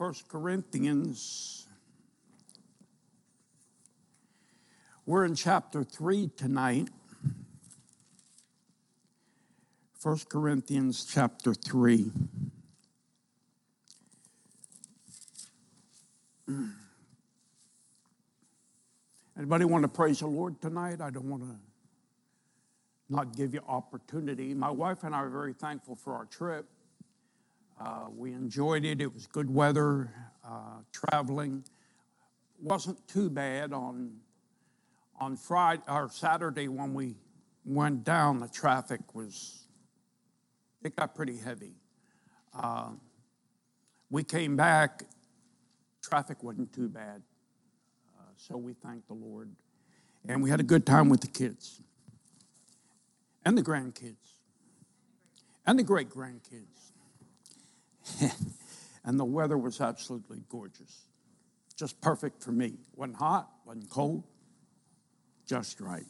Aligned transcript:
First 0.00 0.28
Corinthians. 0.28 1.66
We're 5.04 5.26
in 5.26 5.34
chapter 5.34 5.84
3 5.84 6.30
tonight. 6.38 6.88
First 9.98 10.30
Corinthians 10.30 11.04
chapter 11.04 11.52
3. 11.52 12.12
Anybody 19.36 19.66
want 19.66 19.82
to 19.82 19.88
praise 19.88 20.20
the 20.20 20.28
Lord 20.28 20.62
tonight? 20.62 21.02
I 21.02 21.10
don't 21.10 21.28
want 21.28 21.42
to 21.42 21.56
not 23.10 23.36
give 23.36 23.52
you 23.52 23.60
opportunity. 23.68 24.54
My 24.54 24.70
wife 24.70 25.04
and 25.04 25.14
I 25.14 25.18
are 25.18 25.28
very 25.28 25.52
thankful 25.52 25.94
for 25.94 26.14
our 26.14 26.24
trip. 26.24 26.64
Uh, 27.80 28.06
we 28.14 28.32
enjoyed 28.34 28.84
it. 28.84 29.00
It 29.00 29.12
was 29.12 29.26
good 29.26 29.48
weather. 29.48 30.12
Uh, 30.46 30.82
traveling 30.92 31.64
wasn't 32.60 33.06
too 33.08 33.30
bad 33.30 33.72
on 33.72 34.12
on 35.18 35.36
Friday 35.36 35.82
or 35.88 36.10
Saturday 36.10 36.68
when 36.68 36.92
we 36.92 37.14
went 37.64 38.04
down. 38.04 38.38
The 38.38 38.48
traffic 38.48 39.14
was 39.14 39.64
it 40.82 40.94
got 40.94 41.14
pretty 41.14 41.38
heavy. 41.38 41.74
Uh, 42.54 42.90
we 44.10 44.24
came 44.24 44.56
back. 44.56 45.04
Traffic 46.02 46.42
wasn't 46.42 46.72
too 46.72 46.88
bad. 46.88 47.22
Uh, 48.18 48.22
so 48.36 48.56
we 48.56 48.74
thanked 48.74 49.08
the 49.08 49.14
Lord. 49.14 49.50
And 50.28 50.42
we 50.42 50.50
had 50.50 50.60
a 50.60 50.64
good 50.64 50.84
time 50.84 51.08
with 51.08 51.20
the 51.22 51.28
kids 51.28 51.80
and 53.44 53.56
the 53.56 53.62
grandkids 53.62 54.16
and 55.66 55.78
the 55.78 55.82
great 55.82 56.10
grandkids. 56.10 56.79
and 59.04 59.18
the 59.18 59.24
weather 59.24 59.58
was 59.58 59.80
absolutely 59.80 60.42
gorgeous. 60.48 61.06
Just 61.76 62.00
perfect 62.00 62.42
for 62.42 62.52
me. 62.52 62.74
Wasn't 62.94 63.16
hot, 63.16 63.50
wasn't 63.64 63.88
cold, 63.90 64.24
just 65.46 65.80
right. 65.80 66.04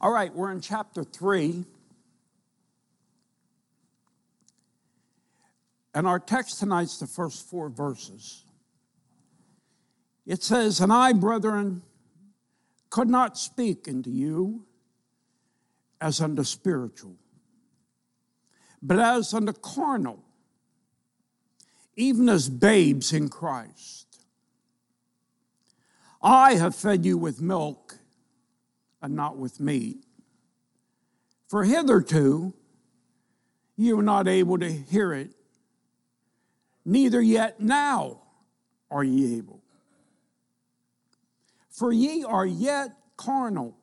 All 0.00 0.12
right, 0.12 0.34
we're 0.34 0.52
in 0.52 0.60
chapter 0.60 1.02
3. 1.02 1.64
And 5.94 6.06
our 6.06 6.18
text 6.18 6.60
tonight's 6.60 6.98
the 6.98 7.06
first 7.06 7.48
four 7.48 7.70
verses. 7.70 8.44
It 10.26 10.42
says, 10.42 10.80
And 10.80 10.92
I, 10.92 11.14
brethren, 11.14 11.82
could 12.90 13.08
not 13.08 13.38
speak 13.38 13.88
unto 13.88 14.10
you 14.10 14.66
as 16.00 16.20
unto 16.20 16.44
spiritual, 16.44 17.16
but 18.82 18.98
as 18.98 19.32
unto 19.32 19.54
carnal, 19.54 20.22
even 21.96 22.28
as 22.28 22.48
babes 22.48 23.12
in 23.12 23.28
Christ. 23.28 24.06
I 26.22 26.54
have 26.54 26.74
fed 26.74 27.04
you 27.04 27.16
with 27.16 27.40
milk 27.40 27.98
and 29.00 29.14
not 29.14 29.38
with 29.38 29.60
meat. 29.60 30.04
For 31.48 31.64
hitherto 31.64 32.54
you 33.76 33.96
were 33.96 34.02
not 34.02 34.28
able 34.28 34.58
to 34.58 34.70
hear 34.70 35.12
it, 35.12 35.30
neither 36.84 37.20
yet 37.20 37.60
now 37.60 38.22
are 38.90 39.04
ye 39.04 39.36
able. 39.38 39.62
For 41.70 41.92
ye 41.92 42.24
are 42.24 42.46
yet 42.46 42.90
carnal. 43.16 43.76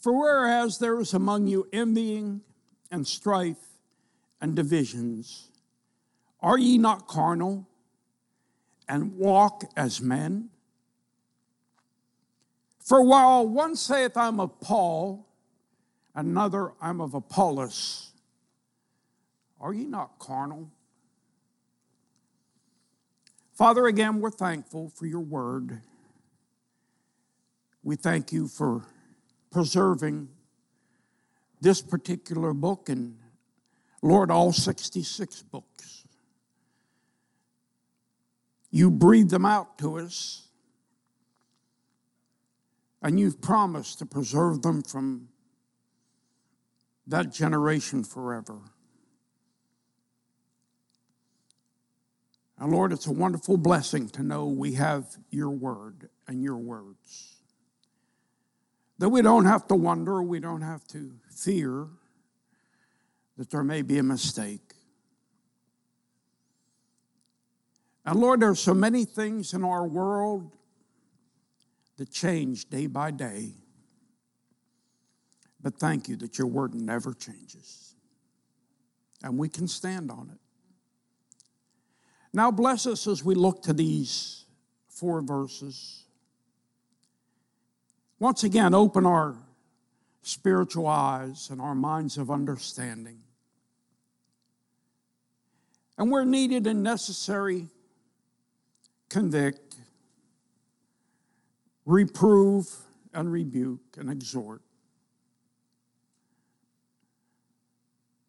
For 0.00 0.18
whereas 0.18 0.78
there 0.78 0.98
is 1.00 1.14
among 1.14 1.46
you 1.46 1.68
envying 1.72 2.42
and 2.90 3.06
strife 3.06 3.78
and 4.40 4.54
divisions, 4.54 5.48
are 6.44 6.58
ye 6.58 6.76
not 6.76 7.08
carnal 7.08 7.66
and 8.86 9.16
walk 9.16 9.64
as 9.78 10.02
men? 10.02 10.50
For 12.80 13.02
while 13.02 13.48
one 13.48 13.76
saith, 13.76 14.14
I'm 14.14 14.38
of 14.38 14.60
Paul, 14.60 15.26
another, 16.14 16.72
I'm 16.82 17.00
of 17.00 17.14
Apollos, 17.14 18.12
are 19.58 19.72
ye 19.72 19.86
not 19.86 20.18
carnal? 20.18 20.70
Father, 23.54 23.86
again, 23.86 24.20
we're 24.20 24.30
thankful 24.30 24.90
for 24.90 25.06
your 25.06 25.20
word. 25.20 25.80
We 27.82 27.96
thank 27.96 28.32
you 28.32 28.48
for 28.48 28.82
preserving 29.50 30.28
this 31.62 31.80
particular 31.80 32.52
book 32.52 32.90
and, 32.90 33.16
Lord, 34.02 34.30
all 34.30 34.52
66 34.52 35.42
books. 35.44 36.03
You 38.74 38.90
breathed 38.90 39.30
them 39.30 39.46
out 39.46 39.78
to 39.78 40.00
us, 40.00 40.48
and 43.00 43.20
you've 43.20 43.40
promised 43.40 44.00
to 44.00 44.06
preserve 44.06 44.62
them 44.62 44.82
from 44.82 45.28
that 47.06 47.32
generation 47.32 48.02
forever. 48.02 48.58
And 52.58 52.72
Lord, 52.72 52.92
it's 52.92 53.06
a 53.06 53.12
wonderful 53.12 53.58
blessing 53.58 54.08
to 54.08 54.24
know 54.24 54.46
we 54.46 54.72
have 54.72 55.06
your 55.30 55.50
word 55.50 56.08
and 56.26 56.42
your 56.42 56.56
words. 56.56 57.36
That 58.98 59.10
we 59.10 59.22
don't 59.22 59.44
have 59.44 59.68
to 59.68 59.76
wonder, 59.76 60.20
we 60.20 60.40
don't 60.40 60.62
have 60.62 60.84
to 60.88 61.12
fear 61.30 61.86
that 63.36 63.50
there 63.50 63.62
may 63.62 63.82
be 63.82 63.98
a 63.98 64.02
mistake. 64.02 64.73
And 68.06 68.20
Lord, 68.20 68.40
there 68.40 68.50
are 68.50 68.54
so 68.54 68.74
many 68.74 69.04
things 69.04 69.54
in 69.54 69.64
our 69.64 69.86
world 69.86 70.50
that 71.96 72.10
change 72.10 72.68
day 72.68 72.86
by 72.86 73.10
day. 73.10 73.52
But 75.60 75.78
thank 75.78 76.08
you 76.08 76.16
that 76.16 76.36
your 76.36 76.46
word 76.46 76.74
never 76.74 77.14
changes. 77.14 77.94
And 79.22 79.38
we 79.38 79.48
can 79.48 79.66
stand 79.66 80.10
on 80.10 80.30
it. 80.32 80.40
Now, 82.34 82.50
bless 82.50 82.86
us 82.86 83.06
as 83.06 83.24
we 83.24 83.34
look 83.34 83.62
to 83.62 83.72
these 83.72 84.44
four 84.88 85.22
verses. 85.22 86.04
Once 88.18 88.44
again, 88.44 88.74
open 88.74 89.06
our 89.06 89.36
spiritual 90.22 90.86
eyes 90.86 91.48
and 91.50 91.60
our 91.60 91.74
minds 91.74 92.18
of 92.18 92.30
understanding. 92.30 93.20
And 95.96 96.10
where 96.10 96.24
needed 96.24 96.66
and 96.66 96.82
necessary, 96.82 97.68
convict, 99.14 99.76
reprove, 101.86 102.68
and 103.12 103.30
rebuke 103.30 103.96
and 103.96 104.10
exhort. 104.10 104.60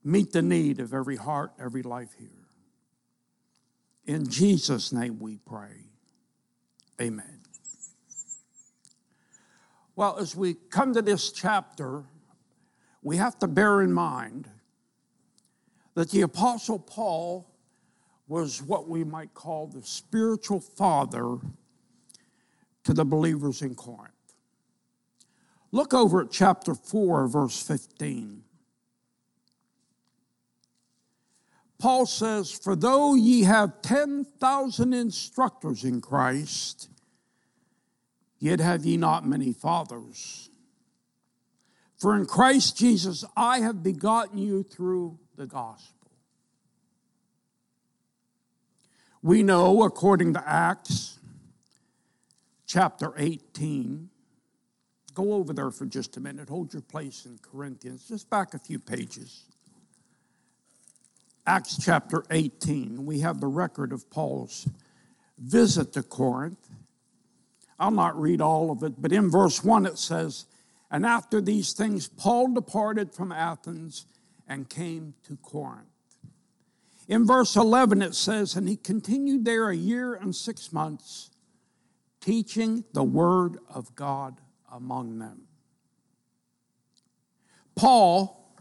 Meet 0.04 0.32
the 0.32 0.44
need 0.44 0.80
of 0.80 0.94
every 0.94 1.16
heart, 1.16 1.54
every 1.60 1.82
life 1.82 2.12
here. 2.20 2.30
In 4.06 4.30
Jesus' 4.30 4.94
name 4.94 5.18
we 5.18 5.40
pray. 5.40 5.88
Amen. 7.02 7.40
Well, 9.96 10.20
as 10.20 10.36
we 10.36 10.54
come 10.54 10.94
to 10.94 11.02
this 11.02 11.32
chapter, 11.32 12.04
we 13.02 13.18
have 13.18 13.40
to 13.40 13.48
bear 13.48 13.82
in 13.82 13.92
mind 13.92 14.52
that 15.96 16.12
the 16.12 16.22
Apostle 16.22 16.78
Paul 16.78 17.55
was 18.28 18.62
what 18.62 18.88
we 18.88 19.04
might 19.04 19.34
call 19.34 19.68
the 19.68 19.84
spiritual 19.84 20.60
father 20.60 21.38
to 22.84 22.94
the 22.94 23.06
believers 23.06 23.62
in 23.62 23.76
Corinth. 23.76 24.12
Look 25.72 25.94
over 25.94 26.22
at 26.22 26.32
chapter 26.32 26.74
4, 26.74 27.28
verse 27.28 27.62
15. 27.62 28.44
Paul 31.78 32.06
says, 32.06 32.52
For 32.52 32.76
though 32.76 33.16
ye 33.16 33.44
have 33.44 33.82
10,000 33.82 34.94
instructors 34.94 35.84
in 35.84 36.02
Christ, 36.02 36.90
Yet 38.46 38.60
have 38.60 38.86
ye 38.86 38.98
not 38.98 39.26
many 39.26 39.54
fathers. 39.54 40.52
For 41.98 42.16
in 42.16 42.28
Christ 42.28 42.78
Jesus 42.78 43.24
I 43.36 43.62
have 43.62 43.82
begotten 43.82 44.38
you 44.38 44.62
through 44.62 45.18
the 45.36 45.48
gospel. 45.48 45.95
We 49.26 49.42
know, 49.42 49.82
according 49.82 50.34
to 50.34 50.44
Acts 50.48 51.18
chapter 52.68 53.12
18, 53.18 54.08
go 55.16 55.34
over 55.34 55.52
there 55.52 55.72
for 55.72 55.88
just 55.88 56.16
a 56.18 56.20
minute. 56.20 56.48
Hold 56.48 56.74
your 56.74 56.84
place 56.84 57.26
in 57.26 57.40
Corinthians, 57.40 58.08
just 58.08 58.30
back 58.30 58.54
a 58.54 58.60
few 58.60 58.78
pages. 58.78 59.46
Acts 61.48 61.84
chapter 61.84 62.24
18, 62.30 63.04
we 63.04 63.22
have 63.22 63.40
the 63.40 63.48
record 63.48 63.92
of 63.92 64.08
Paul's 64.12 64.70
visit 65.40 65.94
to 65.94 66.04
Corinth. 66.04 66.70
I'll 67.80 67.90
not 67.90 68.22
read 68.22 68.42
all 68.42 68.70
of 68.70 68.84
it, 68.84 69.02
but 69.02 69.12
in 69.12 69.32
verse 69.32 69.64
1 69.64 69.88
it 69.88 69.98
says, 69.98 70.46
And 70.92 71.04
after 71.04 71.42
these 71.42 71.74
things, 71.74 72.08
Paul 72.08 72.54
departed 72.54 73.12
from 73.12 73.32
Athens 73.32 74.06
and 74.48 74.70
came 74.70 75.16
to 75.24 75.36
Corinth. 75.38 75.95
In 77.08 77.26
verse 77.26 77.56
11, 77.56 78.02
it 78.02 78.16
says, 78.16 78.56
And 78.56 78.68
he 78.68 78.78
continued 78.78 79.46
there 79.46 79.70
a 79.70 79.76
year 79.76 80.16
and 80.16 80.36
six 80.36 80.74
months, 80.74 81.30
teaching 82.20 82.84
the 82.94 83.04
word 83.04 83.60
of 83.70 83.96
God 83.96 84.42
among 84.72 85.20
them. 85.20 85.44
Paul, 87.76 88.56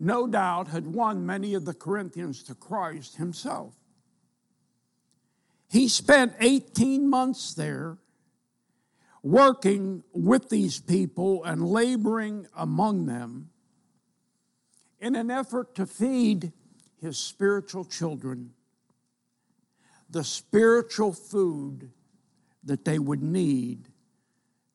no 0.00 0.26
doubt, 0.26 0.68
had 0.68 0.86
won 0.86 1.24
many 1.24 1.54
of 1.54 1.64
the 1.64 1.74
Corinthians 1.74 2.42
to 2.44 2.54
Christ 2.54 3.16
himself. 3.16 3.74
He 5.70 5.88
spent 5.88 6.34
18 6.40 7.08
months 7.08 7.54
there 7.54 7.98
working 9.22 10.02
with 10.12 10.48
these 10.50 10.80
people 10.80 11.44
and 11.44 11.66
laboring 11.66 12.46
among 12.56 13.06
them 13.06 13.50
in 15.00 15.14
an 15.14 15.30
effort 15.30 15.74
to 15.76 15.86
feed 15.86 16.52
his 17.02 17.18
spiritual 17.18 17.84
children 17.84 18.52
the 20.12 20.22
spiritual 20.22 21.12
food 21.12 21.90
that 22.64 22.84
they 22.84 22.98
would 22.98 23.22
need 23.22 23.88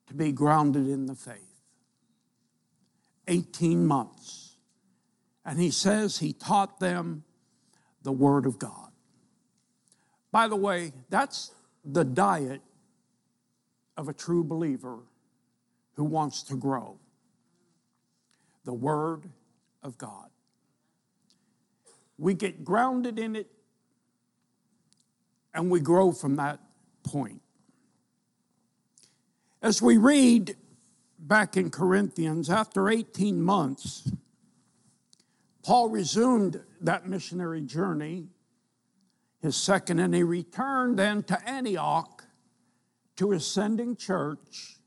to 0.08 0.16
be 0.16 0.32
grounded 0.32 0.88
in 0.88 1.06
the 1.06 1.16
faith. 1.16 1.62
18 3.28 3.86
months. 3.86 4.58
And 5.46 5.60
he 5.60 5.70
says 5.70 6.18
he 6.18 6.34
taught 6.34 6.80
them 6.80 7.24
the 8.02 8.12
Word 8.12 8.46
of 8.46 8.58
God. 8.58 8.92
By 10.32 10.48
the 10.48 10.56
way, 10.56 10.92
that's 11.10 11.52
the 11.86 12.04
diet 12.04 12.62
of 13.96 14.10
a 14.10 14.14
true 14.14 14.44
believer 14.44 15.00
who 15.94 16.04
wants 16.04 16.44
to 16.44 16.56
grow 16.56 17.00
the 18.66 18.74
Word 18.74 19.30
of 19.84 19.98
God. 19.98 20.30
We 22.18 22.34
get 22.34 22.64
grounded 22.64 23.20
in 23.20 23.36
it 23.36 23.52
and 25.54 25.72
we 25.72 25.80
grow 25.80 26.12
from 26.12 26.36
that 26.36 26.60
point. 27.04 27.42
As 29.62 29.82
we 29.82 29.98
read 29.98 30.56
back 31.18 31.58
in 31.58 31.72
Corinthians, 31.72 32.50
after 32.50 32.90
18 32.90 33.42
months, 33.42 34.12
Paul 35.64 35.90
resumed 35.90 36.62
that 36.82 37.08
missionary 37.08 37.62
journey, 37.62 38.28
his 39.42 39.58
second, 39.58 40.00
and 40.00 40.14
he 40.14 40.24
returned 40.24 40.98
then 40.98 41.24
to 41.24 41.50
Antioch 41.50 42.24
to 43.18 43.32
his 43.32 43.46
sending 43.46 43.96
church, 43.96 44.78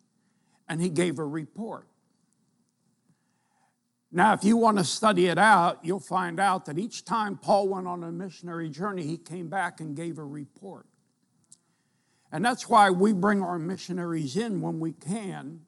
and 0.69 0.81
he 0.81 0.88
gave 0.88 1.19
a 1.19 1.25
report. 1.25 1.90
Now, 4.12 4.33
if 4.33 4.43
you 4.43 4.57
want 4.57 4.79
to 4.79 4.85
study 4.85 5.27
it 5.27 5.39
out, 5.39 5.79
you'll 5.85 6.01
find 6.01 6.41
out 6.41 6.65
that 6.67 6.79
each 6.79 7.05
time 7.05 7.37
Paul 7.37 7.69
went 7.69 7.87
on 7.87 8.03
a 8.03 8.11
missionary 8.11 8.69
journey, 8.69 9.05
he 9.05 9.17
came 9.17 9.49
back 9.49 9.81
and 9.81 9.95
gave 9.95 10.19
a 10.19 10.25
report. 10.25 10.87
And 12.33 12.45
that's 12.45 12.69
why 12.69 12.91
we 12.91 13.12
bring 13.12 13.43
our 13.43 13.59
missionaries 13.59 14.37
in 14.37 14.61
when 14.61 14.81
we 14.81 14.93
can 14.93 15.61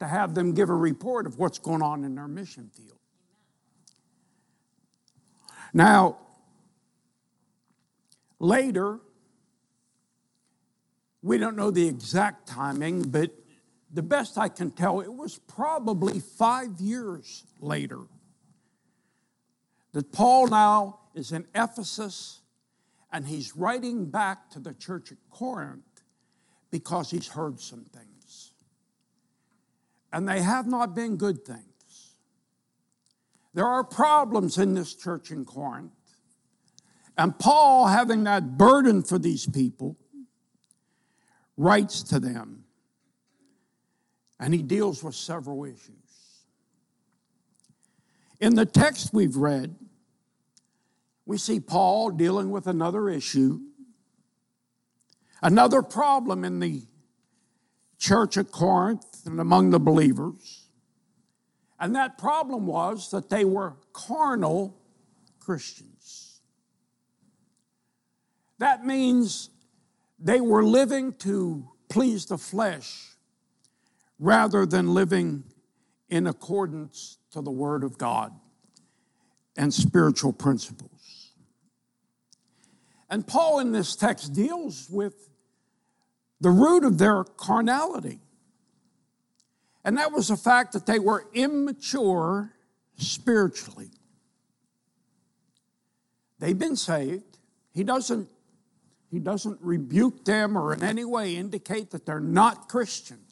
to 0.00 0.06
have 0.06 0.34
them 0.34 0.52
give 0.52 0.70
a 0.70 0.74
report 0.74 1.26
of 1.26 1.38
what's 1.38 1.58
going 1.58 1.82
on 1.82 2.04
in 2.04 2.14
their 2.14 2.28
mission 2.28 2.70
field. 2.74 2.98
Now, 5.72 6.18
later, 8.38 8.98
we 11.22 11.38
don't 11.38 11.56
know 11.56 11.70
the 11.70 11.86
exact 11.86 12.48
timing, 12.48 13.02
but 13.02 13.30
the 13.92 14.02
best 14.02 14.38
I 14.38 14.48
can 14.48 14.70
tell, 14.70 15.00
it 15.00 15.12
was 15.12 15.38
probably 15.38 16.20
five 16.20 16.80
years 16.80 17.44
later 17.60 17.98
that 19.92 20.12
Paul 20.12 20.48
now 20.48 21.00
is 21.14 21.32
in 21.32 21.46
Ephesus 21.54 22.40
and 23.12 23.26
he's 23.26 23.56
writing 23.56 24.06
back 24.06 24.50
to 24.50 24.60
the 24.60 24.72
church 24.72 25.10
at 25.10 25.18
Corinth 25.30 25.82
because 26.70 27.10
he's 27.10 27.26
heard 27.28 27.60
some 27.60 27.84
things. 27.84 28.52
And 30.12 30.28
they 30.28 30.42
have 30.42 30.66
not 30.66 30.94
been 30.94 31.16
good 31.16 31.44
things. 31.44 31.64
There 33.54 33.66
are 33.66 33.82
problems 33.82 34.58
in 34.58 34.74
this 34.74 34.94
church 34.94 35.32
in 35.32 35.44
Corinth. 35.44 35.92
And 37.18 37.36
Paul, 37.36 37.88
having 37.88 38.24
that 38.24 38.56
burden 38.56 39.02
for 39.02 39.18
these 39.18 39.46
people, 39.46 39.96
writes 41.56 42.02
to 42.04 42.20
them. 42.20 42.59
And 44.40 44.54
he 44.54 44.62
deals 44.62 45.04
with 45.04 45.14
several 45.14 45.66
issues. 45.66 45.94
In 48.40 48.54
the 48.54 48.64
text 48.64 49.12
we've 49.12 49.36
read, 49.36 49.76
we 51.26 51.36
see 51.36 51.60
Paul 51.60 52.10
dealing 52.10 52.50
with 52.50 52.66
another 52.66 53.10
issue, 53.10 53.60
another 55.42 55.82
problem 55.82 56.42
in 56.42 56.58
the 56.58 56.84
church 57.98 58.38
at 58.38 58.50
Corinth 58.50 59.26
and 59.26 59.38
among 59.38 59.70
the 59.70 59.78
believers. 59.78 60.68
And 61.78 61.94
that 61.94 62.16
problem 62.16 62.66
was 62.66 63.10
that 63.10 63.28
they 63.28 63.44
were 63.44 63.76
carnal 63.92 64.74
Christians. 65.38 66.40
That 68.58 68.86
means 68.86 69.50
they 70.18 70.40
were 70.40 70.64
living 70.64 71.12
to 71.18 71.68
please 71.90 72.24
the 72.24 72.38
flesh 72.38 73.09
rather 74.20 74.66
than 74.66 74.92
living 74.92 75.42
in 76.10 76.26
accordance 76.26 77.16
to 77.32 77.40
the 77.40 77.50
Word 77.50 77.82
of 77.82 77.96
God 77.98 78.32
and 79.56 79.72
spiritual 79.72 80.32
principles. 80.32 81.32
And 83.08 83.26
Paul 83.26 83.58
in 83.58 83.72
this 83.72 83.96
text 83.96 84.34
deals 84.34 84.88
with 84.90 85.30
the 86.40 86.50
root 86.50 86.84
of 86.84 86.98
their 86.98 87.24
carnality. 87.24 88.20
And 89.84 89.96
that 89.96 90.12
was 90.12 90.28
the 90.28 90.36
fact 90.36 90.74
that 90.74 90.86
they 90.86 90.98
were 90.98 91.26
immature 91.32 92.52
spiritually. 92.96 93.90
They've 96.38 96.58
been 96.58 96.76
saved. 96.76 97.38
He 97.72 97.84
doesn't, 97.84 98.28
he 99.10 99.18
doesn't 99.18 99.58
rebuke 99.60 100.24
them 100.24 100.56
or 100.56 100.74
in 100.74 100.82
any 100.82 101.04
way 101.04 101.36
indicate 101.36 101.90
that 101.90 102.04
they're 102.04 102.20
not 102.20 102.68
Christians. 102.68 103.29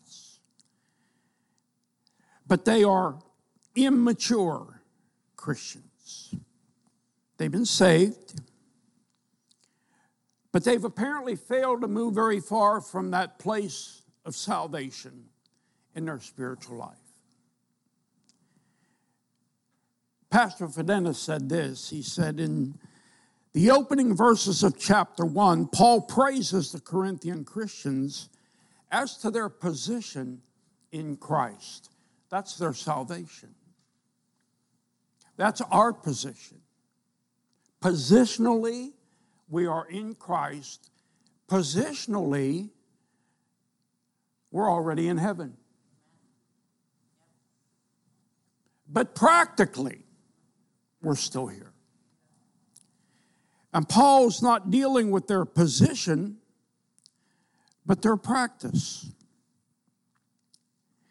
But 2.49 2.65
they 2.65 2.83
are 2.83 3.19
immature 3.77 4.83
Christians. 5.37 6.35
They've 7.37 7.53
been 7.53 7.67
saved. 7.67 8.41
But 10.51 10.65
they've 10.65 10.83
apparently 10.83 11.37
failed 11.37 11.83
to 11.83 11.89
move 11.89 12.15
very 12.15 12.41
far 12.41 12.81
from 12.81 13.11
that 13.11 13.39
place 13.39 14.03
of 14.25 14.35
salvation 14.35 15.27
in 15.95 16.07
their 16.07 16.21
spiritual 16.21 16.79
life. 16.79 16.97
Pastor 20.31 20.67
Fidena 20.67 21.15
said 21.15 21.49
this. 21.49 21.91
He 21.91 22.03
said, 22.03 22.41
in 22.41 22.79
the 23.53 23.71
opening 23.71 24.15
verses 24.15 24.63
of 24.63 24.79
chapter 24.79 25.25
1, 25.25 25.69
Paul 25.69 26.03
praises 26.03 26.73
the 26.73 26.81
Corinthian 26.81 27.45
Christians 27.45 28.29
as 28.91 29.17
to 29.19 29.31
their 29.31 29.49
position 29.49 30.43
in 30.93 31.17
Christ. 31.17 31.91
That's 32.31 32.57
their 32.57 32.75
salvation. 32.75 33.55
That's 35.37 35.61
our 35.71 35.93
position. 35.93 36.59
Positionally, 37.81 38.93
we 39.49 39.67
are 39.67 39.87
in 39.89 40.15
Christ, 40.15 40.91
positionally, 41.49 42.71
we're 44.51 44.71
already 44.71 45.09
in 45.09 45.17
heaven. 45.19 45.57
But 48.89 49.15
practically, 49.15 50.05
we're 51.03 51.15
still 51.15 51.47
here. 51.47 51.73
And 53.73 53.89
Paul's 53.89 54.43
not 54.43 54.71
dealing 54.71 55.11
with 55.11 55.27
their 55.27 55.45
position, 55.45 56.39
but 57.85 58.03
their 58.03 58.17
practice. 58.17 59.13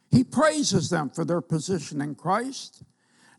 He 0.09 0.23
praises 0.23 0.89
them 0.89 1.09
for 1.09 1.25
their 1.25 1.41
position 1.41 2.01
in 2.01 2.15
Christ. 2.15 2.83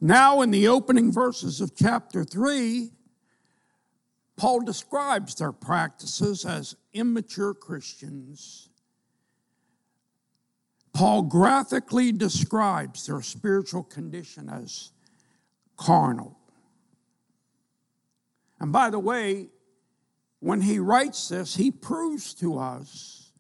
Now, 0.01 0.43
in 0.43 0.51
the 0.51 0.69
opening 0.69 1.13
verses 1.13 1.61
of 1.61 1.75
chapter 1.75 2.25
3, 2.25 2.91
Paul 4.37 4.61
describes 4.61 5.35
their 5.35 5.53
practices 5.53 6.45
as 6.45 6.77
immature 6.93 7.55
Christians. 7.55 8.69
Paul 10.93 11.23
graphically 11.23 12.13
describes 12.13 13.07
their 13.07 13.23
spiritual 13.23 13.83
condition 13.83 14.49
as 14.49 14.93
carnal. 15.77 16.39
And 18.61 18.73
by 18.73 18.91
the 18.91 18.99
way, 18.99 19.49
when 20.41 20.61
he 20.61 20.79
writes 20.79 21.29
this, 21.29 21.57
he 21.57 21.71
proves 21.71 22.35
to 22.35 22.59
us 22.59 23.33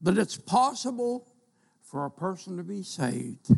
that 0.00 0.16
it's 0.16 0.36
possible 0.36 1.27
for 1.90 2.04
a 2.04 2.10
person 2.10 2.58
to 2.58 2.62
be 2.62 2.82
saved, 2.82 3.48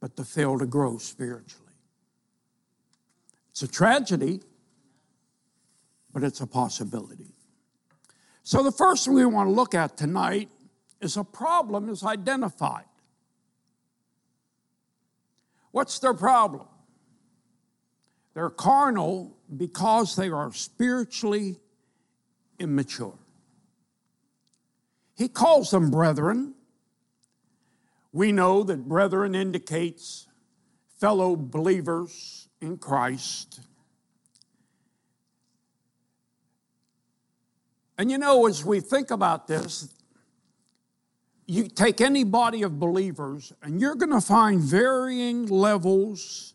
but 0.00 0.16
to 0.16 0.24
fail 0.24 0.58
to 0.58 0.64
grow 0.64 0.96
spiritually. 0.96 1.74
It's 3.50 3.62
a 3.62 3.68
tragedy, 3.68 4.40
but 6.10 6.22
it's 6.22 6.40
a 6.40 6.46
possibility. 6.46 7.34
So, 8.44 8.62
the 8.62 8.72
first 8.72 9.04
thing 9.04 9.14
we 9.14 9.26
want 9.26 9.48
to 9.48 9.52
look 9.52 9.74
at 9.74 9.98
tonight 9.98 10.48
is 11.02 11.18
a 11.18 11.24
problem 11.24 11.90
is 11.90 12.02
identified. 12.02 12.86
What's 15.72 15.98
their 15.98 16.14
problem? 16.14 16.66
They're 18.32 18.48
carnal 18.48 19.36
because 19.54 20.16
they 20.16 20.30
are 20.30 20.50
spiritually 20.52 21.58
immature. 22.58 23.18
He 25.14 25.28
calls 25.28 25.70
them 25.70 25.90
brethren. 25.90 26.54
We 28.12 28.32
know 28.32 28.62
that 28.64 28.88
brethren 28.88 29.34
indicates 29.34 30.26
fellow 30.98 31.36
believers 31.36 32.48
in 32.60 32.78
Christ. 32.78 33.60
And 37.96 38.10
you 38.10 38.18
know, 38.18 38.46
as 38.46 38.64
we 38.64 38.80
think 38.80 39.10
about 39.10 39.46
this, 39.46 39.92
you 41.46 41.68
take 41.68 42.00
any 42.00 42.24
body 42.24 42.62
of 42.62 42.78
believers 42.78 43.52
and 43.62 43.80
you're 43.80 43.96
going 43.96 44.12
to 44.12 44.20
find 44.20 44.60
varying 44.60 45.46
levels, 45.46 46.54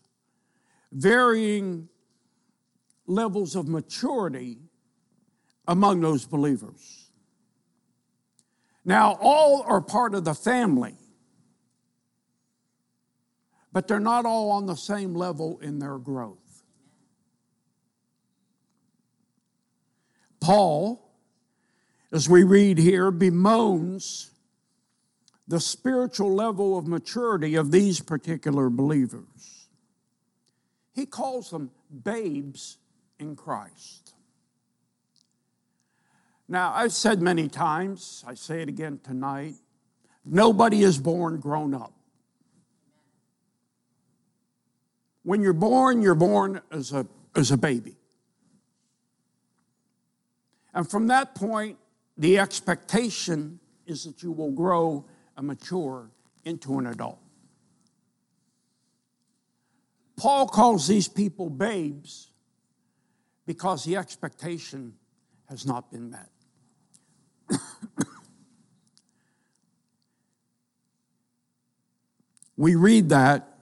varying 0.90 1.88
levels 3.06 3.54
of 3.54 3.68
maturity 3.68 4.58
among 5.68 6.00
those 6.00 6.24
believers. 6.24 7.10
Now, 8.84 9.18
all 9.20 9.62
are 9.62 9.80
part 9.80 10.14
of 10.14 10.24
the 10.24 10.34
family, 10.34 10.96
but 13.76 13.86
they're 13.86 14.00
not 14.00 14.24
all 14.24 14.52
on 14.52 14.64
the 14.64 14.74
same 14.74 15.12
level 15.12 15.58
in 15.58 15.78
their 15.78 15.98
growth. 15.98 16.62
Paul, 20.40 21.12
as 22.10 22.26
we 22.26 22.42
read 22.42 22.78
here, 22.78 23.10
bemoans 23.10 24.30
the 25.46 25.60
spiritual 25.60 26.34
level 26.34 26.78
of 26.78 26.86
maturity 26.86 27.54
of 27.54 27.70
these 27.70 28.00
particular 28.00 28.70
believers. 28.70 29.68
He 30.94 31.04
calls 31.04 31.50
them 31.50 31.70
babes 32.02 32.78
in 33.18 33.36
Christ. 33.36 34.14
Now, 36.48 36.72
I've 36.74 36.94
said 36.94 37.20
many 37.20 37.46
times, 37.46 38.24
I 38.26 38.32
say 38.32 38.62
it 38.62 38.70
again 38.70 39.00
tonight 39.04 39.56
nobody 40.24 40.82
is 40.82 40.96
born 40.96 41.40
grown 41.40 41.74
up. 41.74 41.95
When 45.26 45.42
you're 45.42 45.52
born, 45.52 46.02
you're 46.02 46.14
born 46.14 46.62
as 46.70 46.92
a, 46.92 47.04
as 47.34 47.50
a 47.50 47.56
baby. 47.56 47.96
And 50.72 50.88
from 50.88 51.08
that 51.08 51.34
point, 51.34 51.78
the 52.16 52.38
expectation 52.38 53.58
is 53.86 54.04
that 54.04 54.22
you 54.22 54.30
will 54.30 54.52
grow 54.52 55.04
and 55.36 55.48
mature 55.48 56.12
into 56.44 56.78
an 56.78 56.86
adult. 56.86 57.18
Paul 60.16 60.46
calls 60.46 60.86
these 60.86 61.08
people 61.08 61.50
babes 61.50 62.30
because 63.46 63.82
the 63.82 63.96
expectation 63.96 64.94
has 65.48 65.66
not 65.66 65.90
been 65.90 66.08
met. 66.08 66.30
we 72.56 72.76
read 72.76 73.08
that, 73.08 73.55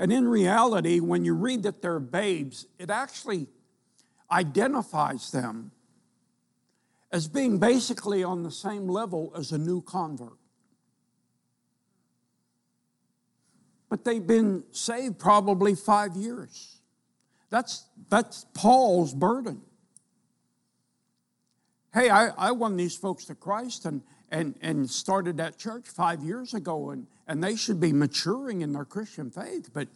and 0.00 0.10
in 0.10 0.26
reality, 0.26 0.98
when 0.98 1.26
you 1.26 1.34
read 1.34 1.64
that 1.64 1.82
they're 1.82 2.00
babes, 2.00 2.66
it 2.78 2.88
actually 2.88 3.48
identifies 4.32 5.30
them 5.30 5.72
as 7.12 7.28
being 7.28 7.58
basically 7.58 8.24
on 8.24 8.42
the 8.42 8.50
same 8.50 8.88
level 8.88 9.30
as 9.36 9.52
a 9.52 9.58
new 9.58 9.82
convert. 9.82 10.38
But 13.90 14.06
they've 14.06 14.26
been 14.26 14.64
saved 14.70 15.18
probably 15.18 15.74
five 15.74 16.16
years. 16.16 16.78
That's, 17.50 17.84
that's 18.08 18.46
Paul's 18.54 19.12
burden. 19.12 19.60
Hey, 21.92 22.08
I, 22.08 22.28
I 22.28 22.52
won 22.52 22.78
these 22.78 22.96
folks 22.96 23.26
to 23.26 23.34
Christ 23.34 23.84
and, 23.84 24.00
and, 24.30 24.54
and 24.62 24.88
started 24.88 25.36
that 25.36 25.58
church 25.58 25.86
five 25.88 26.22
years 26.22 26.54
ago, 26.54 26.88
and, 26.88 27.06
and 27.30 27.44
they 27.44 27.54
should 27.54 27.78
be 27.78 27.92
maturing 27.92 28.60
in 28.60 28.72
their 28.72 28.84
Christian 28.84 29.30
faith. 29.30 29.70
But 29.72 29.86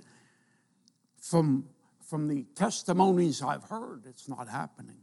from, 1.20 1.64
from 2.00 2.28
the 2.28 2.46
testimonies 2.54 3.42
I've 3.42 3.64
heard, 3.64 4.04
it's 4.08 4.28
not 4.28 4.48
happening. 4.48 5.00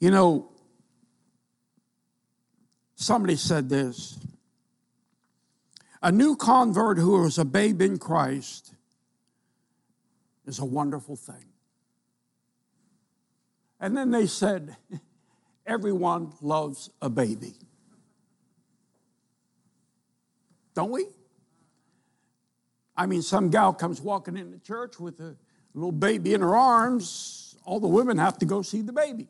You 0.00 0.10
know, 0.10 0.52
somebody 2.94 3.36
said 3.36 3.68
this 3.68 4.18
a 6.02 6.10
new 6.10 6.34
convert 6.34 6.96
who 6.96 7.26
is 7.26 7.36
a 7.36 7.44
babe 7.44 7.82
in 7.82 7.98
Christ 7.98 8.74
is 10.46 10.58
a 10.60 10.64
wonderful 10.64 11.16
thing. 11.16 11.44
And 13.80 13.94
then 13.94 14.12
they 14.12 14.26
said, 14.26 14.76
everyone 15.66 16.32
loves 16.40 16.88
a 17.02 17.10
baby. 17.10 17.56
Don't 20.74 20.90
we? 20.90 21.06
I 22.96 23.06
mean, 23.06 23.22
some 23.22 23.50
gal 23.50 23.72
comes 23.72 24.00
walking 24.00 24.36
into 24.36 24.58
church 24.58 25.00
with 25.00 25.20
a 25.20 25.36
little 25.74 25.92
baby 25.92 26.34
in 26.34 26.40
her 26.40 26.56
arms. 26.56 27.56
All 27.64 27.80
the 27.80 27.88
women 27.88 28.18
have 28.18 28.38
to 28.38 28.46
go 28.46 28.62
see 28.62 28.82
the 28.82 28.92
baby. 28.92 29.28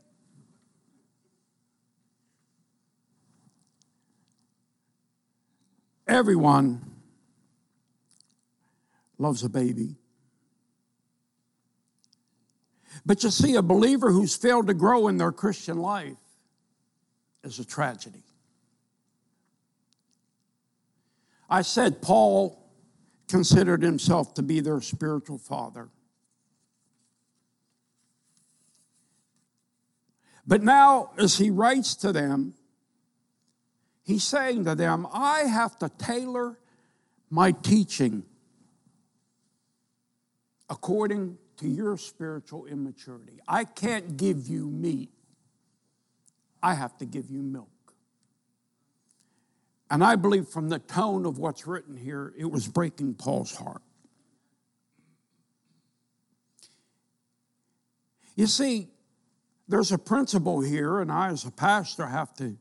Everyone 6.06 6.82
loves 9.18 9.42
a 9.42 9.48
baby. 9.48 9.96
But 13.06 13.22
you 13.22 13.30
see, 13.30 13.54
a 13.56 13.62
believer 13.62 14.10
who's 14.10 14.36
failed 14.36 14.66
to 14.66 14.74
grow 14.74 15.08
in 15.08 15.16
their 15.16 15.32
Christian 15.32 15.78
life 15.78 16.16
is 17.42 17.58
a 17.58 17.64
tragedy. 17.64 18.22
I 21.54 21.62
said 21.62 22.02
Paul 22.02 22.58
considered 23.28 23.80
himself 23.80 24.34
to 24.34 24.42
be 24.42 24.58
their 24.58 24.80
spiritual 24.80 25.38
father. 25.38 25.88
But 30.44 30.64
now, 30.64 31.12
as 31.16 31.38
he 31.38 31.50
writes 31.50 31.94
to 31.96 32.12
them, 32.12 32.54
He's 34.02 34.24
saying 34.24 34.64
to 34.64 34.74
them, 34.74 35.06
I 35.12 35.42
have 35.42 35.78
to 35.78 35.88
tailor 35.96 36.58
my 37.30 37.52
teaching 37.52 38.24
according 40.68 41.38
to 41.58 41.68
your 41.68 41.96
spiritual 41.96 42.66
immaturity. 42.66 43.38
I 43.46 43.62
can't 43.62 44.16
give 44.16 44.48
you 44.48 44.68
meat, 44.68 45.12
I 46.60 46.74
have 46.74 46.98
to 46.98 47.04
give 47.04 47.30
you 47.30 47.42
milk. 47.42 47.73
And 49.90 50.02
I 50.02 50.16
believe 50.16 50.48
from 50.48 50.68
the 50.68 50.78
tone 50.78 51.26
of 51.26 51.38
what's 51.38 51.66
written 51.66 51.96
here, 51.96 52.32
it 52.38 52.50
was 52.50 52.66
breaking 52.66 53.14
Paul's 53.14 53.54
heart. 53.54 53.82
You 58.34 58.46
see, 58.46 58.88
there's 59.68 59.92
a 59.92 59.98
principle 59.98 60.60
here, 60.60 61.00
and 61.00 61.10
I, 61.12 61.28
as 61.28 61.44
a 61.44 61.50
pastor, 61.50 62.06
have 62.06 62.34
to 62.36 62.56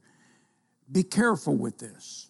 be 0.92 1.04
careful 1.04 1.56
with 1.56 1.80
this. 1.80 2.30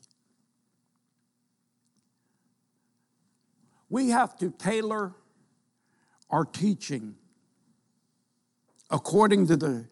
We 3.90 4.10
have 4.10 4.38
to 4.38 4.52
tailor 4.52 5.14
our 6.30 6.46
teaching 6.46 7.16
according 8.90 9.48
to 9.48 9.58
the 9.58 9.86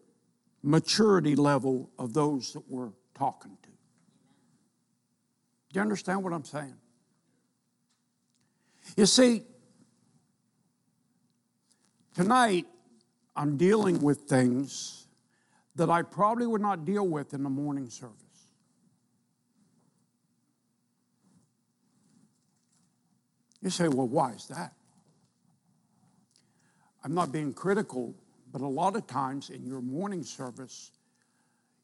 maturity 0.62 1.36
level 1.36 1.90
of 1.98 2.14
those 2.14 2.52
that 2.52 2.62
we're 2.68 2.92
talking 3.14 3.56
to. 3.62 3.71
Do 5.72 5.78
you 5.78 5.82
understand 5.82 6.22
what 6.22 6.34
I'm 6.34 6.44
saying? 6.44 6.74
You 8.96 9.06
see, 9.06 9.42
tonight 12.14 12.66
I'm 13.34 13.56
dealing 13.56 14.02
with 14.02 14.22
things 14.22 15.06
that 15.76 15.88
I 15.88 16.02
probably 16.02 16.46
would 16.46 16.60
not 16.60 16.84
deal 16.84 17.08
with 17.08 17.32
in 17.32 17.42
the 17.42 17.48
morning 17.48 17.88
service. 17.88 18.16
You 23.62 23.70
say, 23.70 23.88
well, 23.88 24.08
why 24.08 24.32
is 24.32 24.48
that? 24.48 24.74
I'm 27.04 27.14
not 27.14 27.32
being 27.32 27.54
critical, 27.54 28.14
but 28.52 28.60
a 28.60 28.66
lot 28.66 28.94
of 28.94 29.06
times 29.06 29.48
in 29.48 29.64
your 29.64 29.80
morning 29.80 30.22
service, 30.22 30.90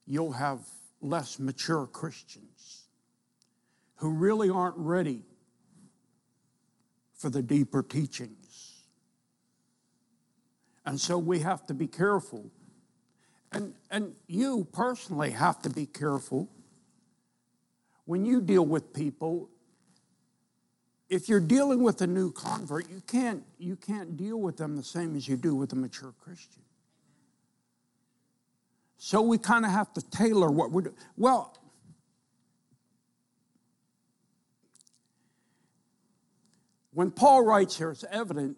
you'll 0.07 0.33
have 0.33 0.61
less 1.01 1.39
mature 1.39 1.87
Christians 1.87 2.88
who 3.99 4.11
really 4.11 4.49
aren't 4.49 4.77
ready 4.77 5.23
for 7.15 7.31
the 7.31 7.43
deeper 7.43 7.83
teachings. 7.83 8.83
And 10.87 11.01
so 11.01 11.19
we 11.19 11.41
have 11.41 11.67
to 11.67 11.75
be 11.75 11.87
careful. 11.87 12.51
And, 13.53 13.75
and 13.91 14.15
you 14.27 14.67
personally 14.73 15.33
have 15.33 15.61
to 15.63 15.71
be 15.71 15.85
careful 15.85 16.49
when 18.05 18.25
you 18.25 18.41
deal 18.41 18.65
with 18.65 18.95
people. 18.95 19.51
If 21.09 21.29
you're 21.29 21.41
dealing 21.41 21.83
with 21.83 22.01
a 22.01 22.07
new 22.07 22.31
convert, 22.31 22.89
you 22.89 23.03
can't, 23.07 23.43
you 23.59 23.77
can't 23.77 24.17
deal 24.17 24.39
with 24.39 24.57
them 24.57 24.77
the 24.77 24.83
same 24.83 25.17
as 25.17 25.27
you 25.27 25.37
do 25.37 25.55
with 25.55 25.73
a 25.73 25.77
mature 25.77 26.15
Christian. 26.21 26.63
So 28.97 29.23
we 29.23 29.39
kind 29.39 29.65
of 29.65 29.73
have 29.73 29.93
to 29.95 30.03
tailor 30.11 30.51
what 30.51 30.71
we're 30.71 30.83
doing. 30.83 30.97
Well, 31.17 31.57
when 36.99 37.13
Paul 37.13 37.45
writes 37.45 37.79
here, 37.79 37.93
it's 37.93 38.05
evident 38.11 38.57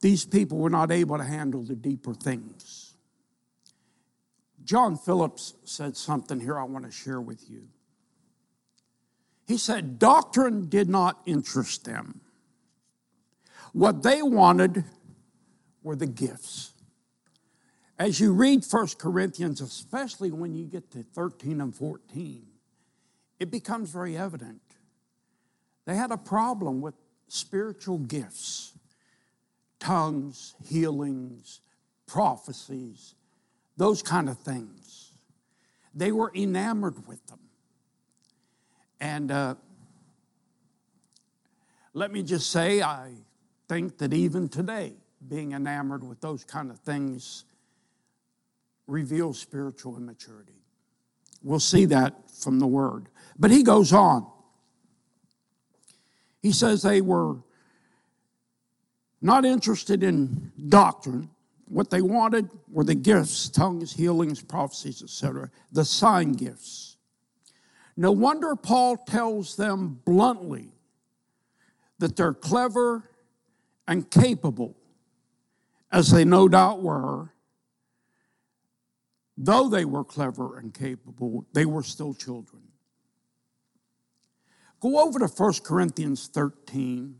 these 0.00 0.24
people 0.24 0.58
were 0.58 0.68
not 0.68 0.90
able 0.90 1.16
to 1.16 1.22
handle 1.22 1.62
the 1.62 1.76
deeper 1.76 2.12
things. 2.12 2.94
John 4.64 4.96
Phillips 4.96 5.54
said 5.62 5.96
something 5.96 6.40
here 6.40 6.58
I 6.58 6.64
want 6.64 6.86
to 6.86 6.90
share 6.90 7.20
with 7.20 7.48
you. 7.48 7.68
He 9.46 9.56
said, 9.56 10.00
Doctrine 10.00 10.68
did 10.68 10.88
not 10.88 11.22
interest 11.24 11.84
them. 11.84 12.20
What 13.72 14.02
they 14.02 14.22
wanted 14.22 14.82
were 15.84 15.94
the 15.94 16.08
gifts. 16.08 16.72
As 17.96 18.18
you 18.18 18.32
read 18.32 18.64
1 18.68 18.88
Corinthians, 18.98 19.60
especially 19.60 20.32
when 20.32 20.56
you 20.56 20.64
get 20.64 20.90
to 20.90 21.04
13 21.04 21.60
and 21.60 21.72
14, 21.72 22.44
it 23.38 23.52
becomes 23.52 23.90
very 23.90 24.16
evident. 24.16 24.71
They 25.84 25.96
had 25.96 26.10
a 26.10 26.16
problem 26.16 26.80
with 26.80 26.94
spiritual 27.28 27.98
gifts, 27.98 28.72
tongues, 29.80 30.54
healings, 30.68 31.60
prophecies, 32.06 33.14
those 33.76 34.02
kind 34.02 34.28
of 34.28 34.38
things. 34.38 35.12
They 35.94 36.12
were 36.12 36.30
enamored 36.34 37.06
with 37.06 37.26
them. 37.26 37.40
And 39.00 39.32
uh, 39.32 39.54
let 41.94 42.12
me 42.12 42.22
just 42.22 42.50
say, 42.50 42.82
I 42.82 43.12
think 43.68 43.98
that 43.98 44.14
even 44.14 44.48
today, 44.48 44.94
being 45.28 45.52
enamored 45.52 46.04
with 46.04 46.20
those 46.20 46.44
kind 46.44 46.70
of 46.70 46.78
things 46.80 47.44
reveals 48.86 49.38
spiritual 49.38 49.96
immaturity. 49.96 50.52
We'll 51.42 51.60
see 51.60 51.86
that 51.86 52.30
from 52.30 52.60
the 52.60 52.66
word. 52.66 53.08
But 53.38 53.50
he 53.50 53.62
goes 53.62 53.92
on. 53.92 54.26
He 56.42 56.52
says 56.52 56.82
they 56.82 57.00
were 57.00 57.36
not 59.20 59.44
interested 59.44 60.02
in 60.02 60.52
doctrine. 60.68 61.30
What 61.66 61.90
they 61.90 62.02
wanted 62.02 62.50
were 62.68 62.84
the 62.84 62.94
gifts, 62.94 63.48
tongues, 63.48 63.94
healings, 63.94 64.42
prophecies, 64.42 65.02
etc., 65.02 65.50
the 65.70 65.84
sign 65.84 66.32
gifts. 66.32 66.96
No 67.96 68.12
wonder 68.12 68.56
Paul 68.56 68.96
tells 68.96 69.56
them 69.56 70.00
bluntly 70.04 70.72
that 71.98 72.16
they're 72.16 72.34
clever 72.34 73.08
and 73.86 74.10
capable, 74.10 74.76
as 75.90 76.10
they 76.10 76.24
no 76.24 76.48
doubt 76.48 76.82
were, 76.82 77.32
Though 79.36 79.68
they 79.68 79.84
were 79.84 80.04
clever 80.04 80.58
and 80.58 80.72
capable, 80.72 81.46
they 81.52 81.64
were 81.64 81.82
still 81.82 82.14
children. 82.14 82.62
Go 84.82 84.98
over 84.98 85.20
to 85.20 85.26
1 85.26 85.52
Corinthians 85.62 86.26
13. 86.26 87.14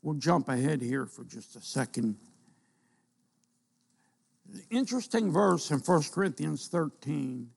We'll 0.00 0.14
jump 0.14 0.48
ahead 0.48 0.80
here 0.80 1.04
for 1.04 1.22
just 1.22 1.54
a 1.54 1.60
second. 1.60 2.16
Interesting 4.70 5.30
verse 5.30 5.70
in 5.70 5.80
1 5.80 6.02
Corinthians 6.14 6.66
13. 6.68 7.50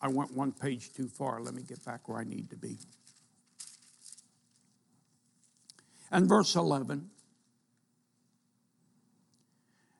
I 0.00 0.08
went 0.08 0.32
one 0.32 0.52
page 0.52 0.94
too 0.94 1.08
far. 1.08 1.42
Let 1.42 1.52
me 1.52 1.62
get 1.62 1.84
back 1.84 2.08
where 2.08 2.18
I 2.18 2.24
need 2.24 2.48
to 2.48 2.56
be. 2.56 2.78
And 6.10 6.26
verse 6.26 6.56
11. 6.56 7.10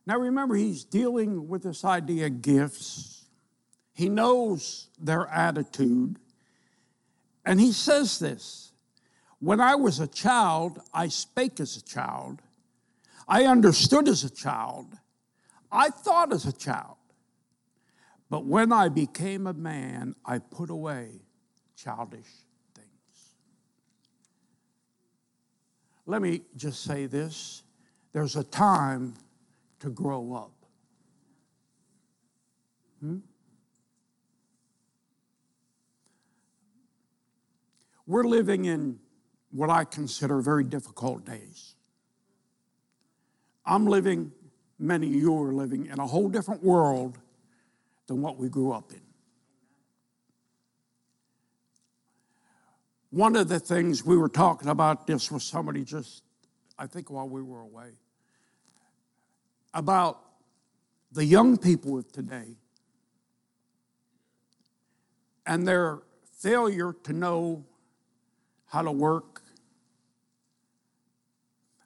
Now 0.07 0.17
remember, 0.17 0.55
he's 0.55 0.83
dealing 0.85 1.47
with 1.47 1.65
this 1.65 1.85
idea 1.85 2.27
of 2.27 2.41
gifts. 2.41 3.18
He 3.99 4.09
knows 4.09 4.91
their 4.97 5.27
attitude. 5.27 6.21
And 7.45 7.61
he 7.61 7.73
says 7.73 8.21
this 8.21 8.71
When 9.41 9.61
I 9.61 9.75
was 9.75 9.99
a 9.99 10.07
child, 10.07 10.79
I 10.95 11.09
spake 11.09 11.59
as 11.59 11.77
a 11.77 11.83
child, 11.83 12.41
I 13.27 13.47
understood 13.47 14.07
as 14.07 14.23
a 14.23 14.31
child, 14.31 14.95
I 15.73 15.89
thought 15.89 16.33
as 16.33 16.47
a 16.47 16.53
child. 16.53 16.95
But 18.31 18.45
when 18.45 18.73
I 18.73 18.89
became 18.89 19.49
a 19.49 19.53
man, 19.53 20.15
I 20.25 20.39
put 20.39 20.71
away 20.71 21.23
childish 21.75 22.31
things. 22.77 23.35
Let 26.07 26.23
me 26.23 26.43
just 26.57 26.85
say 26.85 27.07
this 27.07 27.65
there's 28.13 28.37
a 28.37 28.45
time 28.45 29.15
to 29.81 29.91
grow 29.91 30.35
up. 30.35 30.53
Hmm? 33.01 33.19
We're 38.09 38.25
living 38.25 38.65
in 38.65 38.99
what 39.51 39.69
I 39.69 39.85
consider 39.85 40.41
very 40.41 40.65
difficult 40.65 41.27
days. 41.27 41.75
I'm 43.67 43.87
living, 43.87 44.33
many 44.79 45.09
of 45.09 45.15
you 45.15 45.43
are 45.43 45.53
living 45.53 45.87
in 45.87 46.01
a 46.01 46.07
whole 46.07 46.31
different 46.31 46.65
world 46.65 47.19
than 48.07 48.23
what 48.23 48.39
we 48.39 48.49
grew 48.49 48.73
up 48.73 48.93
in. 48.93 49.03
One 53.11 53.37
of 53.37 53.49
the 53.49 53.61
things 53.61 54.07
we 54.07 54.17
were 54.17 54.31
talking 54.31 54.69
about 54.69 55.07
this 55.07 55.31
with 55.31 55.43
somebody 55.43 55.85
just, 55.85 56.23
I 56.79 56.87
think, 56.87 57.11
while 57.11 57.29
we 57.29 57.43
were 57.43 57.61
away 57.61 57.91
about 59.75 60.19
the 61.13 61.27
young 61.27 61.59
people 61.59 61.99
of 61.99 62.11
today 62.11 62.57
and 65.45 65.69
their 65.69 65.99
failure 66.39 66.95
to 67.03 67.13
know 67.13 67.67
how 68.69 68.83
to 68.83 68.93
work, 68.93 69.43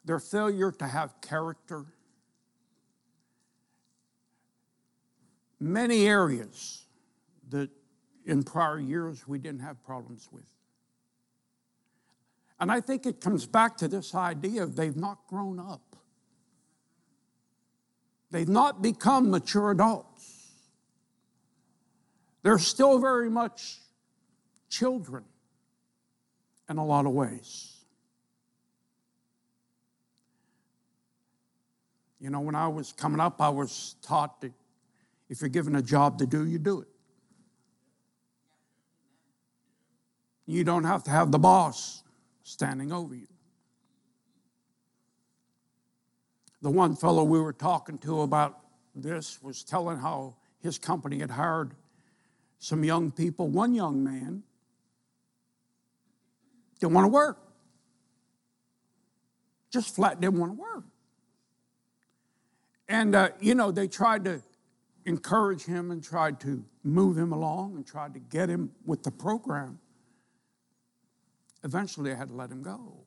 their 0.05 0.19
failure 0.19 0.71
to 0.71 0.85
have 0.85 1.19
character. 1.21 1.85
Many 5.59 6.07
areas 6.07 6.83
that 7.49 7.69
in 8.25 8.43
prior 8.43 8.79
years 8.79 9.27
we 9.27 9.39
didn't 9.39 9.61
have 9.61 9.81
problems 9.83 10.27
with. 10.31 10.43
And 12.59 12.71
I 12.71 12.81
think 12.81 13.05
it 13.05 13.21
comes 13.21 13.45
back 13.45 13.77
to 13.77 13.87
this 13.87 14.13
idea 14.13 14.63
of 14.63 14.75
they've 14.75 14.95
not 14.95 15.19
grown 15.27 15.59
up. 15.59 15.95
They've 18.29 18.47
not 18.49 18.81
become 18.81 19.29
mature 19.29 19.71
adults. 19.71 20.49
They're 22.41 22.59
still 22.59 22.99
very 22.99 23.29
much 23.29 23.77
children 24.69 25.23
in 26.73 26.79
a 26.79 26.85
lot 26.85 27.05
of 27.05 27.11
ways. 27.11 27.71
You 32.19 32.31
know, 32.31 32.41
when 32.41 32.55
I 32.55 32.67
was 32.67 32.91
coming 32.91 33.19
up, 33.19 33.39
I 33.39 33.49
was 33.49 33.95
taught 34.01 34.41
that 34.41 34.51
if 35.29 35.41
you're 35.41 35.49
given 35.49 35.75
a 35.75 35.81
job 35.81 36.17
to 36.17 36.25
do, 36.25 36.45
you 36.45 36.57
do 36.57 36.81
it. 36.81 36.87
You 40.45 40.63
don't 40.63 40.83
have 40.83 41.03
to 41.03 41.11
have 41.11 41.31
the 41.31 41.39
boss 41.39 42.03
standing 42.43 42.91
over 42.91 43.13
you. 43.13 43.27
The 46.61 46.71
one 46.71 46.95
fellow 46.95 47.23
we 47.23 47.39
were 47.39 47.53
talking 47.53 47.97
to 47.99 48.21
about 48.21 48.59
this 48.95 49.41
was 49.43 49.63
telling 49.63 49.97
how 49.97 50.35
his 50.59 50.79
company 50.79 51.19
had 51.19 51.31
hired 51.31 51.75
some 52.57 52.83
young 52.83 53.11
people. 53.11 53.47
One 53.47 53.75
young 53.75 54.03
man 54.03 54.43
didn't 56.83 56.95
want 56.95 57.05
to 57.05 57.09
work, 57.09 57.39
just 59.71 59.95
flat 59.95 60.19
didn't 60.19 60.37
want 60.37 60.51
to 60.51 60.61
work. 60.61 60.83
And, 62.89 63.15
uh, 63.15 63.29
you 63.39 63.55
know, 63.55 63.71
they 63.71 63.87
tried 63.87 64.25
to 64.25 64.41
encourage 65.05 65.63
him 65.63 65.91
and 65.91 66.03
tried 66.03 66.41
to 66.41 66.65
move 66.83 67.17
him 67.17 67.31
along 67.31 67.77
and 67.77 67.87
tried 67.87 68.13
to 68.15 68.19
get 68.19 68.49
him 68.49 68.71
with 68.85 69.01
the 69.03 69.11
program. 69.11 69.79
Eventually, 71.63 72.11
I 72.11 72.15
had 72.15 72.27
to 72.27 72.35
let 72.35 72.51
him 72.51 72.61
go. 72.61 73.05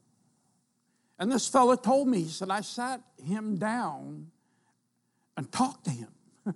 And 1.18 1.30
this 1.30 1.46
fellow 1.46 1.76
told 1.76 2.08
me, 2.08 2.22
he 2.22 2.30
said, 2.30 2.50
I 2.50 2.62
sat 2.62 3.02
him 3.22 3.58
down 3.58 4.28
and 5.36 5.52
talked 5.52 5.84
to 5.84 5.90
him. 5.90 6.08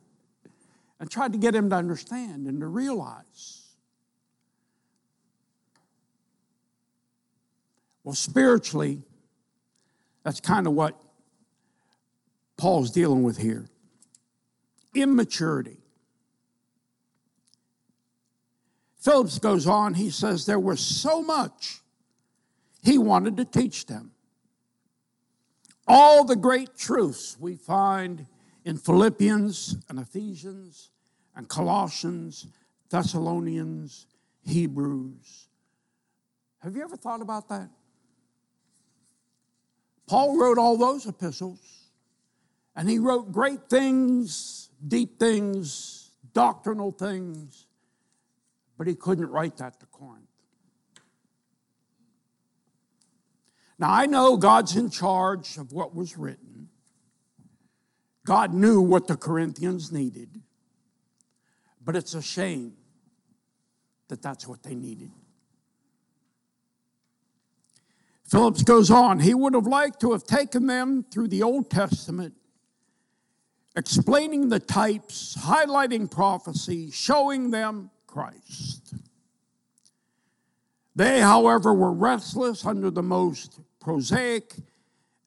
and 0.98 1.10
tried 1.10 1.32
to 1.32 1.38
get 1.38 1.54
him 1.54 1.68
to 1.68 1.76
understand 1.76 2.46
and 2.46 2.60
to 2.60 2.66
realize. 2.66 3.59
Well, 8.04 8.14
spiritually, 8.14 9.02
that's 10.24 10.40
kind 10.40 10.66
of 10.66 10.72
what 10.72 11.00
Paul's 12.56 12.90
dealing 12.90 13.22
with 13.22 13.38
here 13.38 13.66
immaturity. 14.94 15.78
Phillips 18.98 19.38
goes 19.38 19.66
on, 19.66 19.94
he 19.94 20.10
says, 20.10 20.44
There 20.44 20.58
was 20.58 20.80
so 20.80 21.22
much 21.22 21.80
he 22.82 22.98
wanted 22.98 23.36
to 23.38 23.44
teach 23.44 23.86
them. 23.86 24.12
All 25.86 26.24
the 26.24 26.36
great 26.36 26.76
truths 26.76 27.36
we 27.40 27.56
find 27.56 28.26
in 28.64 28.76
Philippians 28.76 29.76
and 29.88 29.98
Ephesians 29.98 30.90
and 31.34 31.48
Colossians, 31.48 32.46
Thessalonians, 32.90 34.06
Hebrews. 34.44 35.48
Have 36.58 36.76
you 36.76 36.82
ever 36.82 36.96
thought 36.96 37.22
about 37.22 37.48
that? 37.48 37.70
Paul 40.10 40.36
wrote 40.36 40.58
all 40.58 40.76
those 40.76 41.06
epistles, 41.06 41.60
and 42.74 42.90
he 42.90 42.98
wrote 42.98 43.30
great 43.30 43.70
things, 43.70 44.68
deep 44.88 45.20
things, 45.20 46.10
doctrinal 46.32 46.90
things, 46.90 47.68
but 48.76 48.88
he 48.88 48.96
couldn't 48.96 49.30
write 49.30 49.58
that 49.58 49.78
to 49.78 49.86
Corinth. 49.86 50.24
Now, 53.78 53.92
I 53.92 54.06
know 54.06 54.36
God's 54.36 54.74
in 54.74 54.90
charge 54.90 55.56
of 55.58 55.70
what 55.70 55.94
was 55.94 56.18
written. 56.18 56.70
God 58.26 58.52
knew 58.52 58.80
what 58.80 59.06
the 59.06 59.16
Corinthians 59.16 59.92
needed, 59.92 60.40
but 61.84 61.94
it's 61.94 62.14
a 62.14 62.22
shame 62.22 62.72
that 64.08 64.22
that's 64.22 64.48
what 64.48 64.64
they 64.64 64.74
needed. 64.74 65.12
Phillips 68.30 68.62
goes 68.62 68.90
on, 68.90 69.20
he 69.20 69.34
would 69.34 69.54
have 69.54 69.66
liked 69.66 70.00
to 70.00 70.12
have 70.12 70.24
taken 70.24 70.66
them 70.66 71.04
through 71.10 71.28
the 71.28 71.42
Old 71.42 71.70
Testament, 71.70 72.34
explaining 73.76 74.48
the 74.48 74.60
types, 74.60 75.36
highlighting 75.36 76.10
prophecy, 76.10 76.90
showing 76.90 77.50
them 77.50 77.90
Christ. 78.06 78.94
They, 80.94 81.20
however, 81.20 81.74
were 81.74 81.92
restless 81.92 82.64
under 82.64 82.90
the 82.90 83.02
most 83.02 83.58
prosaic, 83.80 84.54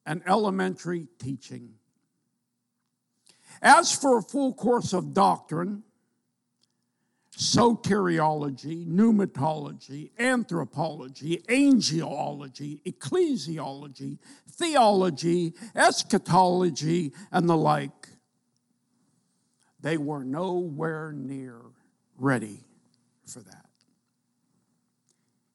and 0.06 0.22
elementary 0.28 1.08
teaching. 1.18 1.74
As 3.62 3.94
for 3.96 4.18
a 4.18 4.22
full 4.22 4.54
course 4.54 4.94
of 4.94 5.13
doctrine, 5.13 5.84
soteriology, 7.38 8.86
pneumatology, 8.86 10.12
anthropology, 10.19 11.43
angelology, 11.48 12.82
ecclesiology, 12.84 14.19
theology, 14.52 15.54
eschatology, 15.76 17.12
and 17.32 17.50
the 17.50 17.58
like, 17.58 18.10
they 19.82 19.98
were 19.98 20.24
nowhere 20.24 21.12
near 21.12 21.60
ready 22.17 22.63
for 23.26 23.39
that. 23.41 23.69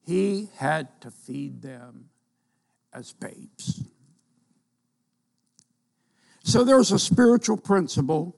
He 0.05 0.49
had 0.57 1.01
to 1.03 1.11
feed 1.11 1.63
them 1.63 2.09
as 2.93 3.13
babes. 3.13 3.85
So 6.43 6.65
there's 6.65 6.93
a 6.93 6.99
spiritual 6.99 7.59
principle, 7.59 8.35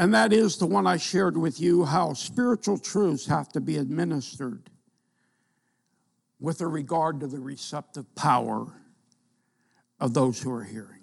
and 0.00 0.14
that 0.14 0.32
is 0.32 0.56
the 0.56 0.64
one 0.64 0.86
I 0.86 0.96
shared 0.96 1.36
with 1.36 1.60
you 1.60 1.84
how 1.84 2.14
spiritual 2.14 2.78
truths 2.78 3.26
have 3.26 3.50
to 3.50 3.60
be 3.60 3.76
administered 3.76 4.70
with 6.40 6.62
a 6.62 6.66
regard 6.66 7.20
to 7.20 7.26
the 7.26 7.38
receptive 7.38 8.14
power 8.14 8.72
of 10.00 10.14
those 10.14 10.40
who 10.40 10.50
are 10.52 10.64
hearing. 10.64 11.02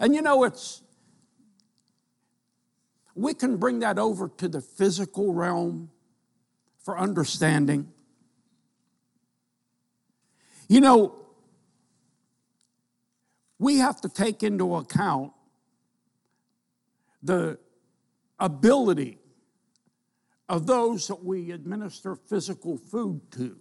And 0.00 0.12
you 0.12 0.20
know, 0.20 0.42
it's, 0.42 0.82
we 3.14 3.32
can 3.32 3.56
bring 3.56 3.78
that 3.78 3.96
over 3.96 4.28
to 4.38 4.48
the 4.48 4.60
physical 4.60 5.32
realm 5.32 5.92
for 6.80 6.98
understanding. 6.98 7.86
You 10.68 10.80
know, 10.80 11.14
we 13.60 13.76
have 13.76 14.00
to 14.00 14.08
take 14.08 14.42
into 14.42 14.74
account 14.74 15.34
the 17.22 17.58
ability 18.38 19.18
of 20.48 20.66
those 20.66 21.06
that 21.06 21.24
we 21.24 21.52
administer 21.52 22.16
physical 22.16 22.76
food 22.76 23.20
to 23.32 23.56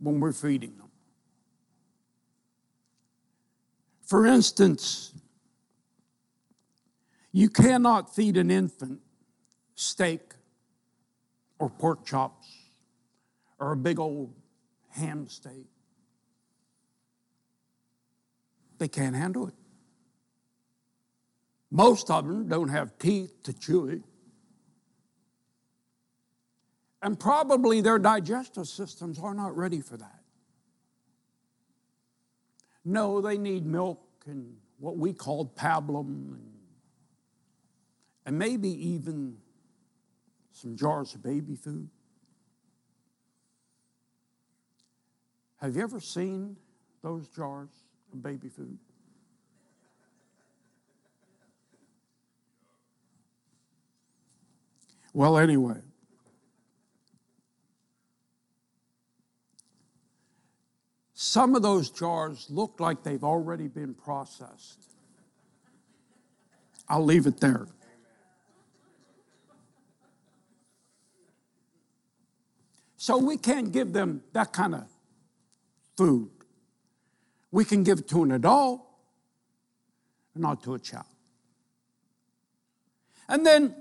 when 0.00 0.18
we're 0.18 0.32
feeding 0.32 0.76
them. 0.76 0.90
For 4.02 4.26
instance, 4.26 5.14
you 7.30 7.48
cannot 7.48 8.14
feed 8.14 8.36
an 8.36 8.50
infant 8.50 9.00
steak 9.74 10.34
or 11.58 11.70
pork 11.70 12.04
chops 12.04 12.48
or 13.58 13.72
a 13.72 13.76
big 13.76 13.98
old 13.98 14.34
ham 14.90 15.28
steak. 15.28 15.66
They 18.78 18.88
can't 18.88 19.14
handle 19.14 19.46
it. 19.46 19.54
Most 21.74 22.10
of 22.10 22.26
them 22.28 22.48
don't 22.48 22.68
have 22.68 22.98
teeth 22.98 23.42
to 23.44 23.52
chew 23.54 23.88
it. 23.88 24.02
And 27.00 27.18
probably 27.18 27.80
their 27.80 27.98
digestive 27.98 28.68
systems 28.68 29.18
are 29.18 29.32
not 29.32 29.56
ready 29.56 29.80
for 29.80 29.96
that. 29.96 30.20
No, 32.84 33.22
they 33.22 33.38
need 33.38 33.64
milk 33.64 34.02
and 34.26 34.54
what 34.80 34.98
we 34.98 35.14
call 35.14 35.46
pablum 35.46 36.34
and, 36.34 36.52
and 38.26 38.38
maybe 38.38 38.68
even 38.68 39.38
some 40.52 40.76
jars 40.76 41.14
of 41.14 41.22
baby 41.22 41.56
food. 41.56 41.88
Have 45.56 45.74
you 45.74 45.82
ever 45.82 46.00
seen 46.00 46.54
those 47.00 47.28
jars 47.28 47.70
of 48.12 48.22
baby 48.22 48.50
food? 48.50 48.78
Well, 55.12 55.36
anyway, 55.36 55.80
some 61.12 61.54
of 61.54 61.62
those 61.62 61.90
jars 61.90 62.46
look 62.48 62.80
like 62.80 63.02
they've 63.02 63.24
already 63.24 63.68
been 63.68 63.94
processed. 63.94 64.84
I'll 66.88 67.04
leave 67.04 67.26
it 67.26 67.40
there. 67.40 67.66
So 72.96 73.18
we 73.18 73.36
can't 73.36 73.72
give 73.72 73.92
them 73.92 74.22
that 74.32 74.52
kind 74.52 74.74
of 74.74 74.84
food. 75.96 76.30
We 77.50 77.64
can 77.64 77.82
give 77.82 77.98
it 77.98 78.08
to 78.08 78.22
an 78.22 78.32
adult, 78.32 78.80
not 80.34 80.62
to 80.62 80.74
a 80.74 80.78
child. 80.78 81.04
And 83.28 83.44
then 83.44 83.74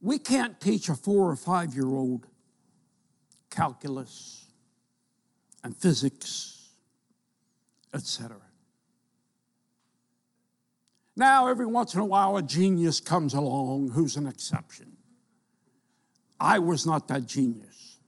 we 0.00 0.18
can't 0.18 0.60
teach 0.60 0.88
a 0.88 0.94
four 0.94 1.30
or 1.30 1.36
five 1.36 1.74
year 1.74 1.88
old 1.88 2.26
calculus 3.50 4.46
and 5.62 5.76
physics, 5.76 6.68
etc. 7.92 8.36
Now, 11.16 11.48
every 11.48 11.66
once 11.66 11.94
in 11.94 12.00
a 12.00 12.04
while, 12.04 12.36
a 12.36 12.42
genius 12.42 13.00
comes 13.00 13.34
along 13.34 13.90
who's 13.90 14.16
an 14.16 14.26
exception. 14.26 14.96
I 16.38 16.58
was 16.58 16.86
not 16.86 17.08
that 17.08 17.26
genius. 17.26 17.98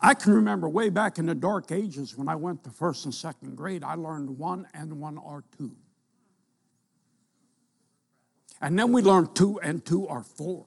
I 0.00 0.14
can 0.14 0.32
remember 0.32 0.68
way 0.68 0.88
back 0.88 1.18
in 1.18 1.26
the 1.26 1.34
dark 1.34 1.72
ages 1.72 2.16
when 2.16 2.28
I 2.28 2.36
went 2.36 2.64
to 2.64 2.70
first 2.70 3.04
and 3.04 3.14
second 3.14 3.56
grade, 3.56 3.82
I 3.82 3.94
learned 3.94 4.30
one 4.30 4.66
and 4.72 5.00
one 5.00 5.18
are 5.18 5.42
two. 5.58 5.74
And 8.60 8.78
then 8.78 8.92
we 8.92 9.02
learned 9.02 9.34
two 9.34 9.60
and 9.60 9.84
two 9.84 10.08
are 10.08 10.22
four. 10.22 10.66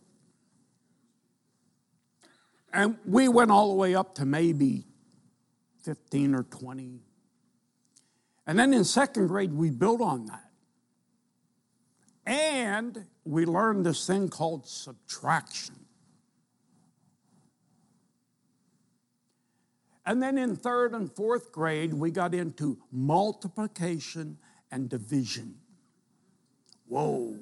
And 2.71 2.97
we 3.05 3.27
went 3.27 3.49
all 3.49 3.69
the 3.69 3.75
way 3.75 3.95
up 3.95 4.15
to 4.15 4.25
maybe 4.25 4.85
15 5.83 6.35
or 6.35 6.43
20. 6.43 6.99
And 8.45 8.59
then 8.59 8.73
in 8.73 8.83
second 8.83 9.27
grade, 9.27 9.53
we 9.53 9.71
built 9.71 10.01
on 10.01 10.27
that. 10.27 10.45
And 12.25 13.05
we 13.23 13.45
learned 13.45 13.85
this 13.85 14.05
thing 14.05 14.29
called 14.29 14.67
subtraction. 14.67 15.75
And 20.05 20.21
then 20.21 20.37
in 20.37 20.55
third 20.55 20.93
and 20.93 21.11
fourth 21.11 21.51
grade, 21.51 21.93
we 21.93 22.09
got 22.09 22.33
into 22.33 22.79
multiplication 22.91 24.37
and 24.71 24.89
division. 24.89 25.55
Whoa. 26.87 27.37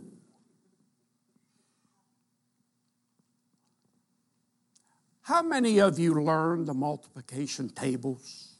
How 5.27 5.41
many 5.41 5.81
of 5.81 5.99
you 5.99 6.13
learned 6.13 6.67
the 6.67 6.73
multiplication 6.73 7.67
tables? 7.67 8.53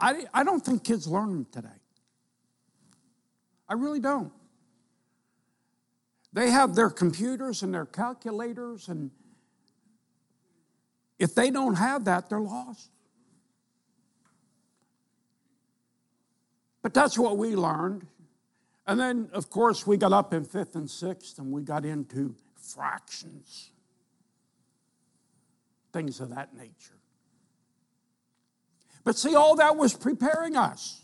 I, 0.00 0.24
I 0.32 0.44
don't 0.44 0.64
think 0.64 0.82
kids 0.82 1.06
learn 1.06 1.28
them 1.28 1.46
today. 1.52 1.68
I 3.68 3.74
really 3.74 4.00
don't. 4.00 4.32
They 6.32 6.48
have 6.48 6.74
their 6.74 6.88
computers 6.88 7.62
and 7.62 7.74
their 7.74 7.84
calculators, 7.84 8.88
and 8.88 9.10
if 11.18 11.34
they 11.34 11.50
don't 11.50 11.74
have 11.74 12.06
that, 12.06 12.30
they're 12.30 12.40
lost. 12.40 12.88
But 16.80 16.94
that's 16.94 17.18
what 17.18 17.36
we 17.36 17.56
learned. 17.56 18.06
And 18.86 18.98
then, 18.98 19.28
of 19.34 19.50
course, 19.50 19.86
we 19.86 19.98
got 19.98 20.14
up 20.14 20.32
in 20.32 20.46
fifth 20.46 20.76
and 20.76 20.90
sixth 20.90 21.38
and 21.38 21.52
we 21.52 21.60
got 21.60 21.84
into 21.84 22.34
fractions, 22.56 23.71
things 25.92 26.20
of 26.20 26.30
that 26.30 26.54
nature. 26.54 26.98
But 29.04 29.16
see, 29.16 29.34
all 29.34 29.56
that 29.56 29.76
was 29.76 29.94
preparing 29.94 30.56
us. 30.56 31.02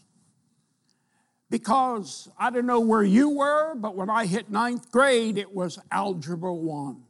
Because 1.51 2.29
I 2.39 2.51
don't 2.51 2.67
know 2.67 2.81
where 2.81 3.03
you 3.03 3.31
were, 3.31 3.75
but 3.75 3.97
when 3.97 4.11
I 4.11 4.27
hit 4.27 4.51
ninth 4.51 4.91
grade, 4.91 5.39
it 5.39 5.55
was 5.55 5.79
Algebra 5.91 6.53
1. 6.53 7.03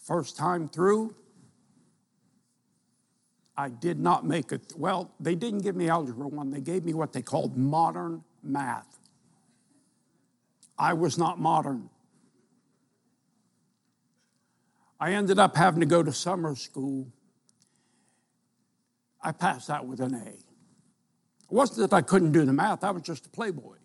First 0.00 0.36
time 0.36 0.68
through, 0.68 1.14
I 3.56 3.68
did 3.68 3.98
not 3.98 4.26
make 4.26 4.52
it. 4.52 4.72
Well, 4.76 5.12
they 5.20 5.34
didn't 5.34 5.60
give 5.60 5.76
me 5.76 5.88
Algebra 5.88 6.28
1, 6.28 6.50
they 6.50 6.60
gave 6.60 6.84
me 6.84 6.92
what 6.92 7.12
they 7.12 7.22
called 7.22 7.56
modern 7.56 8.22
math. 8.42 8.98
I 10.78 10.92
was 10.92 11.16
not 11.16 11.38
modern. 11.40 11.88
I 14.98 15.12
ended 15.12 15.38
up 15.38 15.56
having 15.56 15.80
to 15.80 15.86
go 15.86 16.02
to 16.02 16.12
summer 16.12 16.54
school. 16.54 17.06
I 19.20 19.32
passed 19.32 19.68
that 19.68 19.86
with 19.86 20.00
an 20.00 20.14
A. 20.14 20.28
It 20.28 21.52
wasn't 21.52 21.90
that 21.90 21.96
I 21.96 22.02
couldn't 22.02 22.32
do 22.32 22.44
the 22.44 22.52
math, 22.52 22.82
I 22.82 22.90
was 22.90 23.02
just 23.02 23.26
a 23.26 23.28
playboy. 23.28 23.76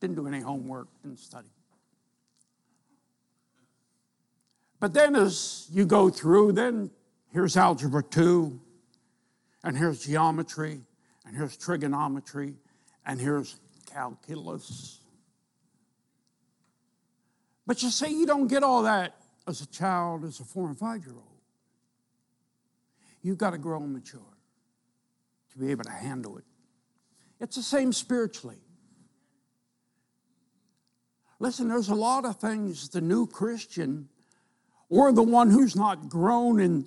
Didn't 0.00 0.16
do 0.16 0.26
any 0.26 0.40
homework, 0.40 0.88
didn't 1.02 1.18
study. 1.18 1.48
But 4.80 4.92
then 4.92 5.16
as 5.16 5.68
you 5.72 5.86
go 5.86 6.10
through, 6.10 6.52
then 6.52 6.90
here's 7.32 7.56
Algebra 7.56 8.02
2, 8.02 8.60
and 9.62 9.78
here's 9.78 10.04
geometry, 10.04 10.80
and 11.26 11.34
here's 11.34 11.56
trigonometry, 11.56 12.54
and 13.06 13.18
here's 13.18 13.56
calculus. 13.90 15.00
But 17.66 17.82
you 17.82 17.88
see, 17.88 18.08
you 18.08 18.26
don't 18.26 18.46
get 18.46 18.62
all 18.62 18.82
that 18.82 19.14
as 19.46 19.60
a 19.60 19.66
child, 19.66 20.24
as 20.24 20.40
a 20.40 20.44
four 20.44 20.68
and 20.68 20.78
five 20.78 21.04
year 21.04 21.14
old. 21.14 21.40
You've 23.22 23.38
got 23.38 23.50
to 23.50 23.58
grow 23.58 23.82
and 23.82 23.92
mature 23.92 24.20
to 25.52 25.58
be 25.58 25.70
able 25.70 25.84
to 25.84 25.90
handle 25.90 26.36
it. 26.38 26.44
It's 27.40 27.56
the 27.56 27.62
same 27.62 27.92
spiritually. 27.92 28.58
Listen, 31.38 31.68
there's 31.68 31.88
a 31.88 31.94
lot 31.94 32.24
of 32.24 32.36
things 32.36 32.88
the 32.88 33.00
new 33.00 33.26
Christian 33.26 34.08
or 34.88 35.12
the 35.12 35.22
one 35.22 35.50
who's 35.50 35.74
not 35.74 36.08
grown 36.08 36.60
in, 36.60 36.86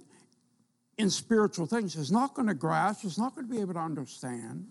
in 0.98 1.10
spiritual 1.10 1.66
things 1.66 1.96
is 1.96 2.12
not 2.12 2.34
going 2.34 2.48
to 2.48 2.54
grasp, 2.54 3.04
is 3.06 3.18
not 3.18 3.36
going 3.36 3.48
to 3.48 3.54
be 3.54 3.60
able 3.60 3.74
to 3.74 3.80
understand. 3.80 4.66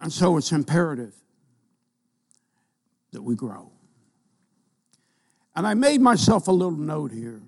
And 0.00 0.12
so 0.12 0.36
it's 0.36 0.52
imperative 0.52 1.14
that 3.12 3.22
we 3.22 3.34
grow. 3.34 3.72
And 5.58 5.66
I 5.66 5.74
made 5.74 6.00
myself 6.00 6.46
a 6.46 6.52
little 6.52 6.70
note 6.70 7.10
here. 7.10 7.42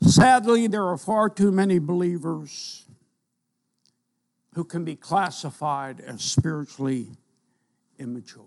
Sadly, 0.00 0.66
there 0.66 0.86
are 0.86 0.96
far 0.96 1.28
too 1.28 1.52
many 1.52 1.78
believers 1.78 2.86
who 4.54 4.64
can 4.64 4.86
be 4.86 4.96
classified 4.96 6.00
as 6.00 6.22
spiritually 6.22 7.08
immature. 7.98 8.44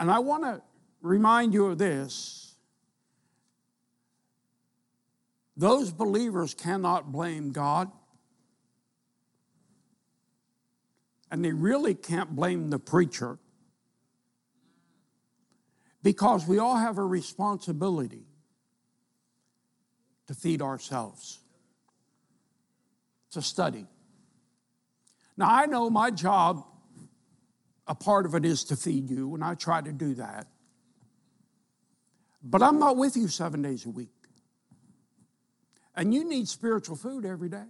And 0.00 0.10
I 0.10 0.18
want 0.18 0.42
to 0.42 0.60
remind 1.00 1.54
you 1.54 1.66
of 1.66 1.78
this. 1.78 2.56
Those 5.56 5.92
believers 5.92 6.54
cannot 6.54 7.12
blame 7.12 7.52
God 7.52 7.92
And 11.34 11.44
they 11.44 11.50
really 11.50 11.96
can't 11.96 12.36
blame 12.36 12.70
the 12.70 12.78
preacher 12.78 13.40
because 16.00 16.46
we 16.46 16.60
all 16.60 16.76
have 16.76 16.96
a 16.96 17.04
responsibility 17.04 18.22
to 20.28 20.34
feed 20.34 20.62
ourselves. 20.62 21.40
A 23.34 23.42
study. 23.42 23.84
Now, 25.36 25.48
I 25.50 25.66
know 25.66 25.90
my 25.90 26.12
job, 26.12 26.64
a 27.88 27.96
part 27.96 28.26
of 28.26 28.36
it 28.36 28.44
is 28.44 28.62
to 28.66 28.76
feed 28.76 29.10
you, 29.10 29.34
and 29.34 29.42
I 29.42 29.56
try 29.56 29.80
to 29.80 29.92
do 29.92 30.14
that. 30.14 30.46
But 32.44 32.62
I'm 32.62 32.78
not 32.78 32.96
with 32.96 33.16
you 33.16 33.26
seven 33.26 33.60
days 33.60 33.86
a 33.86 33.90
week. 33.90 34.14
And 35.96 36.14
you 36.14 36.22
need 36.22 36.46
spiritual 36.46 36.94
food 36.94 37.24
every 37.24 37.48
day. 37.48 37.66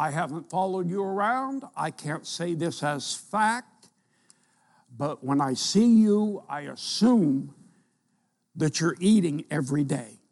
I 0.00 0.10
haven't 0.10 0.48
followed 0.48 0.88
you 0.88 1.02
around. 1.02 1.64
I 1.76 1.90
can't 1.90 2.26
say 2.26 2.54
this 2.54 2.82
as 2.82 3.14
fact. 3.14 3.90
But 4.96 5.22
when 5.22 5.42
I 5.42 5.52
see 5.52 5.88
you, 5.88 6.42
I 6.48 6.62
assume 6.62 7.54
that 8.56 8.80
you're 8.80 8.96
eating 8.98 9.44
every 9.50 9.84
day. 9.84 10.22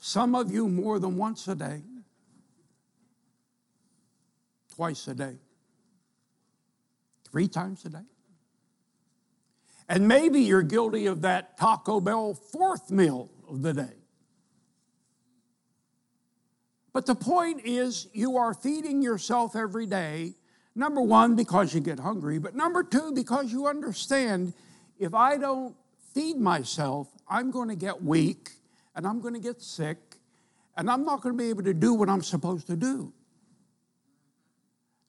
Some 0.00 0.34
of 0.34 0.50
you 0.50 0.68
more 0.68 0.98
than 0.98 1.16
once 1.16 1.46
a 1.46 1.54
day, 1.54 1.82
twice 4.74 5.06
a 5.06 5.14
day, 5.14 5.36
three 7.30 7.46
times 7.46 7.84
a 7.84 7.90
day. 7.90 8.08
And 9.88 10.08
maybe 10.08 10.40
you're 10.40 10.62
guilty 10.62 11.06
of 11.06 11.22
that 11.22 11.58
Taco 11.58 12.00
Bell 12.00 12.34
fourth 12.34 12.90
meal 12.90 13.30
of 13.48 13.62
the 13.62 13.72
day. 13.72 13.97
But 16.92 17.06
the 17.06 17.14
point 17.14 17.62
is, 17.64 18.08
you 18.12 18.36
are 18.36 18.54
feeding 18.54 19.02
yourself 19.02 19.54
every 19.54 19.86
day. 19.86 20.34
Number 20.74 21.00
one, 21.00 21.36
because 21.36 21.74
you 21.74 21.80
get 21.80 21.98
hungry, 21.98 22.38
but 22.38 22.54
number 22.54 22.82
two, 22.82 23.12
because 23.12 23.52
you 23.52 23.66
understand 23.66 24.54
if 24.98 25.14
I 25.14 25.36
don't 25.36 25.74
feed 26.14 26.38
myself, 26.38 27.08
I'm 27.28 27.50
going 27.50 27.68
to 27.68 27.76
get 27.76 28.02
weak 28.02 28.52
and 28.94 29.06
I'm 29.06 29.20
going 29.20 29.34
to 29.34 29.40
get 29.40 29.60
sick 29.60 29.98
and 30.76 30.88
I'm 30.88 31.04
not 31.04 31.20
going 31.20 31.36
to 31.36 31.42
be 31.42 31.50
able 31.50 31.64
to 31.64 31.74
do 31.74 31.94
what 31.94 32.08
I'm 32.08 32.22
supposed 32.22 32.68
to 32.68 32.76
do. 32.76 33.12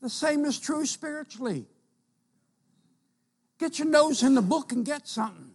The 0.01 0.09
same 0.09 0.45
is 0.45 0.59
true 0.59 0.85
spiritually. 0.85 1.65
Get 3.59 3.77
your 3.77 3.87
nose 3.87 4.23
in 4.23 4.33
the 4.33 4.41
book 4.41 4.71
and 4.71 4.85
get 4.85 5.07
something. 5.07 5.51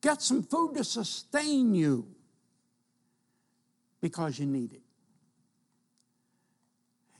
Get 0.00 0.22
some 0.22 0.42
food 0.42 0.74
to 0.74 0.84
sustain 0.84 1.74
you 1.74 2.06
because 4.02 4.38
you 4.38 4.44
need 4.44 4.72
it. 4.74 4.82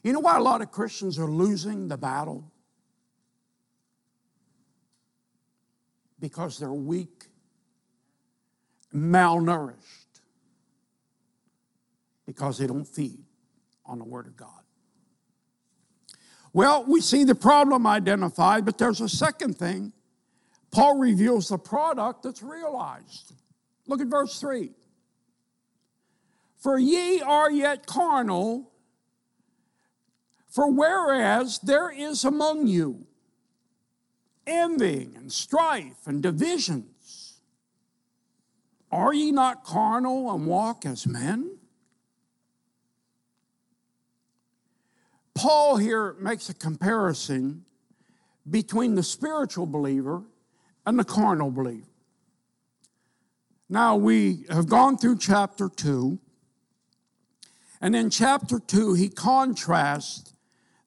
You 0.02 0.12
know 0.12 0.20
why 0.20 0.36
a 0.36 0.42
lot 0.42 0.60
of 0.60 0.70
Christians 0.70 1.18
are 1.18 1.30
losing 1.30 1.88
the 1.88 1.96
battle? 1.96 2.50
Because 6.18 6.58
they're 6.58 6.72
weak, 6.72 7.26
malnourished, 8.94 9.76
because 12.26 12.58
they 12.58 12.66
don't 12.66 12.84
feed 12.84 13.24
on 13.86 13.98
the 13.98 14.04
Word 14.04 14.26
of 14.26 14.36
God. 14.36 14.48
Well, 16.52 16.84
we 16.86 17.00
see 17.00 17.24
the 17.24 17.34
problem 17.34 17.86
identified, 17.86 18.64
but 18.64 18.76
there's 18.76 19.00
a 19.00 19.08
second 19.08 19.56
thing. 19.56 19.92
Paul 20.70 20.98
reveals 20.98 21.48
the 21.48 21.58
product 21.58 22.24
that's 22.24 22.42
realized. 22.42 23.34
Look 23.86 24.00
at 24.00 24.08
verse 24.08 24.38
3. 24.40 24.72
For 26.62 26.78
ye 26.78 27.20
are 27.20 27.50
yet 27.50 27.86
carnal, 27.86 28.70
for 30.48 30.70
whereas 30.70 31.58
there 31.58 31.90
is 31.90 32.24
among 32.24 32.68
you 32.68 33.08
envying 34.46 35.14
and 35.16 35.32
strife 35.32 36.06
and 36.06 36.22
divisions, 36.22 37.40
are 38.92 39.12
ye 39.12 39.32
not 39.32 39.64
carnal 39.64 40.32
and 40.32 40.46
walk 40.46 40.86
as 40.86 41.04
men? 41.04 41.58
Paul 45.34 45.78
here 45.78 46.14
makes 46.20 46.48
a 46.48 46.54
comparison 46.54 47.64
between 48.48 48.94
the 48.94 49.02
spiritual 49.02 49.66
believer 49.66 50.22
and 50.86 50.96
the 50.96 51.04
carnal 51.04 51.50
believer. 51.50 51.88
Now, 53.68 53.96
we 53.96 54.44
have 54.48 54.68
gone 54.68 54.96
through 54.96 55.18
chapter 55.18 55.68
2 55.68 56.20
and 57.82 57.96
in 57.96 58.10
chapter 58.10 58.60
2, 58.60 58.94
he 58.94 59.08
contrasts 59.08 60.34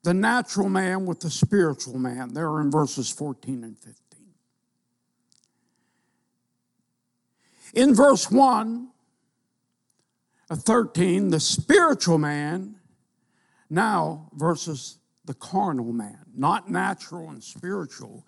the 0.04 0.14
natural 0.14 0.70
man 0.70 1.06
with 1.06 1.20
the 1.20 1.30
spiritual 1.30 2.00
man. 2.00 2.34
There 2.34 2.62
in 2.62 2.72
verses 2.72 3.12
14 3.12 3.66
and 3.66 3.78
15. 3.78 3.96
In 7.74 7.94
verse 7.94 8.32
1 8.32 8.88
of 10.50 10.64
13, 10.64 11.32
the 11.32 11.40
spiritual 11.42 12.18
man 12.18 12.76
now 13.70 14.30
versus 14.34 14.98
the 15.26 15.34
carnal 15.34 15.92
man, 15.92 16.20
not 16.34 16.70
natural 16.70 17.30
and 17.30 17.44
spiritual, 17.44 18.26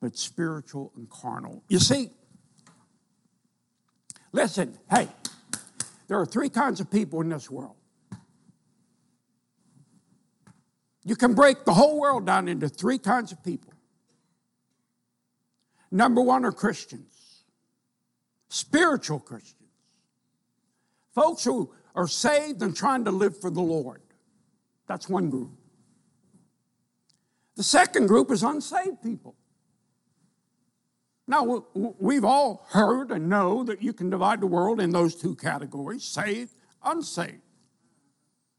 but 0.00 0.18
spiritual 0.18 0.90
and 0.96 1.08
carnal. 1.08 1.62
You 1.68 1.78
see, 1.78 2.10
listen, 4.32 4.76
hey, 4.90 5.06
there 6.08 6.18
are 6.18 6.26
three 6.26 6.48
kinds 6.48 6.80
of 6.80 6.90
people 6.90 7.20
in 7.20 7.28
this 7.28 7.48
world. 7.48 7.76
You 11.04 11.16
can 11.16 11.34
break 11.34 11.64
the 11.64 11.74
whole 11.74 11.98
world 12.00 12.26
down 12.26 12.48
into 12.48 12.68
three 12.68 12.98
kinds 12.98 13.32
of 13.32 13.42
people. 13.42 13.72
Number 15.90 16.22
one 16.22 16.44
are 16.44 16.52
Christians, 16.52 17.44
spiritual 18.48 19.18
Christians, 19.18 19.70
folks 21.14 21.44
who 21.44 21.72
are 21.94 22.08
saved 22.08 22.62
and 22.62 22.74
trying 22.74 23.04
to 23.04 23.10
live 23.10 23.38
for 23.38 23.50
the 23.50 23.60
Lord. 23.60 24.00
That's 24.86 25.08
one 25.08 25.28
group. 25.28 25.50
The 27.56 27.62
second 27.62 28.06
group 28.06 28.30
is 28.30 28.42
unsaved 28.42 29.02
people. 29.02 29.34
Now, 31.26 31.64
we've 31.74 32.24
all 32.24 32.66
heard 32.70 33.10
and 33.10 33.28
know 33.28 33.62
that 33.64 33.82
you 33.82 33.92
can 33.92 34.10
divide 34.10 34.40
the 34.40 34.46
world 34.46 34.80
in 34.80 34.90
those 34.90 35.14
two 35.14 35.34
categories 35.36 36.04
saved, 36.04 36.54
unsaved. 36.82 37.40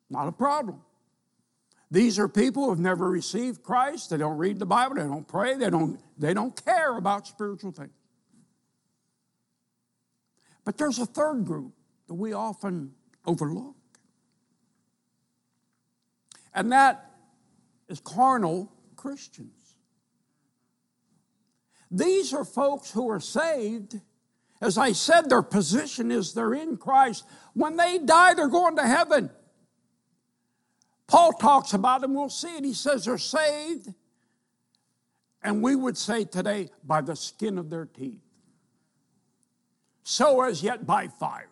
Not 0.09 0.27
a 0.27 0.31
problem. 0.31 0.81
These 1.93 2.17
are 2.17 2.27
people 2.27 2.63
who 2.63 2.69
have 2.71 2.79
never 2.79 3.07
received 3.07 3.61
Christ. 3.61 4.09
They 4.09 4.17
don't 4.17 4.39
read 4.39 4.57
the 4.57 4.65
Bible. 4.65 4.95
They 4.95 5.03
don't 5.03 5.27
pray. 5.27 5.53
They 5.57 5.69
don't, 5.69 5.99
they 6.17 6.33
don't 6.33 6.65
care 6.65 6.97
about 6.97 7.27
spiritual 7.27 7.71
things. 7.71 7.91
But 10.65 10.79
there's 10.79 10.97
a 10.97 11.05
third 11.05 11.45
group 11.45 11.71
that 12.07 12.15
we 12.15 12.33
often 12.33 12.95
overlook. 13.27 13.75
And 16.55 16.71
that 16.71 17.11
is 17.87 17.99
carnal 17.99 18.71
Christians. 18.95 19.75
These 21.91 22.33
are 22.33 22.43
folks 22.43 22.89
who 22.89 23.07
are 23.11 23.19
saved. 23.19 24.01
As 24.59 24.79
I 24.79 24.93
said, 24.93 25.29
their 25.29 25.43
position 25.43 26.09
is 26.09 26.33
they're 26.33 26.55
in 26.55 26.77
Christ. 26.77 27.23
When 27.53 27.77
they 27.77 27.99
die, 27.99 28.33
they're 28.33 28.47
going 28.47 28.77
to 28.77 28.87
heaven. 28.87 29.29
Paul 31.07 31.33
talks 31.33 31.73
about 31.73 32.01
them, 32.01 32.13
we'll 32.13 32.29
see 32.29 32.55
it. 32.57 32.63
He 32.63 32.73
says 32.73 33.05
they're 33.05 33.17
saved, 33.17 33.93
and 35.41 35.61
we 35.61 35.75
would 35.75 35.97
say 35.97 36.23
today, 36.23 36.69
by 36.83 37.01
the 37.01 37.15
skin 37.15 37.57
of 37.57 37.69
their 37.69 37.85
teeth. 37.85 38.21
So 40.03 40.41
as 40.41 40.63
yet 40.63 40.85
by 40.85 41.07
fire. 41.07 41.49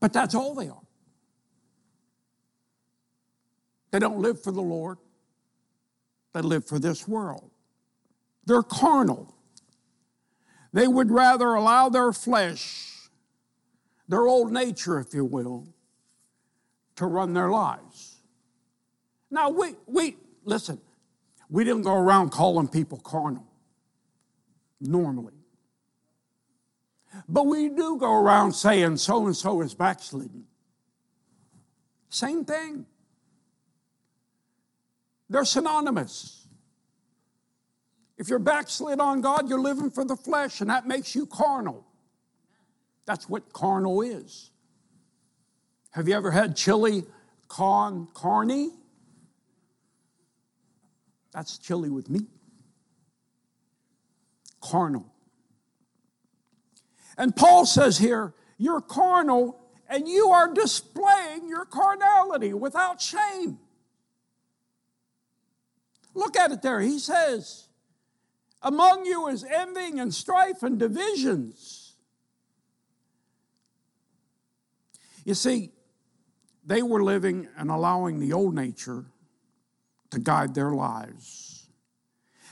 But 0.00 0.12
that's 0.12 0.34
all 0.34 0.54
they 0.54 0.68
are. 0.68 0.82
They 3.90 3.98
don't 3.98 4.20
live 4.20 4.42
for 4.42 4.52
the 4.52 4.62
Lord, 4.62 4.98
they 6.32 6.42
live 6.42 6.66
for 6.66 6.78
this 6.78 7.08
world. 7.08 7.50
They're 8.44 8.62
carnal. 8.62 9.34
They 10.72 10.86
would 10.86 11.10
rather 11.10 11.54
allow 11.54 11.88
their 11.88 12.12
flesh, 12.12 13.08
their 14.06 14.26
old 14.26 14.52
nature, 14.52 14.98
if 14.98 15.14
you 15.14 15.24
will, 15.24 15.66
to 16.96 17.06
run 17.06 17.34
their 17.34 17.50
lives. 17.50 18.16
Now, 19.30 19.50
we, 19.50 19.74
we 19.86 20.16
listen, 20.44 20.80
we 21.48 21.64
didn't 21.64 21.82
go 21.82 21.94
around 21.94 22.30
calling 22.30 22.68
people 22.68 22.98
carnal 22.98 23.46
normally. 24.80 25.32
But 27.28 27.46
we 27.46 27.68
do 27.68 27.96
go 27.98 28.12
around 28.12 28.52
saying 28.52 28.98
so 28.98 29.26
and 29.26 29.36
so 29.36 29.62
is 29.62 29.74
backsliding. 29.74 30.44
Same 32.08 32.44
thing. 32.44 32.86
They're 35.28 35.44
synonymous. 35.44 36.46
If 38.18 38.28
you're 38.28 38.38
backslid 38.38 39.00
on 39.00 39.20
God, 39.20 39.48
you're 39.48 39.60
living 39.60 39.90
for 39.90 40.04
the 40.04 40.16
flesh, 40.16 40.60
and 40.60 40.70
that 40.70 40.86
makes 40.86 41.14
you 41.14 41.26
carnal. 41.26 41.86
That's 43.04 43.28
what 43.28 43.52
carnal 43.52 44.02
is. 44.02 44.50
Have 45.96 46.08
you 46.08 46.14
ever 46.14 46.30
had 46.30 46.54
chili 46.54 47.04
con 47.48 48.06
carne? 48.12 48.70
That's 51.32 51.56
chili 51.56 51.88
with 51.88 52.10
meat. 52.10 52.28
Carnal. 54.60 55.10
And 57.16 57.34
Paul 57.34 57.64
says 57.64 57.96
here, 57.96 58.34
you're 58.58 58.82
carnal 58.82 59.58
and 59.88 60.06
you 60.06 60.28
are 60.28 60.52
displaying 60.52 61.48
your 61.48 61.64
carnality 61.64 62.52
without 62.52 63.00
shame. 63.00 63.58
Look 66.12 66.36
at 66.36 66.52
it 66.52 66.60
there. 66.60 66.82
He 66.82 66.98
says, 66.98 67.68
Among 68.60 69.06
you 69.06 69.28
is 69.28 69.44
envying 69.44 69.98
and 69.98 70.12
strife 70.12 70.62
and 70.62 70.78
divisions. 70.78 71.94
You 75.24 75.32
see, 75.32 75.72
they 76.66 76.82
were 76.82 77.02
living 77.02 77.48
and 77.56 77.70
allowing 77.70 78.18
the 78.18 78.32
old 78.32 78.54
nature 78.54 79.06
to 80.10 80.18
guide 80.18 80.54
their 80.54 80.72
lives. 80.72 81.68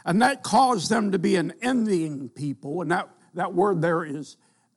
And 0.05 0.23
that 0.23 0.43
caused 0.43 0.89
them 0.89 1.13
to 1.13 1.19
be 1.19 1.37
an 1.37 1.53
envying 1.61 2.29
people. 2.29 2.83
And 2.83 2.91
that, 2.91 3.09
that 3.35 3.55
word 3.55 3.83
there 3.83 4.05
is 4.05 4.37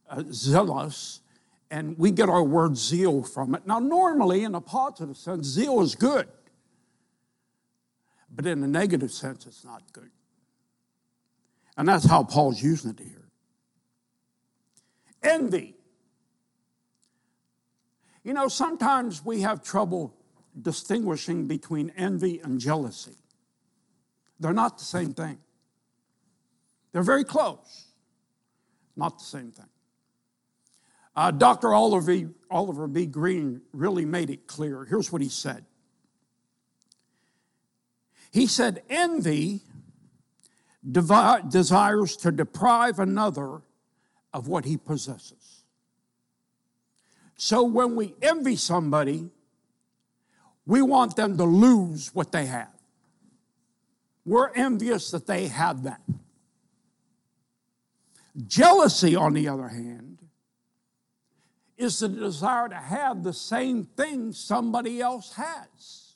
uh, 0.10 0.24
zealous. 0.32 1.22
And 1.70 1.98
we 1.98 2.12
get 2.12 2.30
our 2.30 2.44
word 2.44 2.78
zeal 2.78 3.24
from 3.24 3.54
it. 3.54 3.68
Now, 3.68 3.80
normally, 3.80 4.44
in 4.44 4.56
a 4.56 4.62
positive 4.62 5.18
sense, 5.18 5.46
zeal 5.46 5.82
is 5.82 5.96
good. 5.96 6.28
But 8.34 8.46
in 8.46 8.64
a 8.64 8.68
negative 8.68 9.12
sense, 9.12 9.46
it's 9.46 9.66
not 9.66 9.84
good. 9.94 10.10
And 11.78 11.88
that's 11.88 12.06
how 12.06 12.24
Paul's 12.24 12.62
using 12.62 12.92
it 12.92 13.00
here. 13.00 13.30
Envy. 15.22 15.77
You 18.28 18.34
know, 18.34 18.50
sometimes 18.50 19.24
we 19.24 19.40
have 19.44 19.64
trouble 19.64 20.14
distinguishing 20.62 21.48
between 21.48 21.94
envy 21.96 22.42
and 22.44 22.60
jealousy. 22.60 23.16
They're 24.38 24.52
not 24.52 24.78
the 24.78 24.84
same 24.84 25.14
thing. 25.14 25.38
They're 26.92 27.04
very 27.04 27.24
close, 27.24 27.86
not 28.98 29.18
the 29.20 29.24
same 29.24 29.54
thing. 29.54 29.70
Uh, 31.16 31.32
Dr. 31.32 31.74
Oliver, 31.74 32.30
Oliver 32.52 32.88
B. 32.88 33.06
Greene 33.06 33.62
really 33.72 34.04
made 34.04 34.30
it 34.30 34.46
clear. 34.46 34.84
Here's 34.84 35.10
what 35.10 35.22
he 35.22 35.30
said 35.30 35.64
he 38.30 38.46
said, 38.46 38.84
envy 38.90 39.62
desires 40.92 42.18
to 42.18 42.32
deprive 42.34 43.00
another 43.00 43.62
of 44.34 44.50
what 44.50 44.66
he 44.66 44.76
possesses. 44.76 45.37
So 47.38 47.64
when 47.64 47.96
we 47.96 48.16
envy 48.22 48.56
somebody, 48.56 49.30
we 50.66 50.82
want 50.82 51.16
them 51.16 51.38
to 51.38 51.44
lose 51.44 52.14
what 52.14 52.32
they 52.32 52.48
have. 52.48 52.74
We're 54.26 54.50
envious 54.54 55.12
that 55.12 55.28
they 55.28 55.48
have 55.48 55.84
that. 55.84 56.02
Jealousy, 58.46 59.16
on 59.16 59.34
the 59.34 59.48
other 59.48 59.70
hand, 59.70 60.18
is 61.78 62.00
the 62.00 62.10
desire 62.10 62.68
to 62.68 62.76
have 62.76 63.24
the 63.24 63.34
same 63.34 63.86
thing 63.86 64.34
somebody 64.34 65.00
else 65.00 65.34
has. 65.34 66.16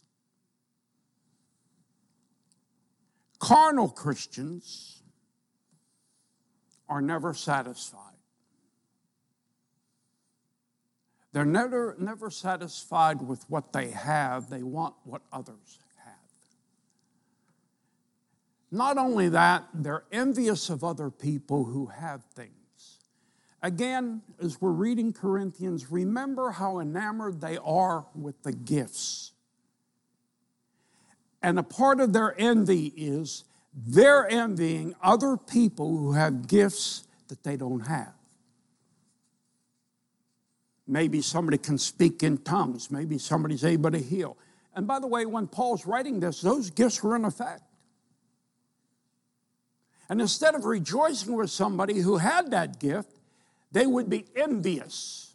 Carnal 3.39 3.89
Christians 3.89 5.01
are 6.89 7.01
never 7.01 7.33
satisfied. 7.33 8.10
They're 11.33 11.45
never, 11.45 11.95
never 11.97 12.29
satisfied 12.29 13.21
with 13.21 13.49
what 13.49 13.71
they 13.73 13.91
have, 13.91 14.49
they 14.49 14.63
want 14.63 14.95
what 15.03 15.21
others 15.31 15.79
have. 16.03 16.13
Not 18.69 18.97
only 18.97 19.29
that, 19.29 19.65
they're 19.73 20.03
envious 20.11 20.69
of 20.69 20.83
other 20.83 21.09
people 21.09 21.65
who 21.65 21.87
have 21.87 22.23
things. 22.35 22.51
Again, 23.61 24.21
as 24.41 24.59
we're 24.59 24.71
reading 24.71 25.13
Corinthians, 25.13 25.91
remember 25.91 26.51
how 26.51 26.79
enamored 26.79 27.39
they 27.41 27.57
are 27.57 28.05
with 28.15 28.41
the 28.43 28.51
gifts 28.51 29.31
And 31.41 31.57
a 31.57 31.63
part 31.63 31.99
of 31.99 32.13
their 32.13 32.39
envy 32.39 32.93
is 32.95 33.43
they're 33.73 34.29
envying 34.29 34.95
other 35.01 35.37
people 35.37 35.97
who 35.97 36.11
have 36.13 36.47
gifts 36.47 37.05
that 37.29 37.43
they 37.43 37.57
don't 37.57 37.87
have. 37.87 38.13
Maybe 40.87 41.21
somebody 41.21 41.57
can 41.57 41.77
speak 41.77 42.23
in 42.23 42.39
tongues. 42.39 42.91
Maybe 42.91 43.17
somebody's 43.17 43.63
able 43.63 43.91
to 43.91 43.99
heal. 43.99 44.37
And 44.75 44.87
by 44.87 44.99
the 44.99 45.07
way, 45.07 45.25
when 45.25 45.47
Paul's 45.47 45.85
writing 45.85 46.19
this, 46.19 46.41
those 46.41 46.69
gifts 46.69 47.03
were 47.03 47.15
in 47.15 47.25
effect. 47.25 47.63
And 50.09 50.19
instead 50.19 50.55
of 50.55 50.65
rejoicing 50.65 51.35
with 51.35 51.49
somebody 51.49 51.99
who 51.99 52.17
had 52.17 52.51
that 52.51 52.79
gift, 52.79 53.09
they 53.71 53.87
would 53.87 54.09
be 54.09 54.25
envious 54.35 55.33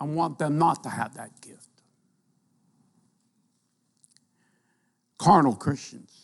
and 0.00 0.16
want 0.16 0.38
them 0.38 0.58
not 0.58 0.82
to 0.82 0.88
have 0.88 1.14
that 1.14 1.40
gift. 1.40 1.68
Carnal 5.18 5.54
Christians. 5.54 6.19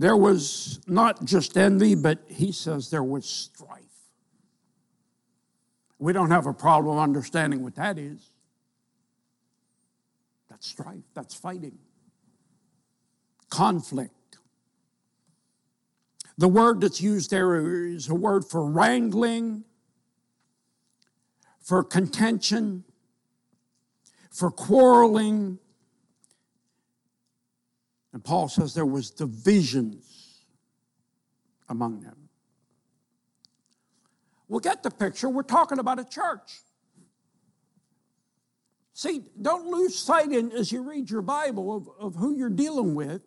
There 0.00 0.16
was 0.16 0.80
not 0.86 1.26
just 1.26 1.58
envy, 1.58 1.94
but 1.94 2.20
he 2.26 2.52
says 2.52 2.88
there 2.88 3.04
was 3.04 3.26
strife. 3.26 3.82
We 5.98 6.14
don't 6.14 6.30
have 6.30 6.46
a 6.46 6.54
problem 6.54 6.98
understanding 6.98 7.62
what 7.62 7.74
that 7.74 7.98
is. 7.98 8.30
That's 10.48 10.66
strife, 10.66 11.04
that's 11.12 11.34
fighting, 11.34 11.76
conflict. 13.50 14.38
The 16.38 16.48
word 16.48 16.80
that's 16.80 17.02
used 17.02 17.30
there 17.30 17.86
is 17.86 18.08
a 18.08 18.14
word 18.14 18.46
for 18.46 18.64
wrangling, 18.64 19.64
for 21.60 21.84
contention, 21.84 22.84
for 24.30 24.50
quarreling. 24.50 25.58
And 28.12 28.24
Paul 28.24 28.48
says 28.48 28.74
there 28.74 28.86
was 28.86 29.10
divisions 29.10 30.40
among 31.68 32.00
them. 32.00 32.28
We'll 34.48 34.60
get 34.60 34.82
the 34.82 34.90
picture. 34.90 35.28
We're 35.28 35.42
talking 35.42 35.78
about 35.78 36.00
a 36.00 36.04
church. 36.04 36.60
See, 38.94 39.22
don't 39.40 39.68
lose 39.68 39.96
sight 39.96 40.32
in, 40.32 40.50
as 40.52 40.72
you 40.72 40.82
read 40.82 41.08
your 41.08 41.22
Bible 41.22 41.74
of, 41.76 41.88
of 41.98 42.16
who 42.16 42.34
you're 42.34 42.50
dealing 42.50 42.94
with. 42.94 43.22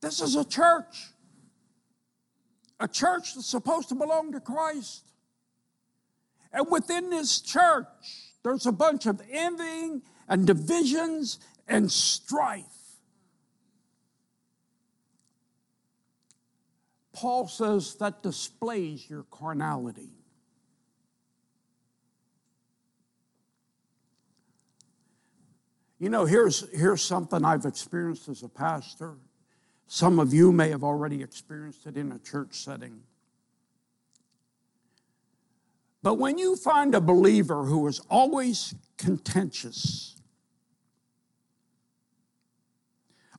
This 0.00 0.20
is 0.20 0.36
a 0.36 0.44
church. 0.44 1.12
A 2.80 2.88
church 2.88 3.34
that's 3.34 3.46
supposed 3.46 3.90
to 3.90 3.94
belong 3.94 4.32
to 4.32 4.40
Christ. 4.40 5.04
And 6.52 6.66
within 6.70 7.10
this 7.10 7.40
church, 7.40 7.86
there's 8.42 8.64
a 8.64 8.72
bunch 8.72 9.04
of 9.04 9.20
envying 9.30 10.02
and 10.28 10.46
divisions 10.46 11.38
and 11.66 11.92
strife. 11.92 12.64
Paul 17.18 17.48
says 17.48 17.96
that 17.96 18.22
displays 18.22 19.10
your 19.10 19.24
carnality. 19.24 20.12
You 25.98 26.10
know, 26.10 26.26
here's, 26.26 26.70
here's 26.70 27.02
something 27.02 27.44
I've 27.44 27.64
experienced 27.64 28.28
as 28.28 28.44
a 28.44 28.48
pastor. 28.48 29.16
Some 29.88 30.20
of 30.20 30.32
you 30.32 30.52
may 30.52 30.68
have 30.68 30.84
already 30.84 31.20
experienced 31.20 31.86
it 31.86 31.96
in 31.96 32.12
a 32.12 32.20
church 32.20 32.54
setting. 32.54 33.00
But 36.04 36.18
when 36.18 36.38
you 36.38 36.54
find 36.54 36.94
a 36.94 37.00
believer 37.00 37.64
who 37.64 37.88
is 37.88 38.00
always 38.08 38.76
contentious, 38.96 40.22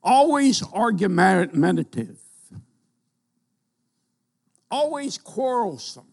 always 0.03 0.61
argumentative, 0.73 2.19
always 4.69 5.17
quarrelsome, 5.17 6.07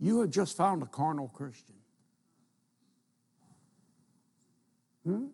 you 0.00 0.20
have 0.20 0.30
just 0.30 0.56
found 0.56 0.82
a 0.82 0.86
carnal 0.86 1.28
Christian. 1.28 1.74
Hmm? 5.04 5.26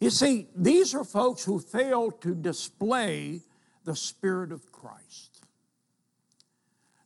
You 0.00 0.10
see, 0.10 0.48
these 0.54 0.94
are 0.94 1.04
folks 1.04 1.44
who 1.44 1.58
fail 1.58 2.10
to 2.10 2.34
display 2.34 3.40
the 3.84 3.96
Spirit 3.96 4.52
of 4.52 4.70
Christ. 4.72 5.44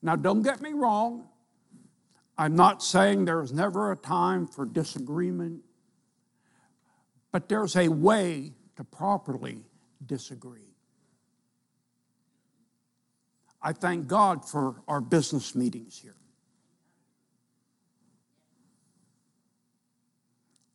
Now, 0.03 0.17
don't 0.17 0.43
get 0.43 0.61
me 0.61 0.73
wrong. 0.73 1.29
I'm 2.39 2.57
not 2.57 2.83
saying 2.83 3.27
there's 3.27 3.53
never 3.53 3.93
a 3.93 3.97
time 3.97 4.47
for 4.47 4.65
disagreement, 4.65 5.63
but 7.31 7.49
there's 7.49 7.77
a 7.77 7.89
way 7.89 8.55
to 8.77 8.85
properly 8.85 9.63
disagree. 10.05 10.70
I 13.63 13.73
thank 13.73 14.07
God 14.07 14.49
for 14.49 14.83
our 14.89 15.01
business 15.01 15.55
meetings 15.55 15.99
here. 15.99 16.17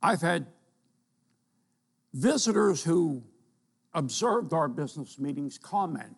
I've 0.02 0.22
had 0.22 0.46
visitors 2.14 2.84
who 2.84 3.24
observed 3.94 4.54
our 4.54 4.68
business 4.68 5.18
meetings 5.18 5.58
comment. 5.58 6.16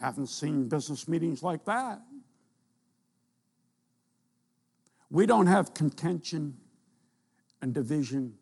Haven't 0.00 0.28
seen 0.28 0.68
business 0.68 1.06
meetings 1.06 1.42
like 1.42 1.64
that. 1.66 2.00
We 5.10 5.26
don't 5.26 5.46
have 5.46 5.72
contention 5.72 6.56
and 7.62 7.72
division 7.72 8.34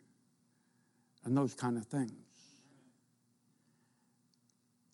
and 1.25 1.37
those 1.37 1.55
kind 1.55 1.77
of 1.77 1.87
things. 1.87 2.26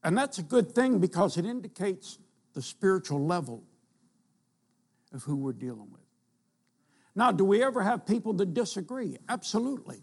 And 0.05 0.16
that's 0.16 0.38
a 0.38 0.42
good 0.42 0.72
thing 0.72 0.98
because 0.98 1.36
it 1.36 1.44
indicates 1.44 2.18
the 2.55 2.62
spiritual 2.62 3.24
level 3.24 3.62
of 5.12 5.22
who 5.22 5.36
we're 5.36 5.53
dealing 5.53 5.90
with. 5.92 6.00
Now, 7.14 7.30
do 7.30 7.44
we 7.44 7.62
ever 7.62 7.82
have 7.82 8.07
people 8.07 8.32
that 8.34 8.55
disagree? 8.55 9.18
Absolutely. 9.28 10.03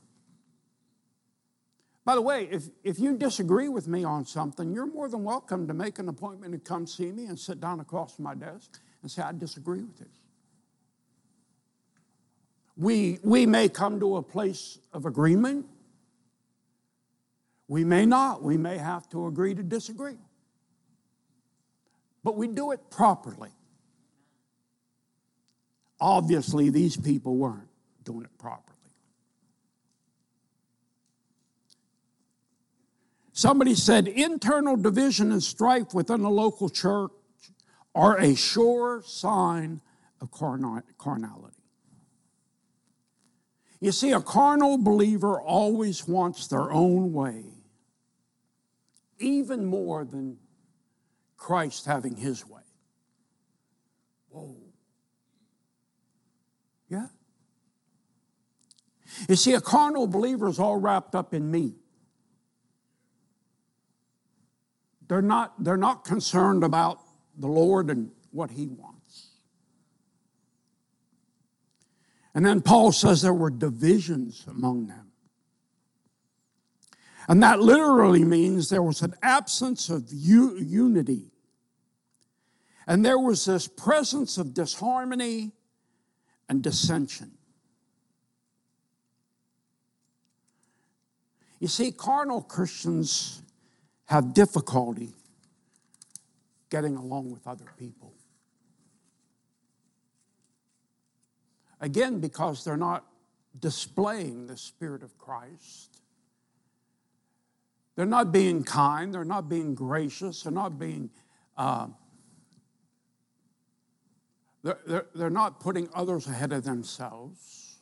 By 2.06 2.16
the 2.16 2.22
way, 2.22 2.48
if, 2.50 2.64
if 2.84 3.00
you 3.00 3.18
disagree 3.18 3.68
with 3.68 3.88
me 3.88 4.04
on 4.04 4.26
something, 4.26 4.72
you're 4.74 4.86
more 4.86 5.10
than 5.10 5.24
welcome 5.24 5.68
to 5.68 5.74
make 5.74 6.00
an 6.00 6.08
appointment 6.08 6.54
and 6.54 6.64
come 6.64 6.88
see 6.88 7.12
me 7.12 7.26
and 7.26 7.38
sit 7.38 7.60
down 7.60 7.80
across 7.80 8.18
my 8.20 8.34
desk 8.34 8.80
and 9.02 9.12
say, 9.12 9.22
I 9.22 9.32
disagree 9.32 9.82
with 9.82 9.98
this. 9.98 10.08
We, 12.78 13.20
we 13.24 13.46
may 13.46 13.68
come 13.70 14.00
to 14.00 14.18
a 14.18 14.24
place 14.24 14.80
of 14.94 15.06
agreement 15.06 15.66
we 17.70 17.86
may 17.86 18.06
not. 18.06 18.42
We 18.42 18.58
may 18.58 18.80
have 18.80 19.08
to 19.10 19.28
agree 19.28 19.54
to 19.54 19.62
disagree. 19.62 20.18
But 22.24 22.36
we 22.36 22.48
do 22.48 22.72
it 22.72 22.80
properly. 22.90 23.52
Obviously, 26.02 26.72
these 26.72 26.98
people 26.98 27.38
weren't 27.38 27.70
doing 28.04 28.24
it 28.24 28.38
properly. 28.40 28.76
Somebody 33.34 33.76
said 33.76 34.08
internal 34.08 34.76
division 34.76 35.32
and 35.32 35.42
strife 35.42 35.94
within 35.94 36.22
a 36.22 36.30
local 36.30 36.70
church 36.70 37.12
are 37.94 38.18
a 38.18 38.36
sure 38.36 39.04
sign 39.06 39.80
of 40.20 40.32
carnality. 40.32 41.56
You 43.80 43.92
see, 43.92 44.12
a 44.12 44.22
carnal 44.22 44.80
believer 44.80 45.40
always 45.40 46.08
wants 46.08 46.48
their 46.48 46.72
own 46.72 47.14
way 47.14 47.44
even 49.20 49.66
more 49.66 50.06
than 50.06 50.38
Christ 51.38 51.86
having 51.86 52.16
his 52.16 52.46
way. 52.48 52.62
Whoa. 54.30 54.56
Yeah? 56.90 57.08
You 59.28 59.36
see, 59.36 59.54
a 59.54 59.62
carnal 59.62 60.08
believer 60.08 60.48
is 60.48 60.60
all 60.60 60.78
wrapped 60.78 61.16
up 61.16 61.34
in 61.34 61.50
me. 61.50 61.76
They're 65.08 65.22
not, 65.22 65.64
they're 65.64 65.78
not 65.78 66.04
concerned 66.06 66.64
about 66.64 67.00
the 67.38 67.48
Lord 67.48 67.90
and 67.90 68.12
what 68.32 68.52
he 68.52 68.68
wants. 68.68 69.30
And 72.36 72.46
then 72.46 72.62
Paul 72.62 72.92
says 72.92 73.22
there 73.22 73.34
were 73.34 73.50
divisions 73.50 74.46
among 74.48 74.88
them. 74.88 75.09
And 77.30 77.44
that 77.44 77.62
literally 77.62 78.24
means 78.24 78.70
there 78.70 78.82
was 78.82 79.04
an 79.04 79.14
absence 79.22 79.90
of 79.90 80.12
unity. 80.12 81.32
And 82.88 83.06
there 83.06 83.20
was 83.20 83.46
this 83.46 83.68
presence 83.68 84.40
of 84.40 84.56
disharmony 84.56 85.52
and 86.50 86.64
dissension. 86.64 87.34
You 91.60 91.68
see, 91.68 91.92
carnal 91.92 92.42
Christians 92.42 93.44
have 94.06 94.34
difficulty 94.34 95.14
getting 96.72 96.96
along 96.96 97.32
with 97.32 97.46
other 97.46 97.66
people. 97.78 98.16
Again, 101.80 102.20
because 102.20 102.64
they're 102.64 102.76
not 102.76 103.06
displaying 103.60 104.48
the 104.48 104.58
Spirit 104.58 105.04
of 105.04 105.16
Christ. 105.20 105.99
They're 108.00 108.06
not 108.06 108.32
being 108.32 108.64
kind, 108.64 109.14
they're 109.14 109.26
not 109.26 109.50
being 109.50 109.76
gracious, 109.76 110.44
they're 110.44 110.54
not 110.54 110.80
being, 110.80 111.10
uh, 111.58 111.88
they're, 114.64 114.80
they're, 114.88 115.06
they're 115.14 115.30
not 115.30 115.60
putting 115.60 115.90
others 115.94 116.26
ahead 116.26 116.54
of 116.54 116.64
themselves. 116.64 117.76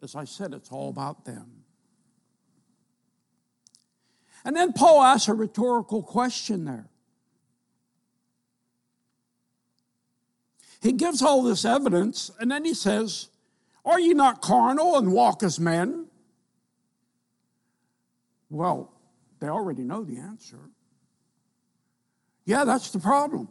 As 0.00 0.14
I 0.14 0.22
said, 0.26 0.54
it's 0.54 0.70
all 0.70 0.90
about 0.90 1.24
them. 1.24 1.64
And 4.44 4.54
then 4.54 4.74
Paul 4.74 5.02
asks 5.02 5.26
a 5.26 5.34
rhetorical 5.34 6.04
question 6.04 6.64
there. 6.64 6.88
He 10.80 10.92
gives 10.92 11.20
all 11.20 11.42
this 11.42 11.64
evidence, 11.64 12.30
and 12.38 12.48
then 12.48 12.64
he 12.64 12.74
says, 12.74 13.26
Are 13.84 13.98
ye 13.98 14.14
not 14.14 14.40
carnal 14.40 14.96
and 14.96 15.10
walk 15.10 15.42
as 15.42 15.58
men? 15.58 16.06
Well, 18.48 18.92
they 19.42 19.48
already 19.48 19.82
know 19.82 20.04
the 20.04 20.18
answer. 20.18 20.70
Yeah, 22.44 22.64
that's 22.64 22.92
the 22.92 23.00
problem. 23.00 23.48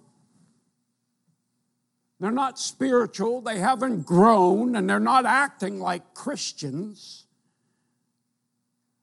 They're 2.22 2.32
not 2.32 2.58
spiritual, 2.58 3.42
they 3.42 3.60
haven't 3.60 4.06
grown, 4.06 4.78
and 4.78 4.90
they're 4.90 5.02
not 5.02 5.26
acting 5.26 5.82
like 5.82 6.14
Christians. 6.14 7.26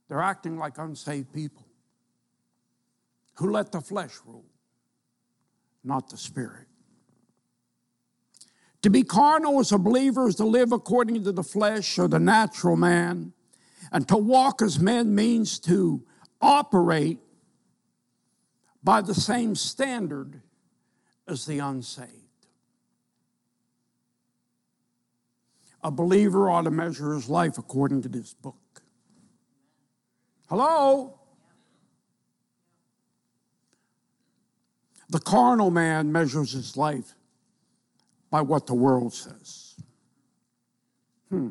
They're 0.08 0.22
acting 0.22 0.56
like 0.56 0.78
unsaved 0.78 1.30
people 1.34 1.66
who 3.34 3.50
let 3.50 3.70
the 3.70 3.82
flesh 3.82 4.14
rule, 4.24 4.46
not 5.84 6.08
the 6.08 6.16
spirit. 6.16 6.68
To 8.80 8.88
be 8.88 9.02
carnal 9.02 9.60
as 9.60 9.72
a 9.72 9.78
believer 9.78 10.28
is 10.28 10.36
to 10.36 10.46
live 10.46 10.72
according 10.72 11.22
to 11.24 11.32
the 11.32 11.42
flesh 11.42 11.98
or 11.98 12.08
the 12.08 12.18
natural 12.18 12.76
man. 12.76 13.34
And 13.92 14.08
to 14.08 14.16
walk 14.16 14.62
as 14.62 14.80
men 14.80 15.14
means 15.14 15.58
to 15.60 16.02
operate 16.40 17.18
by 18.82 19.00
the 19.00 19.14
same 19.14 19.54
standard 19.54 20.40
as 21.26 21.46
the 21.46 21.58
unsaved. 21.58 22.12
A 25.82 25.90
believer 25.90 26.50
ought 26.50 26.62
to 26.62 26.70
measure 26.70 27.14
his 27.14 27.28
life 27.28 27.58
according 27.58 28.02
to 28.02 28.08
this 28.08 28.34
book. 28.34 28.82
Hello? 30.48 31.20
The 35.10 35.20
carnal 35.20 35.70
man 35.70 36.12
measures 36.12 36.52
his 36.52 36.76
life 36.76 37.14
by 38.30 38.42
what 38.42 38.66
the 38.66 38.74
world 38.74 39.14
says. 39.14 39.76
Hmm. 41.30 41.50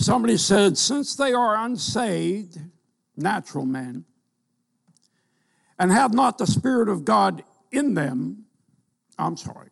Somebody 0.00 0.38
said, 0.38 0.78
since 0.78 1.14
they 1.14 1.34
are 1.34 1.54
unsaved, 1.62 2.58
natural 3.18 3.66
men, 3.66 4.06
and 5.78 5.92
have 5.92 6.14
not 6.14 6.38
the 6.38 6.46
Spirit 6.46 6.88
of 6.88 7.04
God 7.04 7.44
in 7.70 7.92
them, 7.92 8.46
I'm 9.18 9.36
sorry. 9.36 9.68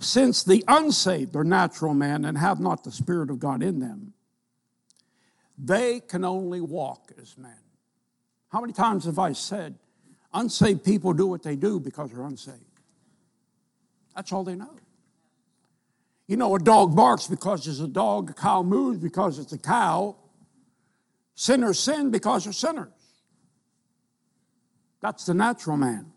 Since 0.00 0.42
the 0.42 0.64
unsaved 0.66 1.36
are 1.36 1.44
natural 1.44 1.94
men 1.94 2.24
and 2.24 2.36
have 2.36 2.58
not 2.58 2.82
the 2.82 2.90
Spirit 2.90 3.30
of 3.30 3.38
God 3.38 3.62
in 3.62 3.78
them, 3.78 4.12
they 5.56 6.00
can 6.00 6.24
only 6.24 6.60
walk 6.60 7.12
as 7.22 7.38
men. 7.38 7.62
How 8.48 8.60
many 8.60 8.72
times 8.72 9.04
have 9.04 9.20
I 9.20 9.34
said, 9.34 9.76
Unsaved 10.34 10.82
people 10.84 11.12
do 11.12 11.28
what 11.28 11.44
they 11.44 11.54
do 11.54 11.78
because 11.78 12.10
they're 12.10 12.26
unsaved. 12.26 12.58
That's 14.16 14.32
all 14.32 14.42
they 14.42 14.56
know. 14.56 14.74
You 16.26 16.36
know, 16.36 16.54
a 16.56 16.58
dog 16.58 16.96
barks 16.96 17.26
because 17.28 17.68
it's 17.68 17.80
a 17.80 17.86
dog, 17.86 18.30
a 18.30 18.34
cow 18.34 18.62
moves 18.62 18.98
because 18.98 19.38
it's 19.38 19.52
a 19.52 19.58
cow. 19.58 20.16
Sinners 21.34 21.78
sin 21.78 22.10
because 22.10 22.44
they're 22.44 22.52
sinners. 22.52 22.88
That's 25.00 25.26
the 25.26 25.34
natural 25.34 25.76
man. 25.76 26.12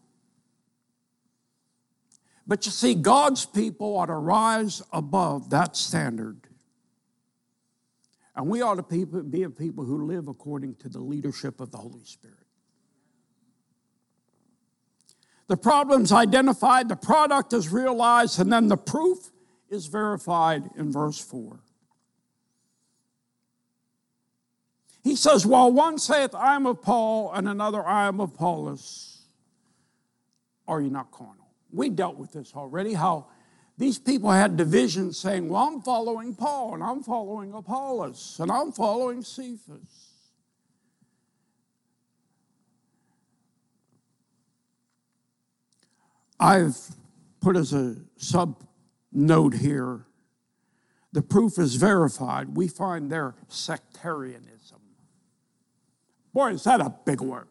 But 2.48 2.66
you 2.66 2.72
see, 2.72 2.96
God's 2.96 3.46
people 3.46 3.98
ought 3.98 4.08
to 4.08 4.16
rise 4.16 4.82
above 4.92 5.52
that 5.52 5.76
standard. 5.76 6.48
And 8.36 8.48
we 8.48 8.62
ought 8.62 8.76
to 8.76 9.06
be 9.22 9.44
a 9.44 9.50
people 9.50 9.84
who 9.84 10.08
live 10.08 10.28
according 10.28 10.76
to 10.76 10.90
the 10.90 11.00
leadership 11.00 11.60
of 11.60 11.72
the 11.72 11.78
Holy 11.78 12.04
Spirit. 12.06 12.38
The 15.48 15.58
problem's 15.58 16.12
identified, 16.12 16.90
the 16.90 16.96
product 16.96 17.54
is 17.54 17.70
realized, 17.70 18.40
and 18.40 18.52
then 18.52 18.68
the 18.68 18.78
proof 18.78 19.30
is 19.70 19.88
verified 19.88 20.70
in 20.78 20.92
verse 20.92 21.20
4. 21.20 21.60
He 25.04 25.16
says, 25.16 25.46
While 25.46 25.72
one 25.72 25.98
saith, 25.98 26.36
I 26.36 26.56
am 26.56 26.66
of 26.66 26.82
Paul, 26.82 27.32
and 27.34 27.48
another, 27.48 27.86
I 27.86 28.08
am 28.08 28.20
of 28.20 28.34
Apollos, 28.34 29.24
are 30.68 30.82
you 30.82 30.90
not 30.90 31.12
carnal? 31.12 31.48
We 31.72 31.90
dealt 31.90 32.18
with 32.18 32.32
this 32.32 32.54
already, 32.56 32.94
how 32.94 33.28
these 33.78 33.98
people 33.98 34.30
had 34.30 34.58
divisions 34.58 35.18
saying, 35.18 35.48
Well, 35.50 35.64
I'm 35.64 35.82
following 35.82 36.36
Paul, 36.36 36.74
and 36.74 36.84
I'm 36.84 37.02
following 37.02 37.54
Apollos, 37.54 38.38
and 38.40 38.52
I'm 38.52 38.72
following 38.72 39.24
Cephas. 39.24 40.10
I've 46.40 46.78
put 47.42 47.58
as 47.58 47.74
a 47.74 47.98
sub 48.18 48.64
note 49.12 49.56
here 49.56 50.06
the 51.12 51.22
proof 51.22 51.58
is 51.58 51.76
verified. 51.76 52.56
We 52.56 52.68
find 52.68 53.12
their 53.12 53.36
sectarianism. 53.48 54.80
Boy, 56.34 56.52
is 56.52 56.64
that 56.66 56.82
a 56.82 56.94
big 57.06 57.22
word. 57.22 57.48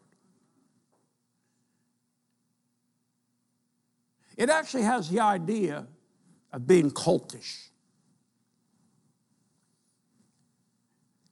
It 4.37 4.49
actually 4.49 4.83
has 4.83 5.09
the 5.09 5.19
idea 5.19 5.85
of 6.53 6.65
being 6.65 6.91
cultish, 6.91 7.67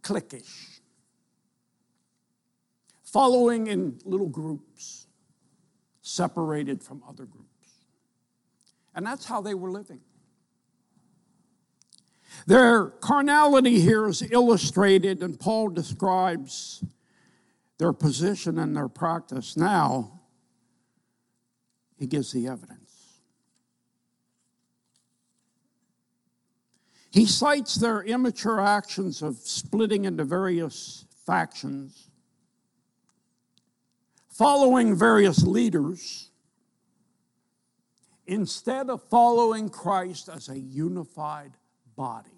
cliquish, 0.03 0.82
following 3.05 3.67
in 3.67 3.97
little 4.03 4.28
groups, 4.28 5.07
separated 6.01 6.84
from 6.84 7.01
other 7.07 7.25
groups. 7.25 7.47
And 8.93 9.05
that's 9.05 9.23
how 9.23 9.39
they 9.39 9.53
were 9.53 9.71
living. 9.71 10.01
Their 12.46 12.88
carnality 12.88 13.80
here 13.80 14.08
is 14.08 14.22
illustrated, 14.22 15.24
and 15.24 15.40
Paul 15.40 15.70
describes 15.70 16.84
their 17.78 17.94
position 17.94 18.60
and 18.60 18.76
their 18.76 18.88
practice. 18.88 19.58
Now, 19.58 20.22
he 21.98 22.08
gives 22.08 22.32
the 22.32 22.48
evidence. 22.48 22.88
He 27.12 27.26
cites 27.26 27.76
their 27.76 28.04
immature 28.04 28.60
actions 28.60 29.22
of 29.22 29.38
splitting 29.38 30.06
into 30.06 30.24
various 30.24 31.06
factions, 31.26 32.10
following 34.30 34.96
various 34.96 35.44
leaders 35.44 36.30
instead 38.28 38.90
of 38.90 39.02
following 39.10 39.70
Christ 39.70 40.30
as 40.30 40.50
a 40.50 40.60
unified 40.60 41.54
body. 41.98 42.30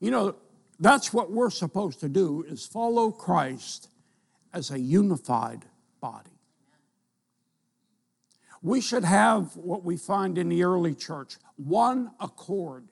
You 0.00 0.10
know, 0.10 0.36
that's 0.80 1.12
what 1.12 1.30
we're 1.30 1.50
supposed 1.50 2.00
to 2.00 2.08
do 2.08 2.44
is 2.48 2.66
follow 2.66 3.12
Christ 3.12 3.88
as 4.52 4.70
a 4.70 4.80
unified 4.80 5.64
body. 6.00 6.30
We 8.62 8.80
should 8.80 9.04
have 9.04 9.54
what 9.56 9.84
we 9.84 9.96
find 9.96 10.36
in 10.38 10.48
the 10.48 10.64
early 10.64 10.94
church, 10.94 11.36
one 11.56 12.10
accord. 12.18 12.88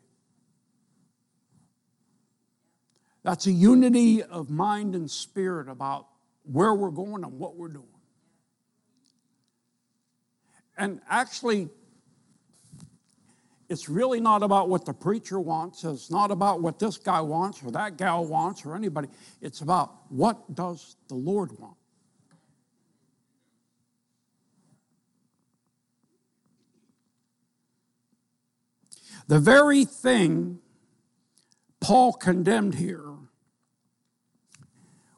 That's 3.24 3.46
a 3.48 3.52
unity 3.52 4.22
of 4.22 4.50
mind 4.50 4.94
and 4.94 5.10
spirit 5.10 5.68
about 5.68 6.06
where 6.44 6.72
we're 6.72 6.90
going 6.90 7.24
and 7.24 7.38
what 7.38 7.56
we're 7.56 7.68
doing. 7.68 7.86
And 10.78 11.00
actually, 11.08 11.68
it's 13.68 13.88
really 13.88 14.20
not 14.20 14.42
about 14.42 14.68
what 14.68 14.84
the 14.84 14.92
preacher 14.92 15.40
wants. 15.40 15.82
It's 15.84 16.10
not 16.10 16.30
about 16.30 16.62
what 16.62 16.78
this 16.78 16.98
guy 16.98 17.20
wants 17.20 17.62
or 17.62 17.70
that 17.72 17.96
gal 17.96 18.24
wants 18.24 18.64
or 18.64 18.76
anybody. 18.76 19.08
It's 19.40 19.60
about 19.60 19.92
what 20.08 20.54
does 20.54 20.96
the 21.08 21.16
Lord 21.16 21.58
want? 21.58 21.76
The 29.28 29.40
very 29.40 29.84
thing 29.84 30.60
Paul 31.80 32.12
condemned 32.12 32.76
here 32.76 33.14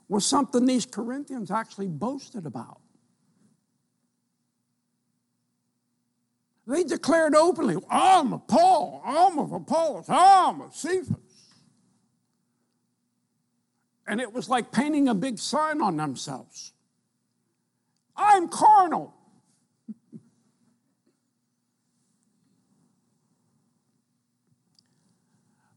was 0.08 0.24
something 0.24 0.64
these 0.64 0.86
Corinthians 0.86 1.50
actually 1.50 1.88
boasted 1.88 2.46
about. 2.46 2.80
They 6.68 6.84
declared 6.84 7.34
openly, 7.34 7.76
I'm 7.90 8.34
a 8.34 8.38
Paul, 8.38 9.02
I'm 9.02 9.38
of 9.38 9.52
Apollos, 9.52 10.04
I'm 10.06 10.60
of 10.60 10.76
Cephas. 10.76 11.16
And 14.06 14.20
it 14.20 14.34
was 14.34 14.50
like 14.50 14.70
painting 14.70 15.08
a 15.08 15.14
big 15.14 15.38
sign 15.38 15.80
on 15.80 15.96
themselves. 15.96 16.74
I'm 18.14 18.48
carnal. 18.48 19.14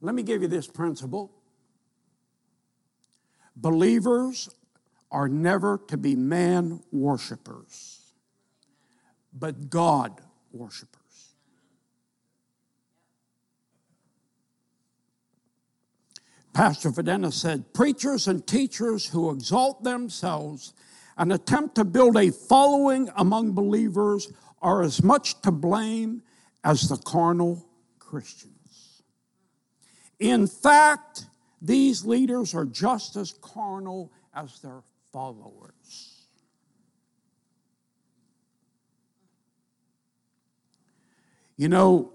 Let 0.01 0.13
me 0.13 0.23
give 0.23 0.41
you 0.41 0.49
this 0.49 0.67
principle. 0.67 1.31
Believers 3.55 4.49
are 5.09 5.29
never 5.29 5.79
to 5.87 5.95
be 5.95 6.17
man 6.17 6.81
worshipers, 6.91 8.01
but 9.31 9.69
God 9.69 10.19
worshipers. 10.53 11.01
Pastor 16.53 16.91
Fedena 16.91 17.31
said, 17.31 17.73
Preachers 17.73 18.27
and 18.27 18.45
teachers 18.45 19.05
who 19.07 19.31
exalt 19.31 19.83
themselves 19.83 20.73
and 21.17 21.31
attempt 21.31 21.75
to 21.75 21.85
build 21.85 22.17
a 22.17 22.31
following 22.31 23.09
among 23.15 23.53
believers 23.53 24.31
are 24.61 24.83
as 24.83 25.01
much 25.01 25.41
to 25.41 25.51
blame 25.51 26.21
as 26.63 26.89
the 26.89 26.97
carnal 26.97 27.65
Christians. 27.99 29.03
In 30.19 30.45
fact, 30.45 31.25
these 31.61 32.05
leaders 32.05 32.53
are 32.53 32.65
just 32.65 33.15
as 33.15 33.33
carnal 33.41 34.11
as 34.33 34.59
their 34.59 34.81
followers. 35.11 36.10
You 41.57 41.69
know, 41.69 42.13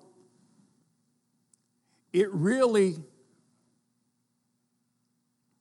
it 2.13 2.33
really 2.33 2.97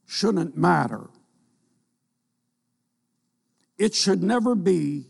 shouldn't 0.05 0.57
matter. 0.57 1.09
It 3.77 3.93
should 3.93 4.23
never 4.23 4.55
be, 4.55 5.07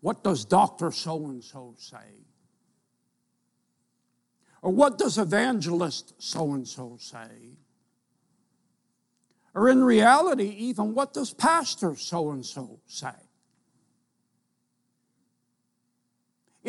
what 0.00 0.22
does 0.22 0.44
Dr. 0.44 0.90
So 0.92 1.24
and 1.26 1.42
so 1.42 1.74
say? 1.78 1.96
Or 4.62 4.70
what 4.70 4.98
does 4.98 5.16
evangelist 5.16 6.14
so 6.18 6.52
and 6.52 6.68
so 6.68 6.96
say? 7.00 7.56
Or 9.54 9.68
in 9.68 9.82
reality, 9.82 10.54
even 10.58 10.94
what 10.94 11.12
does 11.12 11.32
pastor 11.32 11.96
so 11.96 12.30
and 12.30 12.44
so 12.44 12.80
say? 12.86 13.14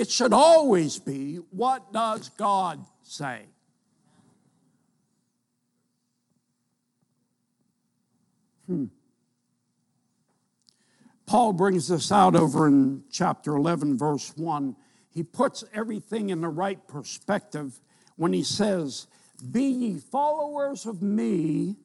It 0.02 0.10
should 0.10 0.34
always 0.34 0.97
be 0.97 1.36
what 1.52 1.93
does 1.93 2.30
God 2.30 2.84
say? 3.04 3.41
Hmm. 8.66 8.86
Paul 11.28 11.54
brings 11.54 11.88
this 11.88 12.12
out 12.12 12.36
over 12.36 12.66
in 12.66 13.04
chapter 13.12 13.56
11, 13.56 13.99
verse 13.99 14.36
1. 14.36 14.76
He 15.12 15.22
puts 15.22 15.64
everything 15.72 16.32
in 16.32 16.41
the 16.41 16.49
right 16.49 16.80
perspective 16.88 17.80
when 18.16 18.34
he 18.34 18.41
says, 18.41 19.06
Be 19.52 19.66
ye 19.66 19.97
followers 19.99 20.88
of 20.88 21.04
me, 21.04 21.76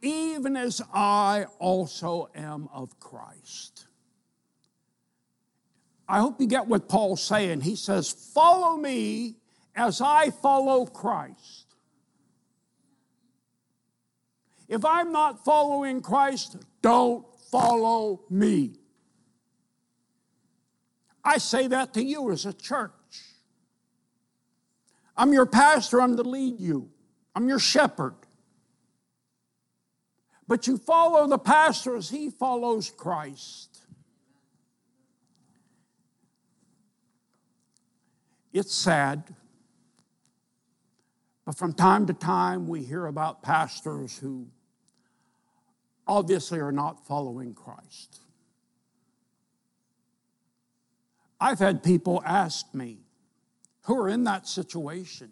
even 0.00 0.56
as 0.56 0.82
I 0.92 1.46
also 1.60 2.30
am 2.34 2.68
of 2.74 2.98
Christ. 2.98 3.86
I 6.08 6.20
hope 6.20 6.40
you 6.40 6.46
get 6.46 6.66
what 6.66 6.88
Paul's 6.88 7.22
saying. 7.22 7.62
He 7.62 7.76
says, 7.76 8.10
Follow 8.10 8.76
me 8.76 9.36
as 9.74 10.00
I 10.00 10.30
follow 10.30 10.86
Christ. 10.86 11.66
If 14.68 14.84
I'm 14.84 15.12
not 15.12 15.44
following 15.44 16.00
Christ, 16.00 16.56
don't 16.80 17.26
follow 17.50 18.22
me. 18.30 18.76
I 21.24 21.38
say 21.38 21.68
that 21.68 21.94
to 21.94 22.02
you 22.02 22.30
as 22.30 22.46
a 22.46 22.52
church. 22.52 22.90
I'm 25.16 25.32
your 25.32 25.46
pastor, 25.46 26.00
I'm 26.00 26.16
to 26.16 26.22
lead 26.22 26.58
you, 26.58 26.90
I'm 27.34 27.48
your 27.48 27.58
shepherd. 27.58 28.14
But 30.48 30.66
you 30.66 30.76
follow 30.76 31.26
the 31.26 31.38
pastor 31.38 31.96
as 31.96 32.10
he 32.10 32.28
follows 32.28 32.90
Christ. 32.90 33.71
It's 38.52 38.74
sad, 38.74 39.34
but 41.44 41.56
from 41.56 41.72
time 41.72 42.06
to 42.06 42.12
time 42.12 42.68
we 42.68 42.82
hear 42.82 43.06
about 43.06 43.42
pastors 43.42 44.18
who 44.18 44.48
obviously 46.06 46.58
are 46.60 46.72
not 46.72 47.06
following 47.06 47.54
Christ. 47.54 48.20
I've 51.40 51.58
had 51.58 51.82
people 51.82 52.22
ask 52.24 52.72
me 52.74 52.98
who 53.84 53.98
are 53.98 54.08
in 54.08 54.24
that 54.24 54.46
situation, 54.46 55.30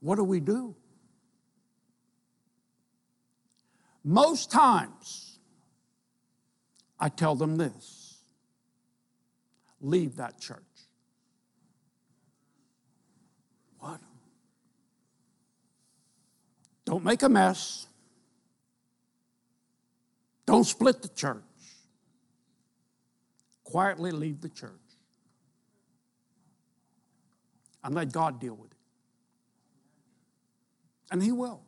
what 0.00 0.16
do 0.16 0.24
we 0.24 0.40
do? 0.40 0.76
Most 4.04 4.50
times, 4.50 5.38
I 6.98 7.08
tell 7.08 7.34
them 7.34 7.56
this 7.56 8.18
leave 9.80 10.16
that 10.16 10.38
church. 10.38 10.58
What? 13.78 14.00
Don't 16.90 17.04
make 17.04 17.22
a 17.22 17.28
mess. 17.28 17.86
Don't 20.44 20.64
split 20.64 21.02
the 21.02 21.08
church. 21.08 21.44
Quietly 23.62 24.10
leave 24.10 24.40
the 24.40 24.48
church 24.48 24.72
and 27.84 27.94
let 27.94 28.10
God 28.10 28.40
deal 28.40 28.54
with 28.56 28.72
it. 28.72 28.76
And 31.12 31.22
He 31.22 31.30
will. 31.30 31.60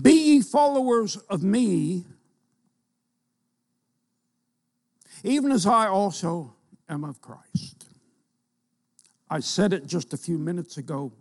Be 0.00 0.12
ye 0.12 0.42
followers 0.42 1.16
of 1.16 1.42
me, 1.42 2.04
even 5.24 5.50
as 5.50 5.66
I 5.66 5.88
also 5.88 6.54
am 6.92 7.04
of 7.04 7.20
Christ. 7.20 7.86
I 9.30 9.40
said 9.40 9.72
it 9.72 9.86
just 9.86 10.12
a 10.12 10.16
few 10.16 10.38
minutes 10.38 10.76
ago. 10.76 11.12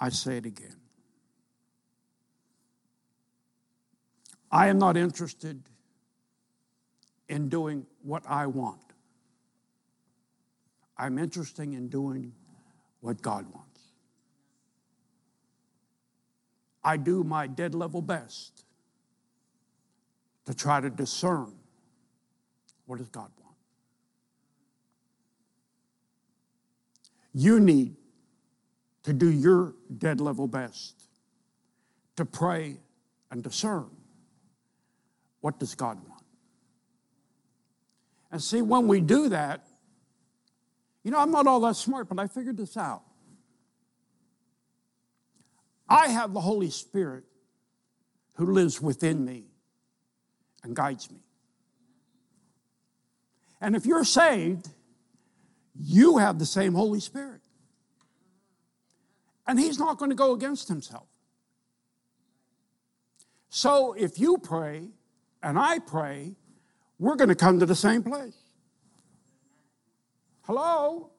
I 0.00 0.08
say 0.08 0.38
it 0.38 0.46
again. 0.46 0.76
I 4.50 4.68
am 4.68 4.78
not 4.78 4.96
interested 4.96 5.62
in 7.28 7.48
doing 7.48 7.86
what 8.02 8.22
I 8.26 8.46
want. 8.46 8.80
I'm 10.96 11.18
interested 11.18 11.62
in 11.62 11.88
doing 11.88 12.32
what 13.00 13.20
God 13.20 13.46
wants. 13.52 13.82
I 16.82 16.96
do 16.96 17.22
my 17.22 17.46
dead 17.46 17.74
level 17.74 18.00
best 18.00 18.64
to 20.46 20.54
try 20.54 20.80
to 20.80 20.88
discern 20.88 21.52
what 22.86 22.98
does 22.98 23.10
God 23.10 23.30
want. 23.38 23.47
You 27.32 27.60
need 27.60 27.96
to 29.04 29.12
do 29.12 29.30
your 29.30 29.74
dead 29.96 30.20
level 30.20 30.46
best 30.46 30.94
to 32.16 32.24
pray 32.24 32.78
and 33.30 33.42
discern 33.42 33.88
what 35.40 35.58
does 35.58 35.74
God 35.74 35.98
want. 36.08 36.22
And 38.30 38.42
see, 38.42 38.60
when 38.60 38.88
we 38.88 39.00
do 39.00 39.28
that, 39.30 39.66
you 41.02 41.10
know, 41.10 41.18
I'm 41.18 41.30
not 41.30 41.46
all 41.46 41.60
that 41.60 41.76
smart, 41.76 42.08
but 42.08 42.18
I 42.18 42.26
figured 42.26 42.56
this 42.56 42.76
out. 42.76 43.02
I 45.88 46.08
have 46.08 46.34
the 46.34 46.40
Holy 46.40 46.70
Spirit 46.70 47.24
who 48.34 48.52
lives 48.52 48.80
within 48.80 49.24
me 49.24 49.46
and 50.62 50.76
guides 50.76 51.10
me. 51.10 51.20
And 53.60 53.74
if 53.74 53.86
you're 53.86 54.04
saved, 54.04 54.68
you 55.88 56.18
have 56.18 56.38
the 56.38 56.44
same 56.44 56.74
Holy 56.74 57.00
Spirit. 57.00 57.40
And 59.46 59.58
He's 59.58 59.78
not 59.78 59.96
going 59.96 60.10
to 60.10 60.14
go 60.14 60.34
against 60.34 60.68
Himself. 60.68 61.06
So 63.48 63.94
if 63.94 64.18
you 64.18 64.36
pray 64.36 64.88
and 65.42 65.58
I 65.58 65.78
pray, 65.78 66.34
we're 66.98 67.16
going 67.16 67.30
to 67.30 67.34
come 67.34 67.58
to 67.60 67.66
the 67.66 67.74
same 67.74 68.02
place. 68.02 68.36
Hello? 70.42 71.10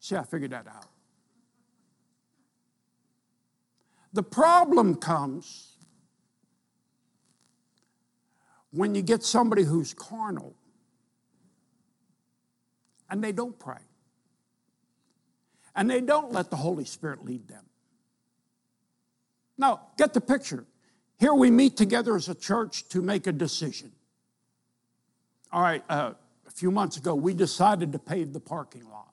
See, 0.00 0.14
I 0.14 0.22
figured 0.22 0.50
that 0.50 0.66
out. 0.66 0.86
The 4.12 4.22
problem 4.22 4.96
comes 4.96 5.76
when 8.70 8.94
you 8.94 9.00
get 9.00 9.22
somebody 9.22 9.62
who's 9.62 9.94
carnal 9.94 10.57
and 13.10 13.22
they 13.22 13.32
don't 13.32 13.58
pray 13.58 13.78
and 15.78 15.88
they 15.88 16.00
don't 16.00 16.32
let 16.32 16.50
the 16.50 16.56
Holy 16.56 16.84
Spirit 16.84 17.24
lead 17.24 17.46
them. 17.46 17.64
Now, 19.56 19.82
get 19.96 20.12
the 20.12 20.20
picture. 20.20 20.64
Here 21.20 21.32
we 21.32 21.52
meet 21.52 21.76
together 21.76 22.16
as 22.16 22.28
a 22.28 22.34
church 22.34 22.88
to 22.88 23.00
make 23.00 23.28
a 23.28 23.32
decision. 23.32 23.92
All 25.52 25.62
right, 25.62 25.84
uh, 25.88 26.14
a 26.48 26.50
few 26.50 26.72
months 26.72 26.96
ago, 26.96 27.14
we 27.14 27.32
decided 27.32 27.92
to 27.92 27.98
pave 28.00 28.32
the 28.32 28.40
parking 28.40 28.90
lot. 28.90 29.12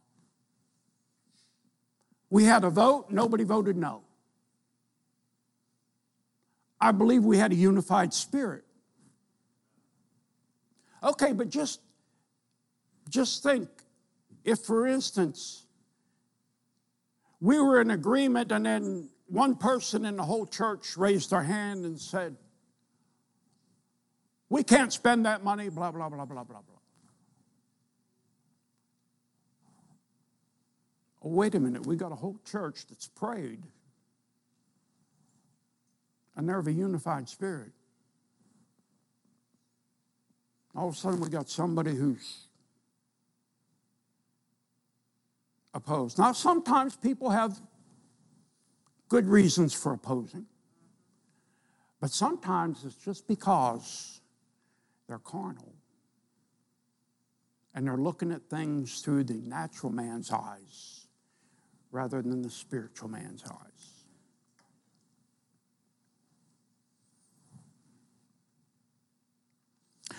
We 2.31 2.45
had 2.45 2.63
a 2.63 2.71
vote, 2.71 3.11
nobody 3.11 3.43
voted 3.43 3.77
no. 3.77 4.01
I 6.81 6.91
believe 6.91 7.23
we 7.23 7.37
had 7.37 7.51
a 7.51 7.55
unified 7.55 8.11
spirit. 8.11 8.63
Okay, 11.03 11.31
but 11.31 11.49
just, 11.49 11.79
just 13.07 13.43
think 13.43 13.69
if, 14.45 14.59
for 14.59 14.87
instance, 14.87 15.65
we 17.41 17.59
were 17.59 17.81
in 17.81 17.91
agreement 17.91 18.51
and 18.51 18.65
then 18.65 19.09
one 19.27 19.55
person 19.55 20.05
in 20.05 20.15
the 20.15 20.23
whole 20.23 20.45
church 20.45 20.95
raised 20.95 21.31
their 21.31 21.43
hand 21.43 21.83
and 21.83 21.99
said, 21.99 22.37
We 24.47 24.63
can't 24.63 24.93
spend 24.93 25.25
that 25.25 25.43
money, 25.43 25.69
blah, 25.69 25.91
blah, 25.91 26.07
blah, 26.07 26.25
blah, 26.25 26.43
blah, 26.43 26.61
blah. 26.61 26.75
Oh, 31.23 31.29
wait 31.29 31.55
a 31.55 31.59
minute, 31.59 31.85
we 31.85 31.95
got 31.95 32.11
a 32.11 32.15
whole 32.15 32.39
church 32.45 32.85
that's 32.87 33.07
prayed 33.07 33.63
and 36.35 36.47
they're 36.47 36.59
of 36.59 36.67
a 36.67 36.71
unified 36.71 37.27
spirit. 37.29 37.71
All 40.75 40.89
of 40.89 40.93
a 40.93 40.97
sudden, 40.97 41.21
we 41.21 41.29
got 41.29 41.49
somebody 41.49 41.95
who's 41.95 42.44
opposed. 45.75 46.17
Now, 46.17 46.31
sometimes 46.31 46.95
people 46.95 47.29
have 47.29 47.59
good 49.09 49.27
reasons 49.27 49.73
for 49.73 49.93
opposing, 49.93 50.47
but 51.99 52.09
sometimes 52.09 52.83
it's 52.85 52.95
just 52.95 53.27
because 53.27 54.21
they're 55.07 55.19
carnal 55.19 55.75
and 57.75 57.85
they're 57.85 57.97
looking 57.97 58.31
at 58.31 58.49
things 58.49 59.01
through 59.01 59.25
the 59.25 59.41
natural 59.41 59.91
man's 59.91 60.31
eyes 60.31 61.07
rather 61.91 62.21
than 62.21 62.41
the 62.41 62.49
spiritual 62.49 63.09
man's 63.09 63.43
eyes. 63.43 64.05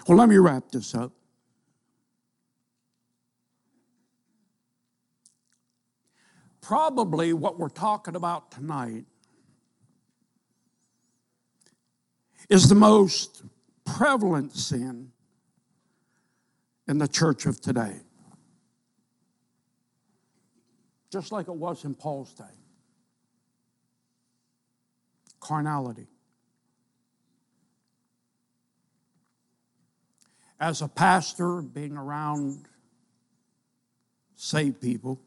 Well, 0.07 0.18
let 0.18 0.28
me 0.28 0.36
wrap 0.36 0.70
this 0.70 0.94
up. 0.94 1.12
Probably 6.66 7.32
what 7.32 7.60
we're 7.60 7.68
talking 7.68 8.16
about 8.16 8.50
tonight 8.50 9.04
is 12.48 12.68
the 12.68 12.74
most 12.74 13.44
prevalent 13.84 14.52
sin 14.52 15.12
in 16.88 16.98
the 16.98 17.06
church 17.06 17.46
of 17.46 17.60
today. 17.60 18.00
Just 21.12 21.30
like 21.30 21.46
it 21.46 21.54
was 21.54 21.84
in 21.84 21.94
Paul's 21.94 22.34
day 22.34 22.44
carnality. 25.38 26.08
as 30.58 30.82
a 30.82 30.88
pastor, 30.88 31.60
being 31.62 31.96
around 31.96 32.66
saved 34.34 34.80
people, 34.80 35.20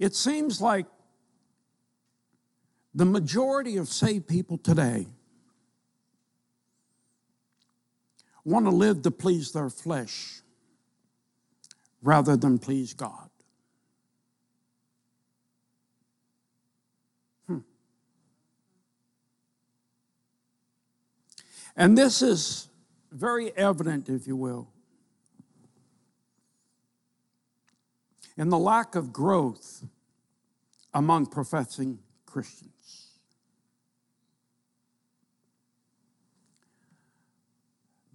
it 0.00 0.16
seems 0.16 0.62
like 0.62 0.86
the 2.94 3.04
majority 3.04 3.76
of 3.76 3.86
saved 3.86 4.26
people 4.26 4.56
today 4.56 5.06
want 8.42 8.64
to 8.64 8.70
live 8.70 9.02
to 9.02 9.10
please 9.10 9.52
their 9.52 9.68
flesh 9.68 10.40
rather 12.02 12.34
than 12.34 12.58
please 12.58 12.94
God. 12.94 13.28
Hmm. 17.46 17.58
And 21.76 21.96
this 21.96 22.22
is 22.22 22.68
very 23.12 23.54
evident, 23.54 24.08
if 24.08 24.26
you 24.26 24.34
will, 24.34 24.70
in 28.40 28.48
the 28.48 28.58
lack 28.58 28.94
of 28.94 29.12
growth 29.12 29.84
among 30.94 31.26
professing 31.26 31.98
Christians. 32.24 33.10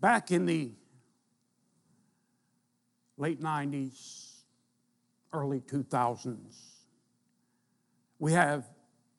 Back 0.02 0.32
in 0.32 0.48
the 0.48 0.72
late 3.18 3.40
90s, 3.40 4.42
early 5.32 5.62
2000s, 5.62 6.38
we 8.18 8.34
have 8.34 8.66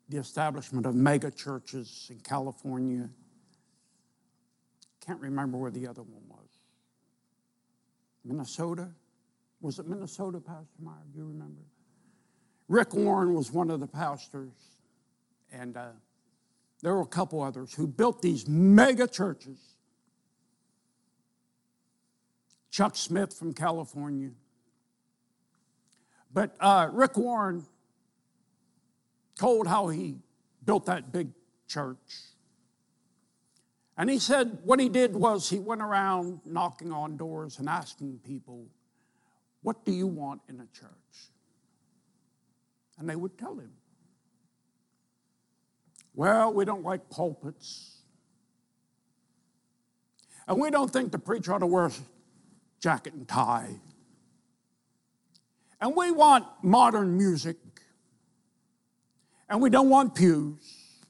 the 0.08 0.16
establishment 0.18 0.86
of 0.86 0.96
mega 0.96 1.30
churches 1.30 2.08
in 2.10 2.18
California 2.18 3.08
can't 5.06 5.20
remember 5.20 5.56
where 5.56 5.70
the 5.70 5.86
other 5.86 6.02
one 6.02 6.22
was. 6.28 6.48
Minnesota? 8.24 8.88
Was 9.66 9.80
it 9.80 9.88
Minnesota, 9.88 10.38
Pastor 10.38 10.80
Meyer? 10.80 10.94
Do 11.12 11.18
you 11.18 11.26
remember? 11.26 11.60
Rick 12.68 12.94
Warren 12.94 13.34
was 13.34 13.50
one 13.50 13.68
of 13.68 13.80
the 13.80 13.88
pastors, 13.88 14.52
and 15.50 15.76
uh, 15.76 15.88
there 16.82 16.94
were 16.94 17.00
a 17.00 17.06
couple 17.06 17.42
others 17.42 17.74
who 17.74 17.88
built 17.88 18.22
these 18.22 18.46
mega 18.46 19.08
churches. 19.08 19.58
Chuck 22.70 22.94
Smith 22.94 23.36
from 23.36 23.52
California. 23.52 24.30
But 26.32 26.54
uh, 26.60 26.88
Rick 26.92 27.16
Warren 27.16 27.66
told 29.36 29.66
how 29.66 29.88
he 29.88 30.14
built 30.64 30.86
that 30.86 31.10
big 31.10 31.30
church 31.66 31.98
and 33.98 34.10
he 34.10 34.18
said 34.18 34.58
what 34.62 34.78
he 34.78 34.88
did 34.88 35.14
was 35.14 35.48
he 35.48 35.58
went 35.58 35.80
around 35.80 36.40
knocking 36.44 36.92
on 36.92 37.16
doors 37.16 37.58
and 37.58 37.68
asking 37.68 38.20
people, 38.26 38.66
What 39.66 39.84
do 39.84 39.90
you 39.90 40.06
want 40.06 40.42
in 40.48 40.60
a 40.60 40.66
church? 40.72 41.32
And 43.00 43.10
they 43.10 43.16
would 43.16 43.36
tell 43.36 43.58
him, 43.58 43.72
Well, 46.14 46.52
we 46.52 46.64
don't 46.64 46.84
like 46.84 47.10
pulpits. 47.10 47.96
And 50.46 50.60
we 50.60 50.70
don't 50.70 50.88
think 50.88 51.10
the 51.10 51.18
preacher 51.18 51.52
ought 51.52 51.58
to 51.58 51.66
wear 51.66 51.86
a 51.86 51.90
jacket 52.80 53.14
and 53.14 53.26
tie. 53.26 53.74
And 55.80 55.96
we 55.96 56.12
want 56.12 56.46
modern 56.62 57.18
music. 57.18 57.56
And 59.48 59.60
we 59.60 59.68
don't 59.68 59.90
want 59.90 60.14
pews. 60.14 61.02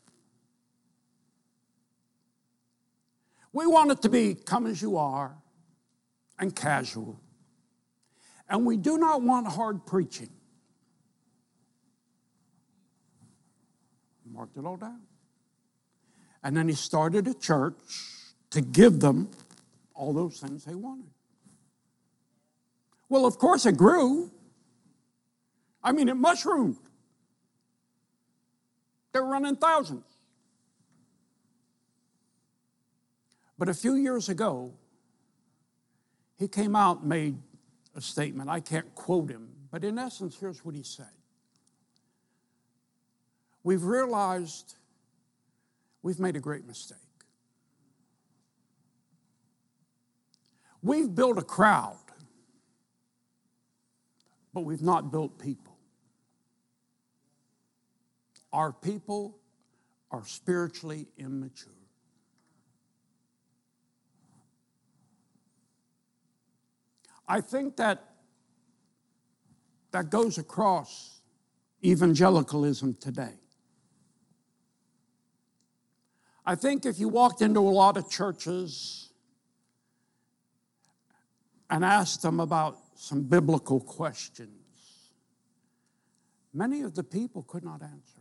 We 3.53 3.67
want 3.67 3.91
it 3.91 4.01
to 4.01 4.09
be 4.09 4.35
come 4.35 4.67
as 4.67 4.81
you 4.81 4.97
are 4.97 5.37
and 6.39 6.57
casual. 6.57 7.21
And 8.49 8.65
we 8.65 8.77
do 8.77 8.99
not 8.99 9.23
want 9.23 9.47
hard 9.49 9.87
preaching. 9.87 10.31
Marked 14.33 14.57
it 14.57 14.65
all 14.65 14.77
down. 14.77 15.01
And 16.43 16.57
then 16.57 16.69
he 16.69 16.75
started 16.75 17.27
a 17.27 17.35
church 17.35 17.75
to 18.51 18.61
give 18.61 19.01
them 19.01 19.31
all 19.95 20.13
those 20.13 20.39
things 20.39 20.65
they 20.65 20.75
wanted. 20.75 21.11
Well, 23.09 23.25
of 23.25 23.39
course, 23.39 23.67
it 23.67 23.77
grew. 23.77 24.31
I 25.83 25.93
mean, 25.93 26.09
it 26.09 26.17
mushroomed. 26.17 26.77
They're 29.13 29.25
running 29.25 29.57
thousands. 29.57 30.05
But 33.59 33.69
a 33.69 33.75
few 33.75 33.95
years 33.95 34.29
ago, 34.29 34.75
he 36.39 36.49
came 36.49 36.77
out 36.77 37.01
and 37.01 37.09
made 37.09 37.39
a 37.97 38.01
statement. 38.01 38.49
I 38.49 38.61
can't 38.61 38.95
quote 38.95 39.31
him, 39.31 39.49
but 39.73 39.83
in 39.83 39.99
essence, 39.99 40.37
here's 40.39 40.65
what 40.65 40.75
he 40.75 40.85
said 40.85 41.07
We've 43.65 43.83
realized 43.83 44.77
we've 46.03 46.21
made 46.21 46.37
a 46.37 46.41
great 46.41 46.67
mistake. 46.67 46.99
We've 50.83 51.13
built 51.13 51.39
a 51.39 51.43
crowd 51.43 51.97
but 54.57 54.63
we've 54.63 54.81
not 54.81 55.13
built 55.13 55.39
people. 55.39 55.77
Our 58.55 58.73
people 58.73 59.37
are 60.11 60.25
spiritually 60.25 61.09
immature. 61.19 61.76
I 67.29 67.41
think 67.41 67.77
that 67.77 68.05
that 69.91 70.11
goes 70.11 70.39
across 70.39 71.21
evangelicalism 71.85 72.95
today. 73.01 73.35
I 76.45 76.55
think 76.55 76.87
if 76.87 76.99
you 77.01 77.09
walked 77.09 77.43
into 77.43 77.61
a 77.61 77.71
lot 77.71 77.97
of 77.97 78.09
churches 78.09 79.11
and 81.69 81.85
asked 81.85 82.23
them 82.23 82.39
about 82.39 82.79
some 82.95 83.23
biblical 83.25 83.81
questions, 83.81 85.11
many 86.55 86.83
of 86.83 86.95
the 86.95 87.03
people 87.03 87.43
could 87.43 87.65
not 87.65 87.83
answer. 87.83 88.21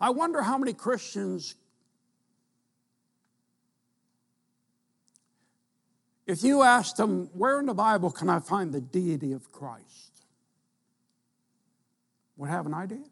I 0.00 0.10
wonder 0.10 0.42
how 0.42 0.58
many 0.58 0.72
Christians, 0.72 1.54
if 6.32 6.42
you 6.42 6.62
asked 6.62 6.96
them, 6.96 7.28
where 7.34 7.60
in 7.60 7.66
the 7.66 7.74
Bible 7.74 8.10
can 8.10 8.30
I 8.30 8.40
find 8.40 8.72
the 8.72 8.80
deity 8.80 9.32
of 9.32 9.52
Christ? 9.52 10.24
Would 12.38 12.48
have 12.48 12.64
an 12.64 12.72
idea? 12.72 13.04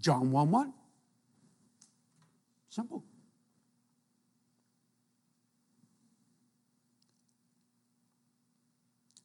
John 0.00 0.30
1 0.30 0.50
1. 0.50 0.72
Simple. 2.70 3.04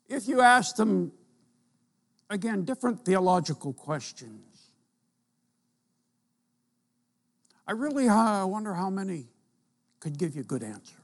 If 0.10 0.28
you 0.28 0.42
ask 0.42 0.76
them, 0.76 1.14
again, 2.30 2.66
different 2.66 3.06
theological 3.06 3.72
questions, 3.72 4.74
I 7.66 7.72
really 7.72 8.10
uh, 8.10 8.46
wonder 8.46 8.74
how 8.74 8.90
many 8.90 9.28
could 10.04 10.18
give 10.18 10.36
you 10.36 10.42
a 10.42 10.44
good 10.44 10.64
answer. 10.64 10.98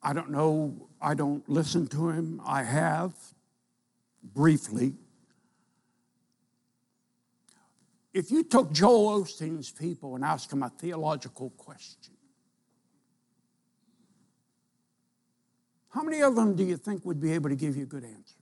I 0.00 0.12
don't 0.12 0.30
know, 0.30 0.88
I 1.02 1.14
don't 1.14 1.46
listen 1.48 1.88
to 1.88 2.10
him. 2.10 2.40
I 2.46 2.62
have 2.62 3.12
briefly. 4.22 4.94
If 8.14 8.30
you 8.30 8.44
took 8.44 8.70
Joel 8.70 9.24
Osteen's 9.24 9.72
people 9.72 10.14
and 10.14 10.24
asked 10.24 10.50
them 10.50 10.62
a 10.62 10.68
theological 10.68 11.50
question, 11.50 12.14
how 15.88 16.04
many 16.04 16.22
of 16.22 16.36
them 16.36 16.54
do 16.54 16.62
you 16.62 16.76
think 16.76 17.04
would 17.04 17.20
be 17.20 17.32
able 17.32 17.50
to 17.50 17.56
give 17.56 17.76
you 17.76 17.82
a 17.82 17.86
good 17.86 18.04
answer? 18.04 18.35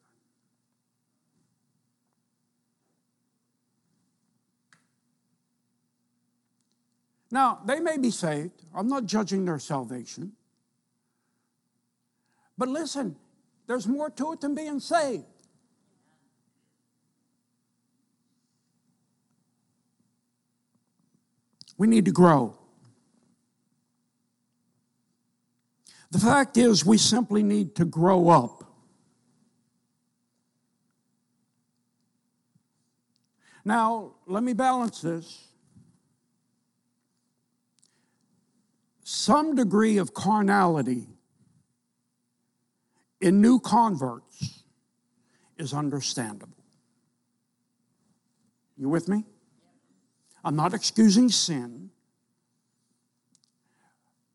Now, 7.34 7.58
they 7.66 7.80
may 7.80 7.98
be 7.98 8.12
saved. 8.12 8.62
I'm 8.72 8.86
not 8.86 9.06
judging 9.06 9.44
their 9.44 9.58
salvation. 9.58 10.34
But 12.56 12.68
listen, 12.68 13.16
there's 13.66 13.88
more 13.88 14.08
to 14.08 14.34
it 14.34 14.40
than 14.40 14.54
being 14.54 14.78
saved. 14.78 15.24
We 21.76 21.88
need 21.88 22.04
to 22.04 22.12
grow. 22.12 22.56
The 26.12 26.20
fact 26.20 26.56
is, 26.56 26.86
we 26.86 26.98
simply 26.98 27.42
need 27.42 27.74
to 27.74 27.84
grow 27.84 28.28
up. 28.28 28.62
Now, 33.64 34.12
let 34.28 34.44
me 34.44 34.52
balance 34.52 35.00
this. 35.00 35.48
Some 39.14 39.54
degree 39.54 39.98
of 39.98 40.12
carnality 40.12 41.06
in 43.20 43.40
new 43.40 43.60
converts 43.60 44.64
is 45.56 45.72
understandable. 45.72 46.64
You 48.76 48.88
with 48.88 49.08
me? 49.08 49.24
I'm 50.44 50.56
not 50.56 50.74
excusing 50.74 51.28
sin. 51.28 51.90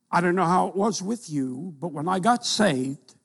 I 0.09 0.21
don't 0.21 0.35
know 0.35 0.45
how 0.45 0.69
it 0.69 0.77
was 0.77 1.01
with 1.01 1.29
you, 1.29 1.75
but 1.77 1.89
when 1.89 2.07
I 2.07 2.19
got 2.19 2.45
saved, 2.45 3.15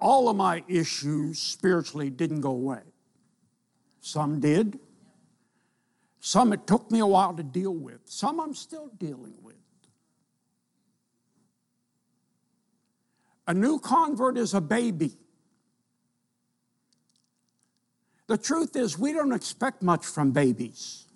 all 0.00 0.30
of 0.30 0.36
my 0.36 0.64
issues 0.66 1.38
spiritually 1.38 2.08
didn't 2.08 2.40
go 2.40 2.52
away. 2.52 2.80
Some 4.00 4.40
did. 4.40 4.80
Some 6.20 6.52
it 6.52 6.66
took 6.66 6.90
me 6.90 6.98
a 6.98 7.06
while 7.06 7.34
to 7.34 7.42
deal 7.42 7.74
with. 7.74 8.00
Some 8.04 8.40
I'm 8.40 8.54
still 8.54 8.90
dealing 8.98 9.34
with. 9.42 9.54
A 13.46 13.54
new 13.54 13.78
convert 13.78 14.36
is 14.36 14.52
a 14.52 14.60
baby. 14.60 15.16
The 18.26 18.36
truth 18.36 18.76
is, 18.76 18.98
we 18.98 19.12
don't 19.12 19.32
expect 19.32 19.82
much 19.82 20.04
from 20.04 20.32
babies. 20.32 21.06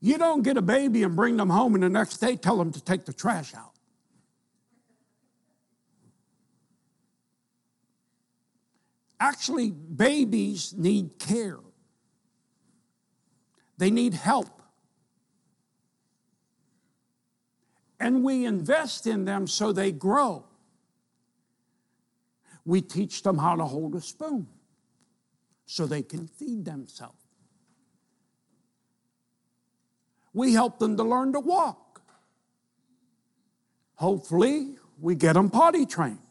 You 0.00 0.18
don't 0.18 0.42
get 0.42 0.56
a 0.56 0.62
baby 0.62 1.02
and 1.02 1.16
bring 1.16 1.36
them 1.36 1.50
home 1.50 1.74
and 1.74 1.82
the 1.82 1.88
next 1.88 2.18
day 2.18 2.36
tell 2.36 2.58
them 2.58 2.70
to 2.72 2.80
take 2.80 3.06
the 3.06 3.12
trash 3.12 3.54
out. 3.54 3.75
Actually, 9.18 9.70
babies 9.70 10.74
need 10.76 11.18
care, 11.18 11.58
they 13.78 13.90
need 13.90 14.14
help. 14.14 14.62
And 17.98 18.22
we 18.22 18.44
invest 18.44 19.06
in 19.06 19.24
them 19.24 19.46
so 19.46 19.72
they 19.72 19.90
grow. 19.90 20.44
We 22.66 22.82
teach 22.82 23.22
them 23.22 23.38
how 23.38 23.56
to 23.56 23.64
hold 23.64 23.94
a 23.94 24.02
spoon 24.02 24.48
so 25.64 25.86
they 25.86 26.02
can 26.02 26.26
feed 26.26 26.64
themselves. 26.64 27.24
We 30.34 30.52
help 30.52 30.78
them 30.78 30.98
to 30.98 31.02
learn 31.02 31.32
to 31.32 31.40
walk. 31.40 32.02
Hopefully, 33.94 34.76
we 35.00 35.14
get 35.14 35.32
them 35.32 35.48
potty 35.48 35.86
trained. 35.86 36.25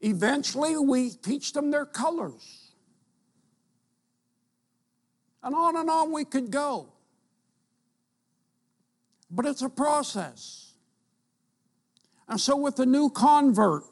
Eventually, 0.00 0.76
we 0.76 1.10
teach 1.10 1.52
them 1.52 1.70
their 1.70 1.86
colors. 1.86 2.72
And 5.42 5.54
on 5.54 5.76
and 5.76 5.88
on 5.88 6.12
we 6.12 6.24
could 6.24 6.50
go. 6.50 6.92
But 9.30 9.46
it's 9.46 9.62
a 9.62 9.68
process. 9.68 10.72
And 12.28 12.40
so, 12.40 12.56
with 12.56 12.78
a 12.80 12.86
new 12.86 13.10
convert, 13.10 13.84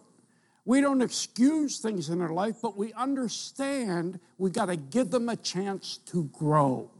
we 0.64 0.80
don't 0.80 1.02
excuse 1.02 1.78
things 1.78 2.08
in 2.08 2.18
their 2.18 2.30
life, 2.30 2.56
but 2.62 2.76
we 2.76 2.92
understand 2.94 4.18
we 4.38 4.50
got 4.50 4.66
to 4.66 4.76
give 4.76 5.10
them 5.10 5.28
a 5.28 5.36
chance 5.36 5.98
to 6.06 6.24
grow. 6.32 6.90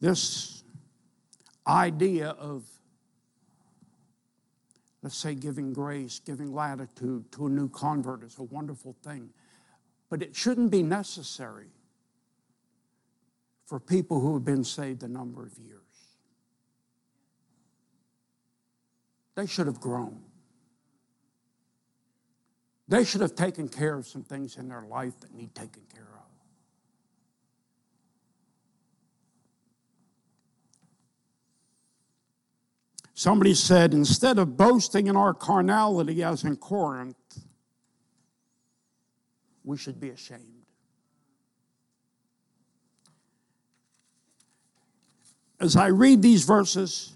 This 0.00 0.57
idea 1.68 2.30
of, 2.30 2.64
let's 5.02 5.16
say, 5.16 5.34
giving 5.34 5.72
grace, 5.72 6.20
giving 6.24 6.52
latitude 6.52 7.30
to 7.32 7.46
a 7.46 7.50
new 7.50 7.68
convert 7.68 8.22
is 8.22 8.38
a 8.38 8.42
wonderful 8.42 8.96
thing, 9.04 9.30
but 10.08 10.22
it 10.22 10.34
shouldn't 10.34 10.70
be 10.70 10.82
necessary 10.82 11.68
for 13.66 13.78
people 13.78 14.20
who 14.20 14.32
have 14.34 14.44
been 14.44 14.64
saved 14.64 15.02
a 15.02 15.08
number 15.08 15.44
of 15.44 15.58
years. 15.58 15.82
They 19.34 19.46
should 19.46 19.66
have 19.66 19.78
grown. 19.78 20.20
They 22.88 23.04
should 23.04 23.20
have 23.20 23.34
taken 23.34 23.68
care 23.68 23.94
of 23.94 24.06
some 24.06 24.22
things 24.22 24.56
in 24.56 24.68
their 24.68 24.82
life 24.82 25.20
that 25.20 25.34
need 25.34 25.54
taken 25.54 25.82
care 25.94 26.08
of. 26.14 26.17
Somebody 33.18 33.54
said, 33.54 33.94
instead 33.94 34.38
of 34.38 34.56
boasting 34.56 35.08
in 35.08 35.16
our 35.16 35.34
carnality 35.34 36.22
as 36.22 36.44
in 36.44 36.54
Corinth, 36.54 37.16
we 39.64 39.76
should 39.76 39.98
be 39.98 40.10
ashamed. 40.10 40.58
as 45.58 45.74
I 45.74 45.88
read 45.88 46.22
these 46.22 46.44
verses, 46.44 47.12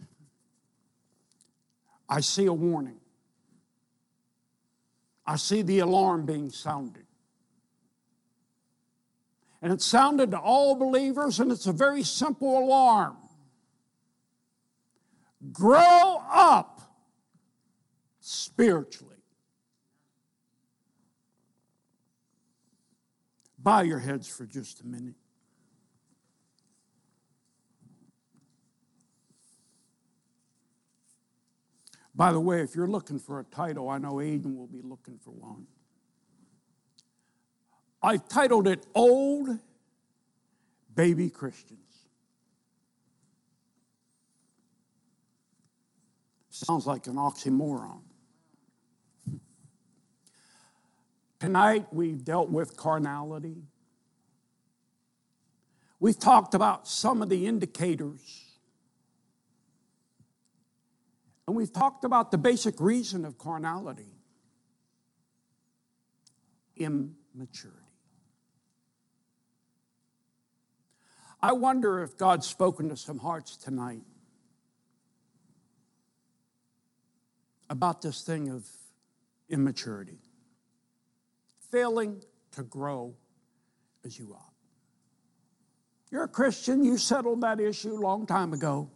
I 2.08 2.18
see 2.18 2.46
a 2.46 2.52
warning. 2.52 2.98
I 5.24 5.36
see 5.36 5.62
the 5.62 5.78
alarm 5.78 6.26
being 6.26 6.50
sounded. 6.50 7.06
And 9.62 9.72
it 9.72 9.80
sounded 9.80 10.32
to 10.32 10.38
all 10.38 10.74
believers, 10.74 11.38
and 11.38 11.52
it's 11.52 11.68
a 11.68 11.72
very 11.72 12.02
simple 12.02 12.58
alarm. 12.58 13.16
Grow 15.50 16.22
up 16.30 16.80
spiritually. 18.20 19.16
Bow 23.58 23.80
your 23.80 23.98
heads 23.98 24.28
for 24.28 24.46
just 24.46 24.80
a 24.80 24.86
minute. 24.86 25.14
By 32.14 32.32
the 32.32 32.40
way, 32.40 32.60
if 32.60 32.74
you're 32.74 32.86
looking 32.86 33.18
for 33.18 33.40
a 33.40 33.44
title, 33.44 33.88
I 33.88 33.98
know 33.98 34.14
Aiden 34.14 34.56
will 34.56 34.66
be 34.66 34.82
looking 34.82 35.18
for 35.18 35.30
one. 35.30 35.66
I've 38.02 38.28
titled 38.28 38.68
it 38.68 38.86
Old 38.94 39.48
Baby 40.94 41.30
Christians. 41.30 41.91
Sounds 46.64 46.86
like 46.86 47.08
an 47.08 47.16
oxymoron. 47.16 48.02
Tonight 51.40 51.86
we've 51.92 52.24
dealt 52.24 52.50
with 52.50 52.76
carnality. 52.76 53.64
We've 55.98 56.18
talked 56.18 56.54
about 56.54 56.86
some 56.86 57.20
of 57.20 57.28
the 57.28 57.46
indicators 57.46 58.44
and 61.48 61.56
we've 61.56 61.72
talked 61.72 62.04
about 62.04 62.30
the 62.30 62.38
basic 62.38 62.80
reason 62.80 63.24
of 63.24 63.38
carnality 63.38 64.14
immaturity. 66.76 67.78
I 71.40 71.52
wonder 71.52 72.02
if 72.02 72.16
God's 72.16 72.46
spoken 72.46 72.88
to 72.88 72.96
some 72.96 73.18
hearts 73.18 73.56
tonight 73.56 74.02
about 77.72 78.02
this 78.02 78.22
thing 78.22 78.50
of 78.50 78.64
immaturity, 79.48 80.20
failing 81.70 82.22
to 82.52 82.62
grow 82.62 83.14
as 84.04 84.16
you 84.16 84.32
ought. 84.32 84.52
You're 86.10 86.24
a 86.24 86.28
Christian, 86.28 86.84
you 86.84 86.98
settled 86.98 87.40
that 87.40 87.58
issue 87.58 87.92
a 87.92 87.98
long 87.98 88.26
time 88.26 88.52
ago. 88.52 88.90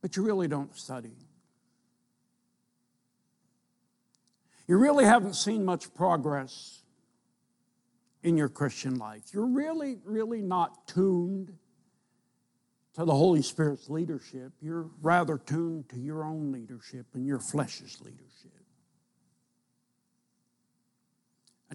but 0.00 0.16
you 0.16 0.22
really 0.22 0.48
don't 0.48 0.74
study. 0.76 1.12
You 4.66 4.78
really 4.78 5.04
haven't 5.04 5.34
seen 5.34 5.64
much 5.64 5.92
progress 5.94 6.82
in 8.22 8.36
your 8.36 8.48
Christian 8.48 8.96
life. 8.96 9.22
You're 9.32 9.46
really, 9.46 9.98
really 10.04 10.42
not 10.42 10.86
tuned 10.86 11.52
to 12.94 13.04
the 13.04 13.14
Holy 13.14 13.42
Spirit's 13.42 13.88
leadership. 13.88 14.52
You're 14.60 14.88
rather 15.00 15.38
tuned 15.38 15.88
to 15.90 15.98
your 15.98 16.24
own 16.24 16.52
leadership 16.52 17.06
and 17.14 17.26
your 17.26 17.38
flesh's 17.38 18.00
leadership. 18.00 18.50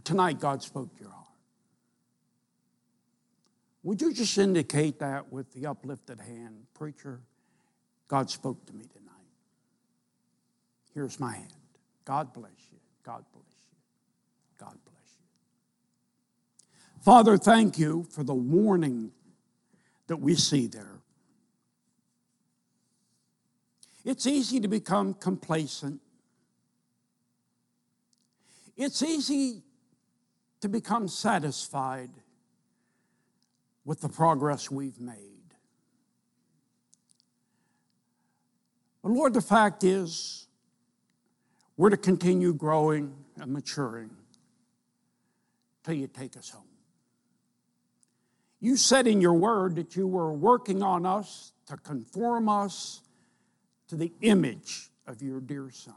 Tonight, 0.03 0.39
God 0.39 0.61
spoke 0.61 0.93
to 0.97 1.01
your 1.01 1.11
heart. 1.11 1.25
Would 3.83 4.01
you 4.01 4.13
just 4.13 4.37
indicate 4.37 4.99
that 4.99 5.31
with 5.31 5.51
the 5.53 5.67
uplifted 5.67 6.19
hand, 6.19 6.65
preacher? 6.73 7.21
God 8.07 8.29
spoke 8.29 8.65
to 8.65 8.73
me 8.73 8.83
tonight. 8.85 9.11
Here's 10.93 11.19
my 11.19 11.33
hand. 11.33 11.53
God 12.03 12.33
bless 12.33 12.51
you. 12.71 12.77
God 13.03 13.23
bless 13.31 13.45
you. 13.45 13.77
God 14.59 14.77
bless 14.85 15.03
you. 15.17 17.03
Father, 17.03 17.37
thank 17.37 17.77
you 17.77 18.05
for 18.09 18.23
the 18.23 18.33
warning 18.33 19.11
that 20.07 20.17
we 20.17 20.35
see 20.35 20.67
there. 20.67 20.94
It's 24.05 24.27
easy 24.27 24.59
to 24.59 24.67
become 24.67 25.15
complacent. 25.15 25.99
It's 28.77 29.01
easy 29.01 29.63
to 30.61 30.69
become 30.69 31.07
satisfied 31.07 32.11
with 33.83 34.01
the 34.01 34.09
progress 34.09 34.69
we've 34.69 34.99
made. 34.99 35.15
But 39.01 39.11
Lord, 39.11 39.33
the 39.33 39.41
fact 39.41 39.83
is, 39.83 40.47
we're 41.75 41.89
to 41.89 41.97
continue 41.97 42.53
growing 42.53 43.13
and 43.39 43.51
maturing 43.51 44.11
till 45.83 45.95
you 45.95 46.07
take 46.07 46.37
us 46.37 46.49
home. 46.49 46.63
You 48.59 48.77
said 48.77 49.07
in 49.07 49.19
your 49.19 49.33
word 49.33 49.75
that 49.75 49.95
you 49.95 50.07
were 50.07 50.31
working 50.33 50.81
on 50.81 51.05
us 51.05 51.53
to 51.67 51.77
conform 51.77 52.49
us 52.49 53.01
to 53.87 53.95
the 53.95 54.11
image 54.21 54.89
of 55.07 55.21
your 55.21 55.39
dear 55.39 55.69
Son. 55.71 55.93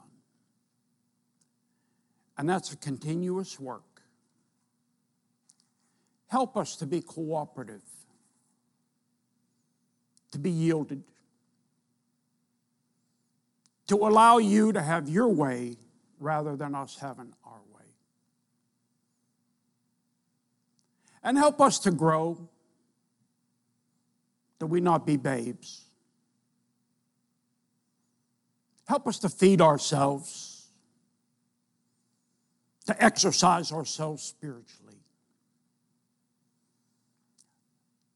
And 2.36 2.48
that's 2.48 2.72
a 2.72 2.76
continuous 2.76 3.58
work. 3.58 3.82
Help 6.28 6.56
us 6.56 6.76
to 6.76 6.86
be 6.86 7.00
cooperative, 7.00 7.82
to 10.32 10.38
be 10.38 10.50
yielded 10.50 11.02
to 13.88 13.96
allow 13.96 14.38
you 14.38 14.72
to 14.72 14.80
have 14.80 15.08
your 15.08 15.28
way 15.28 15.76
rather 16.20 16.56
than 16.56 16.74
us 16.74 16.98
having 17.00 17.32
our 17.44 17.60
way. 17.74 17.84
And 21.22 21.36
help 21.36 21.60
us 21.60 21.78
to 21.80 21.90
grow, 21.90 22.48
that 24.58 24.66
we 24.66 24.80
not 24.80 25.06
be 25.06 25.16
babes. 25.16 25.84
Help 28.88 29.06
us 29.06 29.18
to 29.18 29.28
feed 29.28 29.60
ourselves, 29.60 30.68
to 32.86 33.04
exercise 33.04 33.70
ourselves 33.70 34.22
spiritually, 34.22 34.96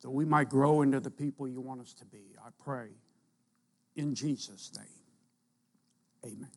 that 0.01 0.11
we 0.11 0.25
might 0.25 0.49
grow 0.49 0.81
into 0.81 0.99
the 0.99 1.11
people 1.11 1.47
you 1.47 1.61
want 1.61 1.83
us 1.83 1.93
to 1.93 2.07
be. 2.07 2.23
I 2.43 2.49
pray 2.65 2.89
in 3.97 4.15
Jesus' 4.15 4.73
name. 4.75 6.33
Amen. 6.33 6.53